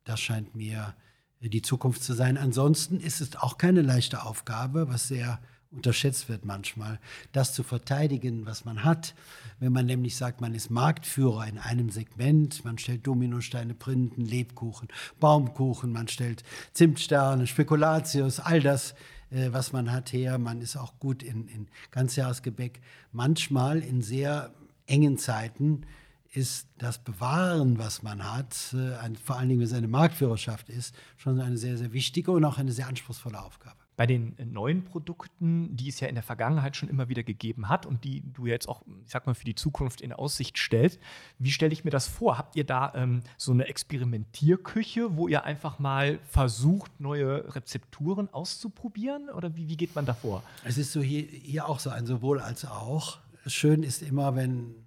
das 0.05 0.21
scheint 0.21 0.55
mir 0.55 0.95
die 1.41 1.61
Zukunft 1.61 2.03
zu 2.03 2.13
sein. 2.13 2.37
Ansonsten 2.37 2.99
ist 2.99 3.21
es 3.21 3.35
auch 3.35 3.57
keine 3.57 3.81
leichte 3.81 4.23
Aufgabe, 4.23 4.87
was 4.87 5.07
sehr 5.07 5.39
unterschätzt 5.77 6.27
wird 6.27 6.43
manchmal, 6.43 6.99
das 7.31 7.53
zu 7.53 7.63
verteidigen, 7.63 8.45
was 8.45 8.65
man 8.65 8.83
hat. 8.83 9.15
Wenn 9.59 9.71
man 9.71 9.85
nämlich 9.85 10.17
sagt, 10.17 10.41
man 10.41 10.53
ist 10.53 10.69
Marktführer 10.69 11.47
in 11.47 11.57
einem 11.57 11.89
Segment, 11.89 12.65
man 12.65 12.77
stellt 12.77 13.07
Dominosteine, 13.07 13.73
Printen, 13.73 14.25
Lebkuchen, 14.25 14.89
Baumkuchen, 15.19 15.93
man 15.93 16.07
stellt 16.07 16.43
Zimtsterne, 16.73 17.47
Spekulatius, 17.47 18.39
all 18.39 18.59
das, 18.59 18.95
äh, 19.29 19.49
was 19.51 19.71
man 19.71 19.91
hat 19.91 20.11
her. 20.11 20.37
Man 20.37 20.61
ist 20.61 20.75
auch 20.75 20.99
gut 20.99 21.23
in, 21.23 21.47
in 21.47 21.67
Ganzjahresgebäck. 21.91 22.81
Manchmal 23.11 23.79
in 23.79 24.01
sehr 24.01 24.51
engen 24.87 25.17
Zeiten 25.17 25.85
ist 26.33 26.67
das 26.77 26.97
Bewahren, 26.97 27.79
was 27.79 28.03
man 28.03 28.31
hat, 28.33 28.73
äh, 28.73 29.15
vor 29.23 29.37
allen 29.37 29.49
Dingen, 29.49 29.61
wenn 29.61 29.67
es 29.67 29.73
eine 29.73 29.87
Marktführerschaft 29.87 30.69
ist, 30.69 30.93
schon 31.15 31.39
eine 31.39 31.57
sehr, 31.57 31.77
sehr 31.77 31.93
wichtige 31.93 32.31
und 32.31 32.43
auch 32.43 32.57
eine 32.57 32.71
sehr 32.71 32.87
anspruchsvolle 32.87 33.41
Aufgabe 33.41 33.86
bei 33.97 34.05
den 34.05 34.37
äh, 34.37 34.45
neuen 34.45 34.85
Produkten, 34.85 35.75
die 35.75 35.89
es 35.89 35.99
ja 35.99 36.07
in 36.07 36.15
der 36.15 36.23
Vergangenheit 36.23 36.77
schon 36.77 36.87
immer 36.87 37.09
wieder 37.09 37.23
gegeben 37.23 37.67
hat 37.67 37.85
und 37.85 38.05
die 38.05 38.23
du 38.31 38.45
jetzt 38.45 38.69
auch, 38.69 38.83
ich 39.03 39.11
sag 39.11 39.25
mal, 39.25 39.33
für 39.33 39.43
die 39.43 39.55
Zukunft 39.55 39.99
in 39.99 40.13
Aussicht 40.13 40.57
stellst, 40.57 40.99
wie 41.39 41.51
stelle 41.51 41.73
ich 41.73 41.83
mir 41.83 41.91
das 41.91 42.07
vor? 42.07 42.37
Habt 42.37 42.55
ihr 42.55 42.63
da 42.63 42.93
ähm, 42.95 43.23
so 43.35 43.51
eine 43.51 43.65
Experimentierküche, 43.65 45.17
wo 45.17 45.27
ihr 45.27 45.43
einfach 45.43 45.79
mal 45.79 46.19
versucht, 46.29 46.99
neue 47.01 47.53
Rezepturen 47.55 48.29
auszuprobieren? 48.31 49.29
Oder 49.29 49.57
wie, 49.57 49.67
wie 49.67 49.75
geht 49.75 49.95
man 49.95 50.05
da 50.05 50.13
vor? 50.13 50.43
Es 50.63 50.77
ist 50.77 50.93
so 50.93 51.01
hier, 51.01 51.23
hier 51.23 51.67
auch 51.67 51.79
so 51.79 51.89
ein 51.89 52.05
sowohl 52.05 52.39
als 52.39 52.63
auch. 52.65 53.17
Schön 53.47 53.81
ist 53.81 54.03
immer, 54.03 54.35
wenn 54.35 54.86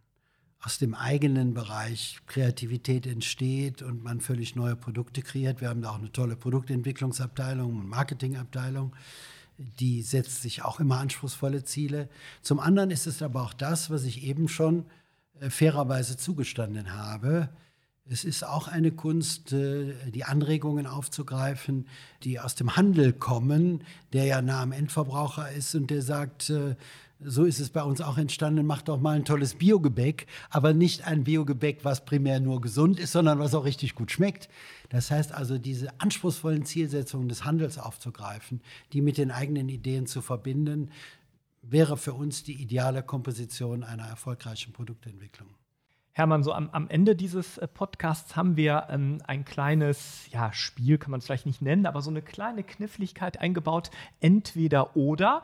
aus 0.63 0.79
dem 0.79 0.95
eigenen 0.95 1.55
Bereich 1.55 2.21
Kreativität 2.27 3.07
entsteht 3.07 3.81
und 3.83 4.03
man 4.03 4.21
völlig 4.21 4.57
neue 4.57 4.77
Produkte 4.77 5.23
kreiert. 5.23 5.61
Wir 5.61 5.71
haben 5.71 5.81
da 5.81 5.91
auch 5.91 5.99
eine 5.99 6.13
tolle 6.13 6.37
Produktentwicklungsabteilung 6.37 7.77
und 7.77 7.89
Marketingabteilung. 7.89 8.95
Die 9.57 10.03
setzt 10.03 10.43
sich 10.43 10.63
auch 10.63 10.79
immer 10.79 10.99
anspruchsvolle 10.99 11.65
Ziele. 11.65 12.09
Zum 12.43 12.61
anderen 12.61 12.91
ist 12.91 13.07
es 13.07 13.23
aber 13.23 13.43
auch 13.43 13.55
das, 13.55 13.91
was 13.91 14.05
ich 14.05 14.23
eben 14.23 14.49
schon 14.49 14.85
äh, 15.41 15.49
fairerweise 15.49 16.17
zugestanden 16.17 16.95
habe. 16.95 17.49
Es 18.13 18.25
ist 18.25 18.45
auch 18.45 18.69
eine 18.69 18.91
Kunst, 18.91 19.53
äh, 19.53 19.95
die 20.11 20.25
Anregungen 20.25 20.87
aufzugreifen, 20.87 21.87
die 22.23 22.41
aus 22.41 22.55
dem 22.55 22.77
Handel 22.77 23.13
kommen, 23.13 23.85
der 24.13 24.25
ja 24.25 24.43
nah 24.43 24.63
am 24.63 24.73
Endverbraucher 24.73 25.51
ist 25.53 25.75
und 25.75 25.91
der 25.91 26.03
sagt, 26.03 26.51
äh, 26.51 26.75
so 27.23 27.45
ist 27.45 27.61
es 27.61 27.71
bei 27.71 27.83
uns 27.83 28.01
auch 28.01 28.19
entstanden, 28.19 28.67
macht 28.67 28.89
doch 28.89 29.01
mal 29.01 29.17
ein 29.17 29.25
tolles 29.25 29.55
Biogebäck, 29.55 30.27
aber 30.49 30.73
nicht 30.73 31.07
ein 31.07 31.25
Biogebäck, 31.25 31.85
was 31.85 32.05
primär 32.05 32.41
nur 32.41 32.61
gesund 32.61 32.99
ist, 32.99 33.13
sondern 33.13 33.39
was 33.39 33.55
auch 33.55 33.65
richtig 33.65 33.95
gut 33.95 34.11
schmeckt. 34.11 34.49
Das 34.89 35.11
heißt 35.11 35.33
also, 35.33 35.59
diese 35.59 36.01
anspruchsvollen 36.01 36.65
Zielsetzungen 36.65 37.29
des 37.29 37.45
Handels 37.45 37.79
aufzugreifen, 37.79 38.61
die 38.93 39.03
mit 39.03 39.19
den 39.19 39.31
eigenen 39.31 39.69
Ideen 39.69 40.07
zu 40.07 40.23
verbinden, 40.23 40.91
wäre 41.63 41.97
für 41.97 42.15
uns 42.15 42.43
die 42.43 42.61
ideale 42.61 43.03
Komposition 43.03 43.85
einer 43.85 44.05
erfolgreichen 44.05 44.73
Produktentwicklung. 44.73 45.49
Hermann, 46.13 46.43
so 46.43 46.53
am, 46.53 46.71
am 46.71 46.89
Ende 46.89 47.15
dieses 47.15 47.59
äh, 47.59 47.69
Podcasts 47.69 48.35
haben 48.35 48.57
wir 48.57 48.89
ähm, 48.91 49.23
ein 49.27 49.45
kleines 49.45 50.27
ja, 50.31 50.53
Spiel, 50.53 50.99
kann 50.99 51.13
man 51.13 51.19
es 51.19 51.27
vielleicht 51.27 51.47
nicht 51.47 51.63
nennen, 51.63 51.87
aber 51.87 52.03
so 52.03 52.11
eine 52.11 52.21
kleine 52.21 52.65
Kniffligkeit 52.65 53.41
eingebaut, 53.41 53.91
entweder 54.21 54.97
oder 54.97 55.43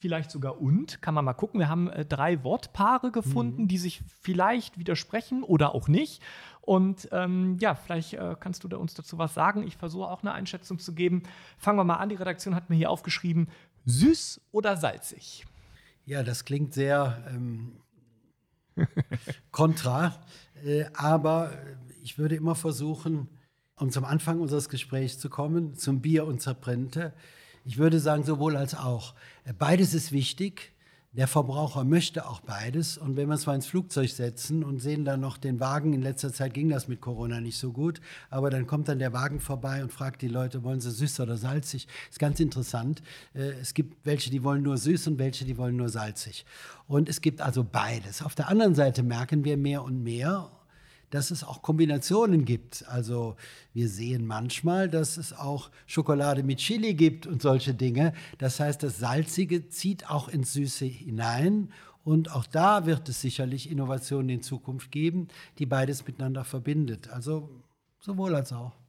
vielleicht 0.00 0.30
sogar 0.30 0.60
und. 0.60 1.00
Kann 1.02 1.14
man 1.14 1.24
mal 1.24 1.34
gucken. 1.34 1.60
Wir 1.60 1.68
haben 1.68 1.88
äh, 1.88 2.04
drei 2.04 2.42
Wortpaare 2.42 3.12
gefunden, 3.12 3.62
mhm. 3.62 3.68
die 3.68 3.78
sich 3.78 4.02
vielleicht 4.20 4.78
widersprechen 4.78 5.42
oder 5.42 5.74
auch 5.74 5.88
nicht. 5.88 6.22
Und 6.62 7.08
ähm, 7.12 7.58
ja, 7.60 7.74
vielleicht 7.74 8.14
äh, 8.14 8.34
kannst 8.38 8.64
du 8.64 8.68
da 8.68 8.78
uns 8.78 8.94
dazu 8.94 9.18
was 9.18 9.34
sagen. 9.34 9.62
Ich 9.66 9.76
versuche 9.76 10.08
auch 10.08 10.22
eine 10.22 10.32
Einschätzung 10.32 10.78
zu 10.78 10.94
geben. 10.94 11.22
Fangen 11.58 11.78
wir 11.78 11.84
mal 11.84 11.96
an. 11.96 12.08
Die 12.08 12.16
Redaktion 12.16 12.54
hat 12.54 12.70
mir 12.70 12.76
hier 12.76 12.90
aufgeschrieben: 12.90 13.48
süß 13.84 14.40
oder 14.52 14.76
salzig? 14.76 15.46
Ja, 16.06 16.22
das 16.22 16.44
klingt 16.44 16.72
sehr 16.74 17.22
ähm, 17.32 17.72
kontra. 19.50 20.16
Äh, 20.64 20.86
aber 20.94 21.52
ich 22.02 22.18
würde 22.18 22.36
immer 22.36 22.54
versuchen, 22.54 23.28
um 23.76 23.90
zum 23.90 24.04
Anfang 24.04 24.40
unseres 24.40 24.68
Gesprächs 24.68 25.18
zu 25.18 25.28
kommen, 25.28 25.74
zum 25.74 26.00
Bier 26.00 26.26
und 26.26 26.40
zur 26.40 26.54
Printe 26.54 27.12
ich 27.64 27.78
würde 27.78 28.00
sagen, 28.00 28.24
sowohl 28.24 28.56
als 28.56 28.74
auch. 28.74 29.14
Beides 29.58 29.94
ist 29.94 30.12
wichtig. 30.12 30.72
Der 31.12 31.26
Verbraucher 31.26 31.82
möchte 31.82 32.24
auch 32.24 32.40
beides. 32.40 32.96
Und 32.96 33.16
wenn 33.16 33.26
wir 33.26 33.32
uns 33.32 33.44
mal 33.44 33.56
ins 33.56 33.66
Flugzeug 33.66 34.10
setzen 34.10 34.62
und 34.62 34.78
sehen 34.78 35.04
dann 35.04 35.18
noch 35.18 35.38
den 35.38 35.58
Wagen, 35.58 35.92
in 35.92 36.02
letzter 36.02 36.32
Zeit 36.32 36.54
ging 36.54 36.68
das 36.68 36.86
mit 36.86 37.00
Corona 37.00 37.40
nicht 37.40 37.58
so 37.58 37.72
gut, 37.72 38.00
aber 38.30 38.48
dann 38.48 38.68
kommt 38.68 38.86
dann 38.86 39.00
der 39.00 39.12
Wagen 39.12 39.40
vorbei 39.40 39.82
und 39.82 39.92
fragt 39.92 40.22
die 40.22 40.28
Leute, 40.28 40.62
wollen 40.62 40.80
sie 40.80 40.92
süß 40.92 41.18
oder 41.18 41.36
salzig? 41.36 41.88
Ist 42.08 42.20
ganz 42.20 42.38
interessant. 42.38 43.02
Äh, 43.34 43.54
es 43.60 43.74
gibt 43.74 44.06
welche, 44.06 44.30
die 44.30 44.44
wollen 44.44 44.62
nur 44.62 44.76
süß 44.76 45.08
und 45.08 45.18
welche, 45.18 45.44
die 45.44 45.58
wollen 45.58 45.76
nur 45.76 45.88
salzig. 45.88 46.44
Und 46.86 47.08
es 47.08 47.20
gibt 47.20 47.40
also 47.40 47.64
beides. 47.64 48.22
Auf 48.22 48.36
der 48.36 48.48
anderen 48.48 48.76
Seite 48.76 49.02
merken 49.02 49.44
wir 49.44 49.56
mehr 49.56 49.82
und 49.82 50.04
mehr, 50.04 50.48
dass 51.10 51.30
es 51.30 51.44
auch 51.44 51.62
Kombinationen 51.62 52.44
gibt. 52.44 52.86
Also 52.88 53.36
wir 53.74 53.88
sehen 53.88 54.26
manchmal, 54.26 54.88
dass 54.88 55.16
es 55.16 55.32
auch 55.32 55.70
Schokolade 55.86 56.42
mit 56.42 56.58
Chili 56.58 56.94
gibt 56.94 57.26
und 57.26 57.42
solche 57.42 57.74
Dinge. 57.74 58.12
Das 58.38 58.60
heißt, 58.60 58.82
das 58.82 58.98
Salzige 58.98 59.68
zieht 59.68 60.08
auch 60.08 60.28
ins 60.28 60.52
Süße 60.52 60.84
hinein. 60.84 61.72
Und 62.02 62.32
auch 62.32 62.46
da 62.46 62.86
wird 62.86 63.08
es 63.08 63.20
sicherlich 63.20 63.70
Innovationen 63.70 64.30
in 64.30 64.42
Zukunft 64.42 64.90
geben, 64.90 65.28
die 65.58 65.66
beides 65.66 66.06
miteinander 66.06 66.44
verbindet. 66.44 67.10
Also 67.10 67.50
sowohl 68.00 68.34
als 68.34 68.52
auch. 68.52 68.79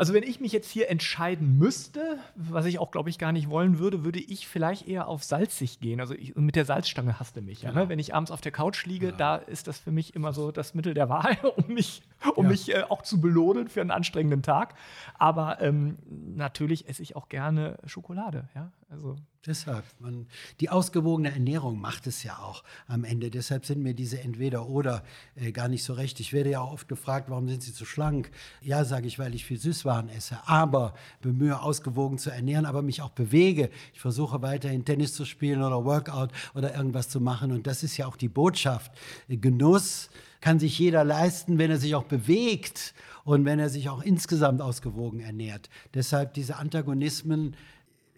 Also 0.00 0.14
wenn 0.14 0.22
ich 0.22 0.40
mich 0.40 0.52
jetzt 0.52 0.70
hier 0.70 0.88
entscheiden 0.88 1.58
müsste, 1.58 2.16
was 2.34 2.64
ich 2.64 2.78
auch, 2.78 2.90
glaube 2.90 3.10
ich, 3.10 3.18
gar 3.18 3.32
nicht 3.32 3.50
wollen 3.50 3.78
würde, 3.78 4.02
würde 4.02 4.18
ich 4.18 4.48
vielleicht 4.48 4.88
eher 4.88 5.08
auf 5.08 5.22
salzig 5.22 5.78
gehen. 5.78 6.00
Also 6.00 6.14
ich, 6.14 6.34
mit 6.36 6.56
der 6.56 6.64
Salzstange 6.64 7.20
hasste 7.20 7.42
mich. 7.42 7.60
Ja, 7.60 7.72
ne? 7.72 7.90
Wenn 7.90 7.98
ich 7.98 8.14
abends 8.14 8.30
auf 8.30 8.40
der 8.40 8.50
Couch 8.50 8.86
liege, 8.86 9.08
ja. 9.08 9.12
da 9.12 9.36
ist 9.36 9.66
das 9.66 9.78
für 9.78 9.90
mich 9.90 10.14
immer 10.14 10.32
so 10.32 10.52
das 10.52 10.72
Mittel 10.72 10.94
der 10.94 11.10
Wahl, 11.10 11.36
um 11.54 11.74
mich, 11.74 12.00
um 12.34 12.46
ja. 12.46 12.50
mich 12.50 12.74
äh, 12.74 12.84
auch 12.88 13.02
zu 13.02 13.20
belohnen 13.20 13.68
für 13.68 13.82
einen 13.82 13.90
anstrengenden 13.90 14.40
Tag. 14.40 14.74
Aber 15.18 15.60
ähm, 15.60 15.98
natürlich 16.08 16.88
esse 16.88 17.02
ich 17.02 17.14
auch 17.14 17.28
gerne 17.28 17.76
Schokolade. 17.84 18.48
Ja? 18.54 18.72
Also 18.90 19.16
Deshalb, 19.46 19.84
man, 20.00 20.26
die 20.60 20.68
ausgewogene 20.68 21.32
Ernährung 21.32 21.80
macht 21.80 22.06
es 22.06 22.22
ja 22.24 22.38
auch 22.40 22.62
am 22.86 23.04
Ende. 23.04 23.30
Deshalb 23.30 23.64
sind 23.64 23.82
mir 23.82 23.94
diese 23.94 24.20
Entweder-Oder 24.20 25.02
äh, 25.34 25.50
gar 25.50 25.68
nicht 25.68 25.82
so 25.82 25.94
recht. 25.94 26.20
Ich 26.20 26.34
werde 26.34 26.50
ja 26.50 26.60
auch 26.60 26.72
oft 26.72 26.88
gefragt, 26.88 27.30
warum 27.30 27.48
sind 27.48 27.62
Sie 27.62 27.72
zu 27.72 27.86
schlank? 27.86 28.30
Ja, 28.60 28.84
sage 28.84 29.06
ich, 29.06 29.18
weil 29.18 29.34
ich 29.34 29.46
viel 29.46 29.58
Süßwaren 29.58 30.10
esse, 30.10 30.36
aber 30.46 30.92
bemühe, 31.22 31.58
ausgewogen 31.58 32.18
zu 32.18 32.28
ernähren, 32.28 32.66
aber 32.66 32.82
mich 32.82 33.00
auch 33.00 33.12
bewege. 33.12 33.70
Ich 33.94 34.00
versuche 34.00 34.42
weiterhin 34.42 34.84
Tennis 34.84 35.14
zu 35.14 35.24
spielen 35.24 35.62
oder 35.62 35.86
Workout 35.86 36.32
oder 36.54 36.74
irgendwas 36.74 37.08
zu 37.08 37.18
machen. 37.18 37.50
Und 37.50 37.66
das 37.66 37.82
ist 37.82 37.96
ja 37.96 38.06
auch 38.06 38.16
die 38.16 38.28
Botschaft. 38.28 38.92
Genuss 39.26 40.10
kann 40.42 40.58
sich 40.58 40.78
jeder 40.78 41.02
leisten, 41.02 41.56
wenn 41.56 41.70
er 41.70 41.78
sich 41.78 41.94
auch 41.94 42.04
bewegt 42.04 42.92
und 43.24 43.46
wenn 43.46 43.58
er 43.58 43.70
sich 43.70 43.88
auch 43.88 44.02
insgesamt 44.02 44.60
ausgewogen 44.60 45.20
ernährt. 45.20 45.70
Deshalb 45.94 46.34
diese 46.34 46.56
Antagonismen 46.56 47.56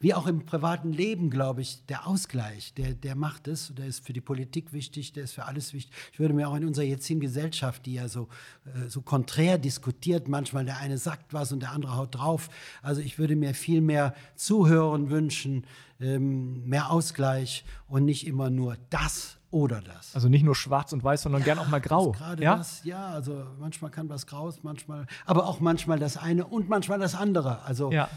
wie 0.02 0.14
auch 0.14 0.26
im 0.26 0.44
privaten 0.44 0.92
Leben, 0.92 1.30
glaube 1.30 1.62
ich, 1.62 1.86
der 1.86 2.08
Ausgleich, 2.08 2.74
der, 2.74 2.92
der 2.92 3.14
macht 3.14 3.46
es. 3.46 3.72
Der 3.74 3.86
ist 3.86 4.04
für 4.04 4.12
die 4.12 4.20
Politik 4.20 4.72
wichtig, 4.72 5.12
der 5.12 5.22
ist 5.22 5.32
für 5.32 5.44
alles 5.44 5.72
wichtig. 5.72 5.94
Ich 6.12 6.18
würde 6.18 6.34
mir 6.34 6.48
auch 6.48 6.56
in 6.56 6.66
unserer 6.66 6.84
jetzigen 6.84 7.20
Gesellschaft, 7.20 7.86
die 7.86 7.94
ja 7.94 8.08
so, 8.08 8.26
äh, 8.66 8.88
so 8.88 9.00
konträr 9.00 9.58
diskutiert, 9.58 10.26
manchmal 10.26 10.64
der 10.64 10.78
eine 10.78 10.98
sagt 10.98 11.32
was 11.32 11.52
und 11.52 11.60
der 11.60 11.70
andere 11.70 11.96
haut 11.96 12.16
drauf. 12.16 12.50
Also 12.82 13.00
ich 13.00 13.20
würde 13.20 13.36
mir 13.36 13.54
viel 13.54 13.80
mehr 13.80 14.12
Zuhören 14.34 15.08
wünschen, 15.08 15.66
ähm, 16.00 16.64
mehr 16.64 16.90
Ausgleich 16.90 17.64
und 17.86 18.04
nicht 18.04 18.26
immer 18.26 18.50
nur 18.50 18.76
das 18.90 19.38
oder 19.52 19.82
das. 19.82 20.14
Also 20.14 20.28
nicht 20.28 20.44
nur 20.44 20.56
schwarz 20.56 20.92
und 20.92 21.04
weiß, 21.04 21.22
sondern 21.22 21.42
ja, 21.42 21.44
gern 21.44 21.58
auch 21.58 21.68
mal 21.68 21.80
grau. 21.80 22.12
Gerade 22.12 22.42
ja? 22.42 22.56
das, 22.56 22.82
ja, 22.84 23.08
also 23.08 23.44
manchmal 23.60 23.90
kann 23.90 24.08
was 24.08 24.26
graues, 24.26 24.62
manchmal, 24.62 25.06
aber 25.26 25.46
auch 25.46 25.60
manchmal 25.60 25.98
das 25.98 26.16
eine 26.16 26.46
und 26.46 26.68
manchmal 26.68 26.98
das 26.98 27.14
andere. 27.14 27.62
Also 27.62 27.92
ja. 27.92 28.08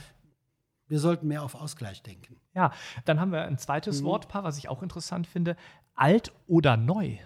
Wir 0.87 0.99
sollten 0.99 1.27
mehr 1.27 1.43
auf 1.43 1.55
Ausgleich 1.55 2.03
denken. 2.03 2.37
Ja, 2.53 2.71
dann 3.05 3.19
haben 3.19 3.31
wir 3.31 3.43
ein 3.43 3.57
zweites 3.57 4.01
mhm. 4.01 4.05
Wortpaar, 4.05 4.43
was 4.43 4.57
ich 4.57 4.69
auch 4.69 4.83
interessant 4.83 5.27
finde. 5.27 5.55
Alt 5.95 6.31
oder 6.47 6.77
neu? 6.77 7.17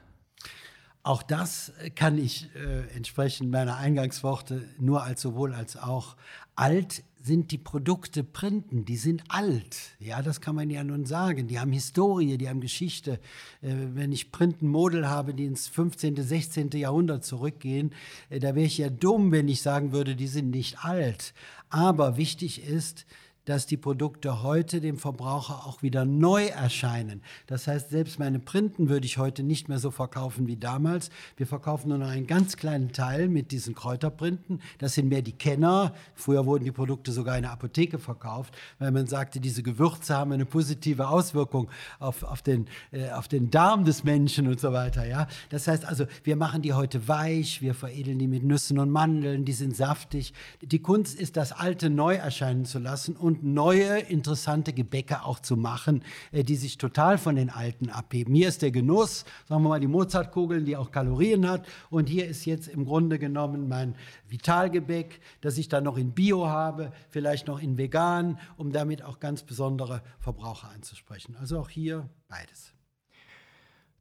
Auch 1.02 1.24
das 1.24 1.72
kann 1.96 2.18
ich 2.18 2.50
äh, 2.56 2.96
entsprechend 2.96 3.50
meiner 3.52 3.78
Eingangsworte 3.78 4.64
nur 4.80 5.04
als 5.04 5.22
sowohl 5.22 5.54
als 5.54 5.78
auch. 5.78 6.18
Alt 6.56 7.04
sind 7.22 7.52
die 7.52 7.58
Produkte 7.58 8.24
Printen, 8.24 8.86
die 8.86 8.98
sind 8.98 9.24
alt. 9.30 9.78
Ja, 10.00 10.22
das 10.22 10.42
kann 10.42 10.56
man 10.56 10.70
ja 10.70 10.84
nun 10.84 11.06
sagen. 11.06 11.48
Die 11.48 11.60
haben 11.60 11.72
Historie, 11.72 12.38
die 12.38 12.50
haben 12.50 12.60
Geschichte. 12.60 13.14
Äh, 13.62 13.74
wenn 13.94 14.12
ich 14.12 14.32
Printenmodel 14.32 15.08
habe, 15.08 15.34
die 15.34 15.46
ins 15.46 15.68
15., 15.68 16.22
16. 16.22 16.72
Jahrhundert 16.72 17.24
zurückgehen, 17.24 17.94
äh, 18.30 18.40
da 18.40 18.56
wäre 18.56 18.66
ich 18.66 18.78
ja 18.78 18.90
dumm, 18.90 19.32
wenn 19.32 19.48
ich 19.48 19.62
sagen 19.62 19.94
würde, 19.94 20.16
die 20.16 20.28
sind 20.28 20.50
nicht 20.50 20.84
alt. 20.84 21.34
Aber 21.70 22.18
wichtig 22.18 22.64
ist, 22.64 23.06
dass 23.50 23.66
die 23.66 23.78
Produkte 23.78 24.44
heute 24.44 24.80
dem 24.80 24.98
Verbraucher 24.98 25.66
auch 25.66 25.82
wieder 25.82 26.06
neu 26.06 26.46
erscheinen. 26.46 27.24
Das 27.48 27.66
heißt, 27.66 27.90
selbst 27.90 28.20
meine 28.20 28.38
Printen 28.38 28.90
würde 28.90 29.08
ich 29.08 29.18
heute 29.18 29.42
nicht 29.42 29.70
mehr 29.70 29.80
so 29.80 29.90
verkaufen 29.90 30.46
wie 30.46 30.56
damals. 30.56 31.10
Wir 31.36 31.48
verkaufen 31.48 31.90
nur 31.90 31.98
noch 31.98 32.10
einen 32.10 32.28
ganz 32.28 32.58
kleinen 32.58 32.92
Teil 32.92 33.28
mit 33.28 33.52
diesen 33.52 33.74
Kräuterprinten. 33.74 34.62
Das 34.78 34.94
sind 34.94 35.10
mehr 35.10 35.24
die 35.24 35.32
Kenner. 35.32 35.96
Früher 36.14 36.46
wurden 36.46 36.64
die 36.64 36.72
Produkte 36.72 37.12
sogar 37.12 37.38
in 37.38 37.42
der 37.42 37.52
Apotheke 37.52 37.98
verkauft, 37.98 38.56
weil 38.78 38.92
man 38.92 39.08
sagte, 39.08 39.40
diese 39.40 39.64
Gewürze 39.64 40.16
haben 40.16 40.32
eine 40.32 40.46
positive 40.46 41.08
Auswirkung 41.08 41.72
auf, 41.98 42.22
auf, 42.22 42.44
den, 42.44 42.68
äh, 42.92 43.10
auf 43.10 43.28
den 43.28 43.50
Darm 43.50 43.84
des 43.84 44.04
Menschen 44.04 44.48
und 44.48 44.60
so 44.60 44.74
weiter. 44.74 45.08
Ja? 45.08 45.28
Das 45.50 45.68
heißt 45.68 45.86
also, 45.86 46.06
wir 46.24 46.36
machen 46.36 46.62
die 46.62 46.74
heute 46.74 47.08
weich, 47.08 47.64
wir 47.64 47.74
veredeln 47.74 48.20
die 48.20 48.28
mit 48.28 48.44
Nüssen 48.44 48.78
und 48.78 48.92
Mandeln, 48.92 49.44
die 49.44 49.54
sind 49.54 49.76
saftig. 49.76 50.34
Die 50.62 50.84
Kunst 50.84 51.20
ist, 51.20 51.36
das 51.36 51.52
Alte 51.52 51.90
neu 51.90 52.14
erscheinen 52.14 52.66
zu 52.66 52.78
lassen 52.78 53.16
und 53.16 53.39
neue, 53.42 54.00
interessante 54.00 54.74
Gebäcke 54.74 55.24
auch 55.24 55.40
zu 55.40 55.58
machen, 55.58 56.04
äh, 56.32 56.44
die 56.44 56.56
sich 56.56 56.78
total 56.78 57.18
von 57.18 57.36
den 57.36 57.50
alten 57.50 57.90
abheben. 57.90 58.34
Hier 58.34 58.48
ist 58.48 58.62
der 58.62 58.72
Genuss, 58.72 59.26
sagen 59.48 59.64
wir 59.64 59.70
mal, 59.70 59.80
die 59.80 59.88
Mozartkugeln, 59.88 60.66
die 60.66 60.78
auch 60.78 60.92
Kalorien 60.92 61.50
hat. 61.50 61.68
Und 61.90 62.10
hier 62.10 62.28
ist 62.28 62.46
jetzt 62.46 62.68
im 62.68 62.86
Grunde 62.86 63.20
genommen 63.20 63.68
mein 63.68 63.96
Vitalgebäck, 64.28 65.20
das 65.42 65.58
ich 65.58 65.70
dann 65.70 65.84
noch 65.84 65.98
in 65.98 66.14
Bio 66.14 66.48
habe, 66.48 66.92
vielleicht 67.10 67.48
noch 67.48 67.62
in 67.62 67.78
Vegan, 67.78 68.40
um 68.58 68.72
damit 68.72 69.04
auch 69.04 69.20
ganz 69.20 69.44
besondere 69.44 70.02
Verbraucher 70.20 70.70
anzusprechen. 70.70 71.36
Also 71.40 71.60
auch 71.60 71.70
hier 71.70 72.10
beides. 72.28 72.74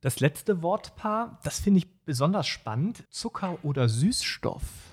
Das 0.00 0.20
letzte 0.20 0.62
Wortpaar, 0.62 1.40
das 1.42 1.58
finde 1.58 1.78
ich 1.78 2.04
besonders 2.04 2.46
spannend. 2.46 3.04
Zucker 3.10 3.58
oder 3.64 3.88
Süßstoff. 3.88 4.87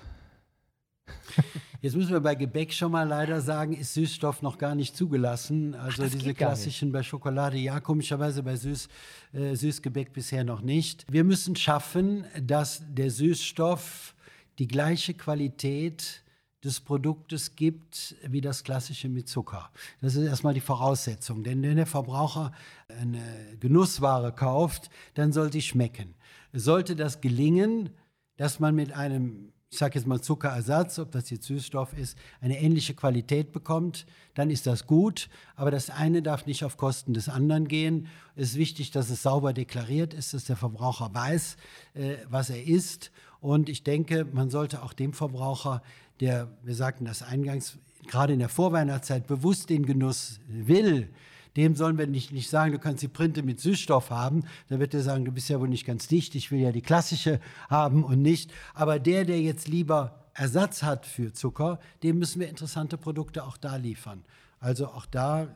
Jetzt 1.82 1.94
müssen 1.94 2.12
wir 2.12 2.20
bei 2.20 2.34
Gebäck 2.34 2.72
schon 2.72 2.92
mal 2.92 3.06
leider 3.06 3.40
sagen, 3.40 3.72
ist 3.74 3.94
Süßstoff 3.94 4.42
noch 4.42 4.58
gar 4.58 4.74
nicht 4.74 4.96
zugelassen. 4.96 5.74
Also 5.74 6.04
Ach, 6.04 6.10
diese 6.10 6.34
klassischen 6.34 6.92
bei 6.92 7.02
Schokolade, 7.02 7.58
ja, 7.58 7.80
komischerweise 7.80 8.42
bei 8.42 8.56
Süß, 8.56 8.88
äh, 9.32 9.54
Süßgebäck 9.54 10.12
bisher 10.12 10.44
noch 10.44 10.62
nicht. 10.62 11.04
Wir 11.10 11.24
müssen 11.24 11.54
schaffen, 11.56 12.24
dass 12.40 12.82
der 12.88 13.10
Süßstoff 13.10 14.14
die 14.58 14.68
gleiche 14.68 15.14
Qualität 15.14 16.22
des 16.64 16.80
Produktes 16.80 17.54
gibt 17.54 18.16
wie 18.26 18.40
das 18.40 18.64
klassische 18.64 19.08
mit 19.08 19.28
Zucker. 19.28 19.70
Das 20.00 20.16
ist 20.16 20.26
erstmal 20.26 20.54
die 20.54 20.60
Voraussetzung. 20.60 21.44
Denn 21.44 21.62
wenn 21.62 21.76
der 21.76 21.86
Verbraucher 21.86 22.52
eine 22.88 23.56
Genussware 23.60 24.32
kauft, 24.32 24.90
dann 25.14 25.32
soll 25.32 25.52
sie 25.52 25.62
schmecken. 25.62 26.14
Sollte 26.52 26.96
das 26.96 27.20
gelingen, 27.20 27.90
dass 28.36 28.58
man 28.58 28.74
mit 28.74 28.92
einem 28.92 29.52
ich 29.70 29.78
sage 29.78 29.98
jetzt 29.98 30.06
mal 30.06 30.20
Zuckerersatz, 30.20 30.98
ob 30.98 31.10
das 31.10 31.28
jetzt 31.30 31.46
Süßstoff 31.46 31.92
ist, 31.92 32.16
eine 32.40 32.60
ähnliche 32.60 32.94
Qualität 32.94 33.52
bekommt, 33.52 34.06
dann 34.34 34.48
ist 34.48 34.66
das 34.66 34.86
gut. 34.86 35.28
Aber 35.56 35.70
das 35.70 35.90
eine 35.90 36.22
darf 36.22 36.46
nicht 36.46 36.64
auf 36.64 36.76
Kosten 36.76 37.14
des 37.14 37.28
anderen 37.28 37.66
gehen. 37.66 38.06
Es 38.36 38.50
ist 38.50 38.56
wichtig, 38.56 38.92
dass 38.92 39.10
es 39.10 39.22
sauber 39.22 39.52
deklariert 39.52 40.14
ist, 40.14 40.34
dass 40.34 40.44
der 40.44 40.56
Verbraucher 40.56 41.12
weiß, 41.12 41.56
äh, 41.94 42.16
was 42.28 42.50
er 42.50 42.62
isst. 42.62 43.10
Und 43.40 43.68
ich 43.68 43.82
denke, 43.82 44.24
man 44.24 44.50
sollte 44.50 44.82
auch 44.82 44.92
dem 44.92 45.12
Verbraucher, 45.12 45.82
der, 46.20 46.48
wir 46.62 46.74
sagten 46.74 47.04
das 47.04 47.22
eingangs, 47.22 47.78
gerade 48.06 48.32
in 48.32 48.38
der 48.38 48.48
Vorweihnachtszeit 48.48 49.26
bewusst 49.26 49.68
den 49.68 49.84
Genuss 49.84 50.40
will, 50.46 51.08
dem 51.56 51.74
sollen 51.74 51.98
wir 51.98 52.06
nicht, 52.06 52.32
nicht 52.32 52.50
sagen, 52.50 52.72
du 52.72 52.78
kannst 52.78 53.02
die 53.02 53.08
Printe 53.08 53.42
mit 53.42 53.60
Süßstoff 53.60 54.10
haben. 54.10 54.44
Dann 54.68 54.80
wird 54.80 54.94
er 54.94 55.02
sagen, 55.02 55.24
du 55.24 55.32
bist 55.32 55.48
ja 55.48 55.60
wohl 55.60 55.68
nicht 55.68 55.86
ganz 55.86 56.06
dicht, 56.08 56.34
ich 56.34 56.50
will 56.50 56.60
ja 56.60 56.72
die 56.72 56.82
klassische 56.82 57.40
haben 57.68 58.04
und 58.04 58.22
nicht. 58.22 58.52
Aber 58.74 58.98
der, 58.98 59.24
der 59.24 59.40
jetzt 59.40 59.68
lieber 59.68 60.26
Ersatz 60.34 60.82
hat 60.82 61.06
für 61.06 61.32
Zucker, 61.32 61.80
dem 62.02 62.18
müssen 62.18 62.40
wir 62.40 62.48
interessante 62.48 62.98
Produkte 62.98 63.44
auch 63.44 63.56
da 63.56 63.76
liefern. 63.76 64.22
Also 64.58 64.88
auch 64.88 65.06
da, 65.06 65.48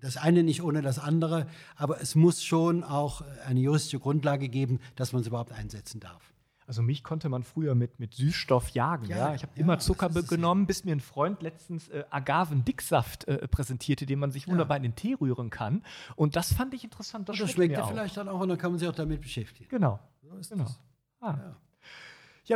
das 0.00 0.16
eine 0.16 0.42
nicht 0.42 0.62
ohne 0.62 0.82
das 0.82 0.98
andere, 0.98 1.46
aber 1.76 2.00
es 2.00 2.14
muss 2.14 2.42
schon 2.42 2.84
auch 2.84 3.22
eine 3.46 3.60
juristische 3.60 3.98
Grundlage 3.98 4.48
geben, 4.48 4.80
dass 4.94 5.12
man 5.12 5.22
es 5.22 5.28
überhaupt 5.28 5.52
einsetzen 5.52 6.00
darf. 6.00 6.32
Also 6.66 6.82
mich 6.82 7.04
konnte 7.04 7.28
man 7.28 7.44
früher 7.44 7.74
mit, 7.74 8.00
mit 8.00 8.14
Süßstoff 8.14 8.70
jagen. 8.70 9.06
Ja, 9.06 9.16
ja. 9.16 9.34
Ich 9.34 9.42
habe 9.42 9.52
ja, 9.54 9.62
immer 9.62 9.78
Zucker 9.78 10.08
genommen, 10.08 10.66
bis 10.66 10.84
mir 10.84 10.92
ein 10.92 11.00
Freund 11.00 11.42
letztens 11.42 11.88
äh, 11.88 12.04
Agavendicksaft 12.10 13.28
äh, 13.28 13.46
präsentierte, 13.48 14.06
den 14.06 14.18
man 14.18 14.32
sich 14.32 14.48
wunderbar 14.48 14.76
in 14.76 14.82
den 14.82 14.94
Tee 14.96 15.14
rühren 15.14 15.50
kann. 15.50 15.82
Und 16.16 16.36
das 16.36 16.52
fand 16.52 16.74
ich 16.74 16.84
interessant. 16.84 17.28
Das, 17.28 17.38
das 17.38 17.50
schmeckt 17.50 17.76
mir 17.76 17.86
vielleicht 17.86 18.16
dann 18.16 18.28
auch 18.28 18.40
und 18.40 18.48
dann 18.48 18.58
kann 18.58 18.72
man 18.72 18.78
sich 18.78 18.88
auch 18.88 18.94
damit 18.94 19.20
beschäftigen. 19.20 19.68
Genau. 19.68 20.00
So 20.22 20.36
ist 20.36 20.50
genau. 20.50 20.64
Das. 20.64 20.80
Ah. 21.20 21.36
Ja 21.38 21.56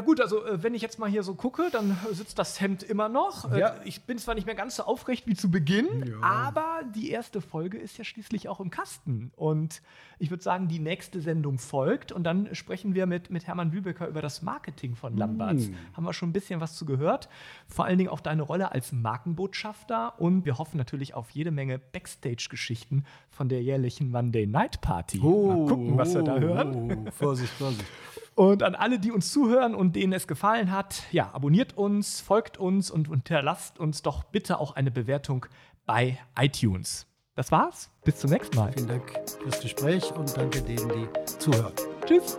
gut, 0.03 0.21
also 0.21 0.45
äh, 0.47 0.63
wenn 0.63 0.73
ich 0.73 0.83
jetzt 0.83 1.01
mal 1.01 1.11
hier 1.11 1.25
so 1.25 1.35
gucke, 1.35 1.69
dann 1.73 1.99
sitzt 2.13 2.39
das 2.39 2.61
Hemd 2.61 2.85
immer 2.85 3.09
noch. 3.09 3.51
Äh, 3.51 3.59
ja. 3.59 3.75
ich 3.85 4.03
bin 4.03 4.19
zwar 4.19 4.37
nicht 4.37 4.47
mehr 4.47 4.55
ganz 4.55 4.77
so 4.77 4.85
aufrecht 4.85 5.27
wie 5.27 5.35
zu 5.35 5.51
Beginn, 5.51 6.07
ja. 6.07 6.15
aber 6.23 6.83
die 6.95 7.11
erste 7.11 7.41
Folge 7.41 7.77
ist 7.77 7.99
ja 7.99 8.05
schließlich 8.05 8.49
auch 8.49 8.61
im 8.61 8.71
Kasten. 8.71 9.33
Und 9.35 9.83
ich 10.21 10.31
würde 10.31 10.45
sagen, 10.45 10.69
die 10.69 10.79
nächste 10.79 11.21
Sendung 11.21 11.59
folgt 11.59 12.13
und 12.13 12.23
dann 12.23 12.55
sprechen 12.55 12.95
wir 12.95 13.07
mit, 13.07 13.31
mit 13.31 13.49
Hermann 13.49 13.73
Lübecker 13.73 14.07
über 14.07 14.23
das 14.23 14.43
Marketing 14.43 14.95
von 14.95 15.17
Lamberts. 15.17 15.69
Mm. 15.69 15.75
Haben 15.95 16.05
wir 16.05 16.13
schon 16.13 16.29
ein 16.29 16.35
bisschen 16.35 16.61
was 16.61 16.77
zu 16.77 16.85
gehört. 16.85 17.29
Vor 17.67 17.85
allen 17.85 17.99
Dingen 17.99 18.11
auch 18.11 18.21
deine 18.21 18.43
Rolle 18.43 18.71
als 18.71 18.93
Markenbotschafter 18.93 20.21
und 20.21 20.45
wir 20.45 20.59
hoffen 20.59 20.77
natürlich 20.77 21.15
auf 21.15 21.31
jede 21.31 21.51
Menge 21.51 21.81
Backstage-Geschichten 21.81 23.05
von 23.29 23.49
der 23.49 23.61
jährlichen 23.61 24.13
Monday 24.13 24.47
Night 24.47 24.81
Party. 24.83 25.19
Oh, 25.21 25.47
mal 25.49 25.67
gucken, 25.67 25.99
was 25.99 26.15
wir 26.15 26.23
da 26.23 26.39
hören. 26.39 27.07
Oh, 27.09 27.11
Vorsicht, 27.11 27.53
Vorsicht. 27.55 27.87
Und 28.35 28.63
an 28.63 28.75
alle, 28.75 28.99
die 28.99 29.13
uns 29.13 29.33
zuhören 29.33 29.75
und 29.75 29.97
denen 29.97 30.13
es 30.13 30.27
gefallen 30.27 30.71
hat, 30.71 31.03
ja, 31.11 31.31
abonniert 31.33 31.77
uns, 31.77 32.21
folgt 32.21 32.59
uns 32.59 32.91
und 32.91 33.09
hinterlasst 33.09 33.79
uns 33.79 34.03
doch 34.03 34.25
bitte 34.25 34.59
auch 34.61 34.77
eine 34.77 34.91
Bewertung 34.91 35.47
bei 35.85 36.19
iTunes. 36.39 37.07
Das 37.35 37.53
war's. 37.53 37.91
Bis 38.05 38.17
zum 38.17 38.31
nächsten 38.31 38.57
Mal. 38.57 38.73
Vielen 38.73 38.89
Dank 38.89 39.13
fürs 39.43 39.61
Gespräch 39.61 40.13
und 40.13 40.37
danke 40.37 40.63
denen, 40.63 40.89
die 40.89 41.25
zuhören. 41.39 41.73
Tschüss. 42.07 42.39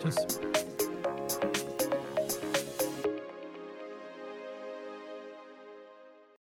Tschüss. 0.00 0.40